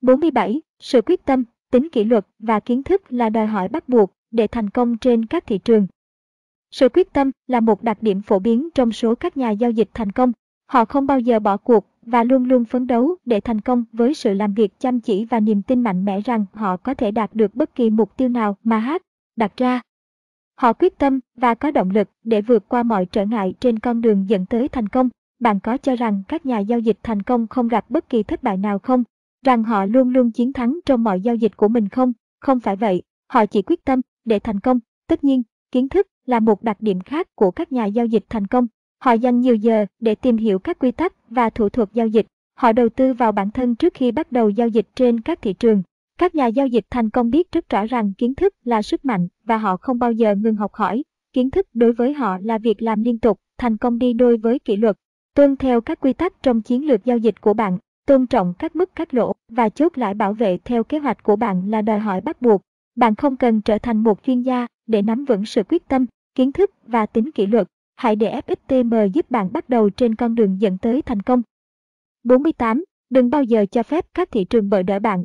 47. 0.00 0.62
Sự 0.78 1.02
quyết 1.02 1.24
tâm, 1.24 1.44
tính 1.70 1.88
kỷ 1.92 2.04
luật 2.04 2.26
và 2.38 2.60
kiến 2.60 2.82
thức 2.82 3.02
là 3.12 3.28
đòi 3.28 3.46
hỏi 3.46 3.68
bắt 3.68 3.88
buộc 3.88 4.12
để 4.30 4.46
thành 4.46 4.70
công 4.70 4.98
trên 4.98 5.26
các 5.26 5.46
thị 5.46 5.58
trường. 5.58 5.86
Sự 6.70 6.88
quyết 6.88 7.12
tâm 7.12 7.30
là 7.46 7.60
một 7.60 7.82
đặc 7.82 8.02
điểm 8.02 8.22
phổ 8.22 8.38
biến 8.38 8.68
trong 8.74 8.92
số 8.92 9.14
các 9.14 9.36
nhà 9.36 9.50
giao 9.50 9.70
dịch 9.70 9.88
thành 9.94 10.12
công. 10.12 10.32
Họ 10.66 10.84
không 10.84 11.06
bao 11.06 11.20
giờ 11.20 11.40
bỏ 11.40 11.56
cuộc 11.56 11.86
và 12.02 12.24
luôn 12.24 12.44
luôn 12.44 12.64
phấn 12.64 12.86
đấu 12.86 13.16
để 13.24 13.40
thành 13.40 13.60
công 13.60 13.84
với 13.92 14.14
sự 14.14 14.34
làm 14.34 14.54
việc 14.54 14.80
chăm 14.80 15.00
chỉ 15.00 15.24
và 15.24 15.40
niềm 15.40 15.62
tin 15.62 15.80
mạnh 15.80 16.04
mẽ 16.04 16.20
rằng 16.20 16.44
họ 16.52 16.76
có 16.76 16.94
thể 16.94 17.10
đạt 17.10 17.34
được 17.34 17.54
bất 17.54 17.74
kỳ 17.74 17.90
mục 17.90 18.16
tiêu 18.16 18.28
nào 18.28 18.56
mà 18.64 18.78
hát 18.78 19.02
đặt 19.36 19.56
ra. 19.56 19.80
Họ 20.56 20.72
quyết 20.72 20.98
tâm 20.98 21.20
và 21.36 21.54
có 21.54 21.70
động 21.70 21.90
lực 21.90 22.08
để 22.24 22.40
vượt 22.40 22.68
qua 22.68 22.82
mọi 22.82 23.06
trở 23.06 23.24
ngại 23.24 23.54
trên 23.60 23.78
con 23.78 24.00
đường 24.00 24.28
dẫn 24.28 24.46
tới 24.46 24.68
thành 24.68 24.88
công 24.88 25.08
bạn 25.44 25.60
có 25.60 25.76
cho 25.76 25.96
rằng 25.96 26.22
các 26.28 26.46
nhà 26.46 26.58
giao 26.58 26.78
dịch 26.78 26.98
thành 27.02 27.22
công 27.22 27.46
không 27.46 27.68
gặp 27.68 27.90
bất 27.90 28.08
kỳ 28.08 28.22
thất 28.22 28.42
bại 28.42 28.56
nào 28.56 28.78
không? 28.78 29.04
Rằng 29.46 29.64
họ 29.64 29.84
luôn 29.84 30.08
luôn 30.08 30.30
chiến 30.30 30.52
thắng 30.52 30.78
trong 30.86 31.04
mọi 31.04 31.20
giao 31.20 31.34
dịch 31.34 31.56
của 31.56 31.68
mình 31.68 31.88
không? 31.88 32.12
Không 32.40 32.60
phải 32.60 32.76
vậy, 32.76 33.02
họ 33.32 33.46
chỉ 33.46 33.62
quyết 33.62 33.84
tâm 33.84 34.00
để 34.24 34.38
thành 34.38 34.60
công. 34.60 34.78
Tất 35.08 35.24
nhiên, 35.24 35.42
kiến 35.72 35.88
thức 35.88 36.06
là 36.26 36.40
một 36.40 36.62
đặc 36.62 36.76
điểm 36.80 37.00
khác 37.00 37.28
của 37.34 37.50
các 37.50 37.72
nhà 37.72 37.84
giao 37.84 38.06
dịch 38.06 38.24
thành 38.28 38.46
công. 38.46 38.66
Họ 39.00 39.12
dành 39.12 39.40
nhiều 39.40 39.54
giờ 39.54 39.86
để 40.00 40.14
tìm 40.14 40.36
hiểu 40.36 40.58
các 40.58 40.78
quy 40.78 40.90
tắc 40.90 41.14
và 41.30 41.50
thủ 41.50 41.68
thuật 41.68 41.88
giao 41.92 42.06
dịch. 42.06 42.26
Họ 42.54 42.72
đầu 42.72 42.88
tư 42.88 43.12
vào 43.12 43.32
bản 43.32 43.50
thân 43.50 43.74
trước 43.74 43.94
khi 43.94 44.12
bắt 44.12 44.32
đầu 44.32 44.50
giao 44.50 44.68
dịch 44.68 44.86
trên 44.94 45.20
các 45.20 45.42
thị 45.42 45.52
trường. 45.52 45.82
Các 46.18 46.34
nhà 46.34 46.46
giao 46.46 46.66
dịch 46.66 46.84
thành 46.90 47.10
công 47.10 47.30
biết 47.30 47.52
rất 47.52 47.68
rõ 47.68 47.86
rằng 47.86 48.12
kiến 48.18 48.34
thức 48.34 48.54
là 48.64 48.82
sức 48.82 49.04
mạnh 49.04 49.28
và 49.44 49.58
họ 49.58 49.76
không 49.76 49.98
bao 49.98 50.12
giờ 50.12 50.34
ngừng 50.34 50.56
học 50.56 50.74
hỏi. 50.74 51.02
Kiến 51.32 51.50
thức 51.50 51.66
đối 51.74 51.92
với 51.92 52.12
họ 52.12 52.38
là 52.42 52.58
việc 52.58 52.82
làm 52.82 53.02
liên 53.02 53.18
tục, 53.18 53.38
thành 53.58 53.76
công 53.76 53.98
đi 53.98 54.12
đôi 54.12 54.36
với 54.36 54.58
kỷ 54.58 54.76
luật. 54.76 54.96
Tuân 55.34 55.56
theo 55.56 55.80
các 55.80 56.00
quy 56.00 56.12
tắc 56.12 56.42
trong 56.42 56.62
chiến 56.62 56.86
lược 56.86 57.04
giao 57.04 57.18
dịch 57.18 57.40
của 57.40 57.54
bạn, 57.54 57.78
tôn 58.06 58.26
trọng 58.26 58.54
các 58.58 58.76
mức 58.76 58.94
cắt 58.94 59.14
lỗ 59.14 59.32
và 59.48 59.68
chốt 59.68 59.98
lãi 59.98 60.14
bảo 60.14 60.32
vệ 60.32 60.58
theo 60.64 60.84
kế 60.84 60.98
hoạch 60.98 61.22
của 61.22 61.36
bạn 61.36 61.70
là 61.70 61.82
đòi 61.82 61.98
hỏi 61.98 62.20
bắt 62.20 62.42
buộc. 62.42 62.60
Bạn 62.96 63.14
không 63.14 63.36
cần 63.36 63.60
trở 63.60 63.78
thành 63.78 63.96
một 63.96 64.22
chuyên 64.22 64.42
gia 64.42 64.66
để 64.86 65.02
nắm 65.02 65.24
vững 65.24 65.44
sự 65.44 65.62
quyết 65.68 65.88
tâm, 65.88 66.06
kiến 66.34 66.52
thức 66.52 66.70
và 66.86 67.06
tính 67.06 67.30
kỷ 67.32 67.46
luật. 67.46 67.66
Hãy 67.96 68.16
để 68.16 68.40
FXTM 68.46 69.06
giúp 69.06 69.30
bạn 69.30 69.52
bắt 69.52 69.68
đầu 69.68 69.90
trên 69.90 70.14
con 70.14 70.34
đường 70.34 70.60
dẫn 70.60 70.78
tới 70.78 71.02
thành 71.02 71.22
công. 71.22 71.42
48. 72.24 72.84
Đừng 73.10 73.30
bao 73.30 73.42
giờ 73.42 73.66
cho 73.70 73.82
phép 73.82 74.06
các 74.14 74.30
thị 74.32 74.44
trường 74.44 74.70
bợ 74.70 74.82
đỡ 74.82 74.98
bạn. 74.98 75.24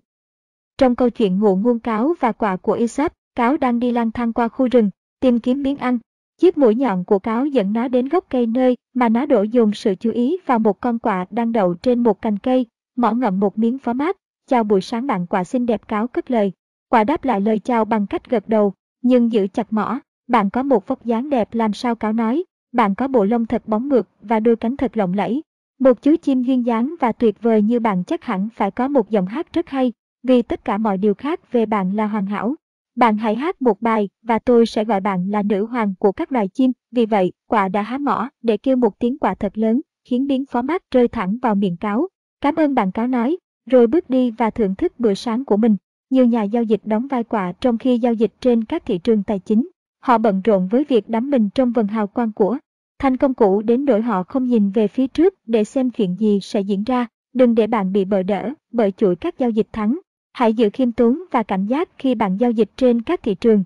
Trong 0.77 0.95
câu 0.95 1.09
chuyện 1.09 1.39
ngụ 1.39 1.55
ngôn 1.55 1.79
cáo 1.79 2.13
và 2.19 2.31
quả 2.31 2.57
của 2.57 2.73
Isaac, 2.73 3.13
cáo 3.35 3.57
đang 3.57 3.79
đi 3.79 3.91
lang 3.91 4.11
thang 4.11 4.33
qua 4.33 4.47
khu 4.47 4.67
rừng, 4.67 4.89
tìm 5.19 5.39
kiếm 5.39 5.63
miếng 5.63 5.77
ăn. 5.77 5.99
Chiếc 6.39 6.57
mũi 6.57 6.75
nhọn 6.75 7.03
của 7.03 7.19
cáo 7.19 7.45
dẫn 7.45 7.73
nó 7.73 7.87
đến 7.87 8.09
gốc 8.09 8.25
cây 8.29 8.45
nơi 8.45 8.77
mà 8.93 9.09
nó 9.09 9.25
đổ 9.25 9.43
dồn 9.43 9.73
sự 9.73 9.95
chú 9.95 10.11
ý 10.11 10.37
vào 10.45 10.59
một 10.59 10.81
con 10.81 10.99
quạ 10.99 11.25
đang 11.29 11.51
đậu 11.51 11.73
trên 11.73 12.03
một 12.03 12.21
cành 12.21 12.37
cây, 12.37 12.65
mỏ 12.95 13.11
ngậm 13.11 13.39
một 13.39 13.57
miếng 13.57 13.77
phó 13.77 13.93
mát. 13.93 14.17
Chào 14.47 14.63
buổi 14.63 14.81
sáng 14.81 15.07
bạn 15.07 15.27
quạ 15.27 15.43
xinh 15.43 15.65
đẹp 15.65 15.87
cáo 15.87 16.07
cất 16.07 16.31
lời. 16.31 16.51
Quạ 16.89 17.03
đáp 17.03 17.25
lại 17.25 17.41
lời 17.41 17.59
chào 17.59 17.85
bằng 17.85 18.07
cách 18.07 18.29
gật 18.29 18.47
đầu, 18.47 18.73
nhưng 19.01 19.31
giữ 19.31 19.47
chặt 19.47 19.73
mỏ. 19.73 19.99
Bạn 20.27 20.49
có 20.49 20.63
một 20.63 20.87
vóc 20.87 21.05
dáng 21.05 21.29
đẹp 21.29 21.53
làm 21.53 21.73
sao 21.73 21.95
cáo 21.95 22.13
nói. 22.13 22.43
Bạn 22.71 22.95
có 22.95 23.07
bộ 23.07 23.25
lông 23.25 23.45
thật 23.45 23.67
bóng 23.67 23.89
mượt 23.89 24.07
và 24.21 24.39
đôi 24.39 24.55
cánh 24.55 24.77
thật 24.77 24.97
lộng 24.97 25.13
lẫy. 25.13 25.41
Một 25.79 26.01
chú 26.01 26.15
chim 26.21 26.43
duyên 26.43 26.65
dáng 26.65 26.95
và 26.99 27.11
tuyệt 27.11 27.41
vời 27.41 27.61
như 27.61 27.79
bạn 27.79 28.03
chắc 28.03 28.23
hẳn 28.23 28.49
phải 28.55 28.71
có 28.71 28.87
một 28.87 29.09
giọng 29.09 29.25
hát 29.25 29.53
rất 29.53 29.69
hay, 29.69 29.93
vì 30.23 30.41
tất 30.41 30.65
cả 30.65 30.77
mọi 30.77 30.97
điều 30.97 31.13
khác 31.13 31.51
về 31.51 31.65
bạn 31.65 31.95
là 31.95 32.07
hoàn 32.07 32.25
hảo. 32.25 32.55
Bạn 32.99 33.17
hãy 33.17 33.35
hát 33.35 33.61
một 33.61 33.81
bài 33.81 34.09
và 34.23 34.39
tôi 34.39 34.65
sẽ 34.65 34.85
gọi 34.85 35.01
bạn 35.01 35.29
là 35.29 35.43
nữ 35.43 35.65
hoàng 35.65 35.93
của 35.99 36.11
các 36.11 36.31
loài 36.31 36.47
chim. 36.47 36.71
Vì 36.91 37.05
vậy, 37.05 37.31
quả 37.47 37.69
đã 37.69 37.81
há 37.81 37.97
mỏ 37.97 38.29
để 38.43 38.57
kêu 38.57 38.75
một 38.75 38.99
tiếng 38.99 39.17
quả 39.17 39.35
thật 39.35 39.57
lớn, 39.57 39.81
khiến 40.05 40.27
biến 40.27 40.45
phó 40.45 40.61
mát 40.61 40.83
rơi 40.91 41.07
thẳng 41.07 41.37
vào 41.41 41.55
miệng 41.55 41.77
cáo. 41.77 42.07
Cảm 42.41 42.55
ơn 42.55 42.75
bạn 42.75 42.91
cáo 42.91 43.07
nói, 43.07 43.37
rồi 43.69 43.87
bước 43.87 44.09
đi 44.09 44.31
và 44.31 44.49
thưởng 44.49 44.75
thức 44.75 44.99
bữa 44.99 45.13
sáng 45.13 45.45
của 45.45 45.57
mình. 45.57 45.75
Nhiều 46.09 46.25
nhà 46.25 46.43
giao 46.43 46.63
dịch 46.63 46.81
đóng 46.83 47.07
vai 47.07 47.23
quả 47.23 47.53
trong 47.61 47.77
khi 47.77 47.99
giao 47.99 48.13
dịch 48.13 48.31
trên 48.41 48.63
các 48.63 48.85
thị 48.85 48.97
trường 48.97 49.23
tài 49.23 49.39
chính. 49.39 49.69
Họ 49.99 50.17
bận 50.17 50.41
rộn 50.43 50.67
với 50.67 50.85
việc 50.89 51.09
đắm 51.09 51.29
mình 51.29 51.49
trong 51.55 51.71
vần 51.71 51.87
hào 51.87 52.07
quang 52.07 52.31
của 52.31 52.57
thành 52.99 53.17
công 53.17 53.33
cũ 53.33 53.61
đến 53.61 53.85
đổi 53.85 54.01
họ 54.01 54.23
không 54.23 54.43
nhìn 54.43 54.71
về 54.71 54.87
phía 54.87 55.07
trước 55.07 55.33
để 55.45 55.63
xem 55.63 55.89
chuyện 55.89 56.15
gì 56.19 56.39
sẽ 56.41 56.61
diễn 56.61 56.83
ra. 56.83 57.07
Đừng 57.33 57.55
để 57.55 57.67
bạn 57.67 57.91
bị 57.91 58.05
bờ 58.05 58.23
đỡ 58.23 58.53
bởi 58.71 58.91
chuỗi 58.91 59.15
các 59.15 59.39
giao 59.39 59.49
dịch 59.49 59.67
thắng. 59.71 59.99
Hãy 60.39 60.53
giữ 60.53 60.69
khiêm 60.73 60.91
tốn 60.91 61.23
và 61.31 61.43
cảnh 61.43 61.65
giác 61.65 61.89
khi 61.97 62.15
bạn 62.15 62.37
giao 62.37 62.51
dịch 62.51 62.69
trên 62.77 63.01
các 63.01 63.23
thị 63.23 63.35
trường. 63.35 63.63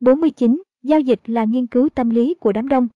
49. 0.00 0.62
Giao 0.82 1.00
dịch 1.00 1.20
là 1.26 1.44
nghiên 1.44 1.66
cứu 1.66 1.88
tâm 1.88 2.10
lý 2.10 2.34
của 2.34 2.52
đám 2.52 2.68
đông. 2.68 2.88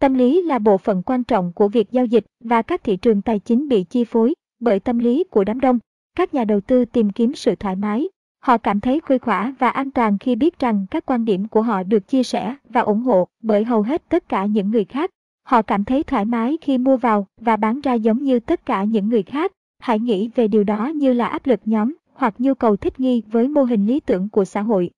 Tâm 0.00 0.14
lý 0.14 0.42
là 0.42 0.58
bộ 0.58 0.78
phận 0.78 1.02
quan 1.02 1.24
trọng 1.24 1.52
của 1.52 1.68
việc 1.68 1.92
giao 1.92 2.04
dịch 2.04 2.24
và 2.44 2.62
các 2.62 2.84
thị 2.84 2.96
trường 2.96 3.22
tài 3.22 3.38
chính 3.38 3.68
bị 3.68 3.84
chi 3.84 4.04
phối 4.04 4.34
bởi 4.60 4.80
tâm 4.80 4.98
lý 4.98 5.24
của 5.24 5.44
đám 5.44 5.60
đông. 5.60 5.78
Các 6.16 6.34
nhà 6.34 6.44
đầu 6.44 6.60
tư 6.60 6.84
tìm 6.84 7.10
kiếm 7.10 7.34
sự 7.34 7.54
thoải 7.54 7.76
mái. 7.76 8.08
Họ 8.40 8.58
cảm 8.58 8.80
thấy 8.80 9.00
khuây 9.00 9.18
khỏa 9.18 9.54
và 9.58 9.68
an 9.68 9.90
toàn 9.90 10.18
khi 10.18 10.36
biết 10.36 10.58
rằng 10.58 10.86
các 10.90 11.06
quan 11.06 11.24
điểm 11.24 11.48
của 11.48 11.62
họ 11.62 11.82
được 11.82 12.08
chia 12.08 12.22
sẻ 12.22 12.56
và 12.68 12.80
ủng 12.80 13.00
hộ 13.00 13.28
bởi 13.42 13.64
hầu 13.64 13.82
hết 13.82 14.02
tất 14.08 14.28
cả 14.28 14.44
những 14.44 14.70
người 14.70 14.84
khác. 14.84 15.10
Họ 15.44 15.62
cảm 15.62 15.84
thấy 15.84 16.02
thoải 16.02 16.24
mái 16.24 16.58
khi 16.60 16.78
mua 16.78 16.96
vào 16.96 17.26
và 17.40 17.56
bán 17.56 17.80
ra 17.80 17.94
giống 17.94 18.22
như 18.22 18.40
tất 18.40 18.66
cả 18.66 18.84
những 18.84 19.08
người 19.08 19.22
khác. 19.22 19.52
Hãy 19.78 19.98
nghĩ 19.98 20.30
về 20.34 20.48
điều 20.48 20.64
đó 20.64 20.86
như 20.86 21.12
là 21.12 21.26
áp 21.26 21.46
lực 21.46 21.60
nhóm 21.64 21.94
hoặc 22.14 22.34
nhu 22.38 22.54
cầu 22.54 22.76
thích 22.76 23.00
nghi 23.00 23.22
với 23.30 23.48
mô 23.48 23.62
hình 23.62 23.86
lý 23.86 24.00
tưởng 24.00 24.28
của 24.28 24.44
xã 24.44 24.62
hội. 24.62 24.90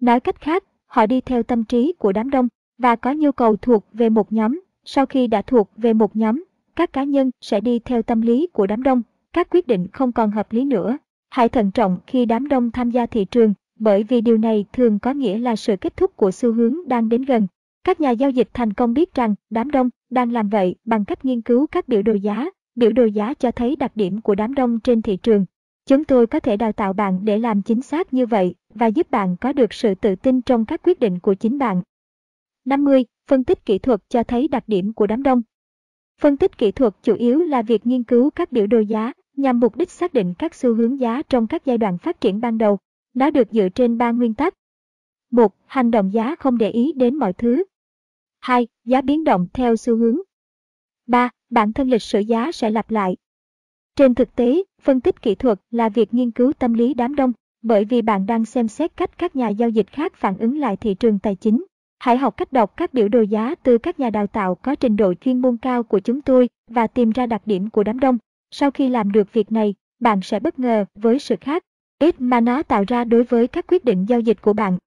Nói 0.00 0.20
cách 0.20 0.40
khác, 0.40 0.64
họ 0.86 1.06
đi 1.06 1.20
theo 1.20 1.42
tâm 1.42 1.64
trí 1.64 1.92
của 1.98 2.12
đám 2.12 2.30
đông 2.30 2.48
và 2.78 2.96
có 2.96 3.12
nhu 3.12 3.32
cầu 3.32 3.56
thuộc 3.56 3.86
về 3.92 4.08
một 4.08 4.32
nhóm. 4.32 4.60
Sau 4.84 5.06
khi 5.06 5.26
đã 5.26 5.42
thuộc 5.42 5.70
về 5.76 5.92
một 5.92 6.16
nhóm, 6.16 6.44
các 6.76 6.92
cá 6.92 7.04
nhân 7.04 7.30
sẽ 7.40 7.60
đi 7.60 7.78
theo 7.78 8.02
tâm 8.02 8.20
lý 8.20 8.46
của 8.52 8.66
đám 8.66 8.82
đông. 8.82 9.02
Các 9.32 9.48
quyết 9.50 9.66
định 9.66 9.88
không 9.92 10.12
còn 10.12 10.30
hợp 10.30 10.52
lý 10.52 10.64
nữa. 10.64 10.98
Hãy 11.30 11.48
thận 11.48 11.70
trọng 11.70 11.98
khi 12.06 12.26
đám 12.26 12.48
đông 12.48 12.70
tham 12.70 12.90
gia 12.90 13.06
thị 13.06 13.24
trường, 13.24 13.54
bởi 13.78 14.02
vì 14.02 14.20
điều 14.20 14.38
này 14.38 14.64
thường 14.72 14.98
có 14.98 15.12
nghĩa 15.12 15.38
là 15.38 15.56
sự 15.56 15.76
kết 15.76 15.96
thúc 15.96 16.16
của 16.16 16.30
xu 16.30 16.52
hướng 16.52 16.88
đang 16.88 17.08
đến 17.08 17.22
gần. 17.22 17.46
Các 17.84 18.00
nhà 18.00 18.10
giao 18.10 18.30
dịch 18.30 18.48
thành 18.54 18.72
công 18.72 18.94
biết 18.94 19.14
rằng 19.14 19.34
đám 19.50 19.70
đông 19.70 19.90
đang 20.10 20.32
làm 20.32 20.48
vậy 20.48 20.74
bằng 20.84 21.04
cách 21.04 21.24
nghiên 21.24 21.40
cứu 21.40 21.66
các 21.66 21.88
biểu 21.88 22.02
đồ 22.02 22.12
giá. 22.12 22.46
Biểu 22.74 22.92
đồ 22.92 23.04
giá 23.04 23.34
cho 23.34 23.50
thấy 23.50 23.76
đặc 23.76 23.92
điểm 23.94 24.20
của 24.20 24.34
đám 24.34 24.54
đông 24.54 24.80
trên 24.80 25.02
thị 25.02 25.16
trường 25.16 25.44
Chúng 25.90 26.04
tôi 26.04 26.26
có 26.26 26.40
thể 26.40 26.56
đào 26.56 26.72
tạo 26.72 26.92
bạn 26.92 27.20
để 27.24 27.38
làm 27.38 27.62
chính 27.62 27.82
xác 27.82 28.14
như 28.14 28.26
vậy 28.26 28.54
và 28.74 28.86
giúp 28.86 29.10
bạn 29.10 29.36
có 29.40 29.52
được 29.52 29.72
sự 29.72 29.94
tự 29.94 30.14
tin 30.16 30.42
trong 30.42 30.64
các 30.64 30.80
quyết 30.84 31.00
định 31.00 31.18
của 31.18 31.34
chính 31.34 31.58
bạn. 31.58 31.82
50. 32.64 33.04
Phân 33.28 33.44
tích 33.44 33.64
kỹ 33.64 33.78
thuật 33.78 34.00
cho 34.08 34.22
thấy 34.22 34.48
đặc 34.48 34.64
điểm 34.66 34.92
của 34.92 35.06
đám 35.06 35.22
đông. 35.22 35.42
Phân 36.20 36.36
tích 36.36 36.58
kỹ 36.58 36.72
thuật 36.72 36.94
chủ 37.02 37.14
yếu 37.14 37.38
là 37.40 37.62
việc 37.62 37.86
nghiên 37.86 38.02
cứu 38.02 38.30
các 38.30 38.52
biểu 38.52 38.66
đồ 38.66 38.80
giá 38.80 39.12
nhằm 39.36 39.60
mục 39.60 39.76
đích 39.76 39.90
xác 39.90 40.12
định 40.12 40.34
các 40.38 40.54
xu 40.54 40.74
hướng 40.74 41.00
giá 41.00 41.22
trong 41.22 41.46
các 41.46 41.64
giai 41.64 41.78
đoạn 41.78 41.98
phát 41.98 42.20
triển 42.20 42.40
ban 42.40 42.58
đầu. 42.58 42.78
Nó 43.14 43.30
được 43.30 43.48
dựa 43.50 43.68
trên 43.68 43.98
ba 43.98 44.10
nguyên 44.10 44.34
tắc. 44.34 44.54
1. 45.30 45.54
Hành 45.66 45.90
động 45.90 46.12
giá 46.12 46.36
không 46.36 46.58
để 46.58 46.70
ý 46.70 46.92
đến 46.96 47.16
mọi 47.16 47.32
thứ. 47.32 47.64
2. 48.40 48.66
Giá 48.84 49.00
biến 49.00 49.24
động 49.24 49.46
theo 49.52 49.76
xu 49.76 49.96
hướng. 49.96 50.18
3. 51.06 51.30
Bản 51.50 51.72
thân 51.72 51.90
lịch 51.90 52.02
sử 52.02 52.20
giá 52.20 52.52
sẽ 52.52 52.70
lặp 52.70 52.90
lại 52.90 53.16
trên 54.00 54.14
thực 54.14 54.36
tế, 54.36 54.62
phân 54.82 55.00
tích 55.00 55.22
kỹ 55.22 55.34
thuật 55.34 55.60
là 55.70 55.88
việc 55.88 56.14
nghiên 56.14 56.30
cứu 56.30 56.52
tâm 56.52 56.72
lý 56.72 56.94
đám 56.94 57.14
đông, 57.14 57.32
bởi 57.62 57.84
vì 57.84 58.02
bạn 58.02 58.26
đang 58.26 58.44
xem 58.44 58.68
xét 58.68 58.96
cách 58.96 59.18
các 59.18 59.36
nhà 59.36 59.48
giao 59.48 59.68
dịch 59.68 59.86
khác 59.92 60.12
phản 60.14 60.38
ứng 60.38 60.58
lại 60.58 60.76
thị 60.76 60.94
trường 60.94 61.18
tài 61.18 61.34
chính. 61.34 61.64
Hãy 61.98 62.16
học 62.16 62.36
cách 62.36 62.52
đọc 62.52 62.76
các 62.76 62.94
biểu 62.94 63.08
đồ 63.08 63.20
giá 63.20 63.54
từ 63.62 63.78
các 63.78 64.00
nhà 64.00 64.10
đào 64.10 64.26
tạo 64.26 64.54
có 64.54 64.74
trình 64.74 64.96
độ 64.96 65.14
chuyên 65.14 65.40
môn 65.40 65.56
cao 65.56 65.82
của 65.82 65.98
chúng 65.98 66.22
tôi 66.22 66.48
và 66.70 66.86
tìm 66.86 67.10
ra 67.10 67.26
đặc 67.26 67.42
điểm 67.46 67.70
của 67.70 67.82
đám 67.82 68.00
đông. 68.00 68.18
Sau 68.50 68.70
khi 68.70 68.88
làm 68.88 69.12
được 69.12 69.32
việc 69.32 69.52
này, 69.52 69.74
bạn 70.00 70.20
sẽ 70.22 70.40
bất 70.40 70.58
ngờ 70.58 70.84
với 70.94 71.18
sự 71.18 71.36
khác 71.40 71.62
ít 71.98 72.20
mà 72.20 72.40
nó 72.40 72.62
tạo 72.62 72.84
ra 72.88 73.04
đối 73.04 73.22
với 73.22 73.46
các 73.46 73.66
quyết 73.68 73.84
định 73.84 74.04
giao 74.08 74.20
dịch 74.20 74.42
của 74.42 74.52
bạn. 74.52 74.78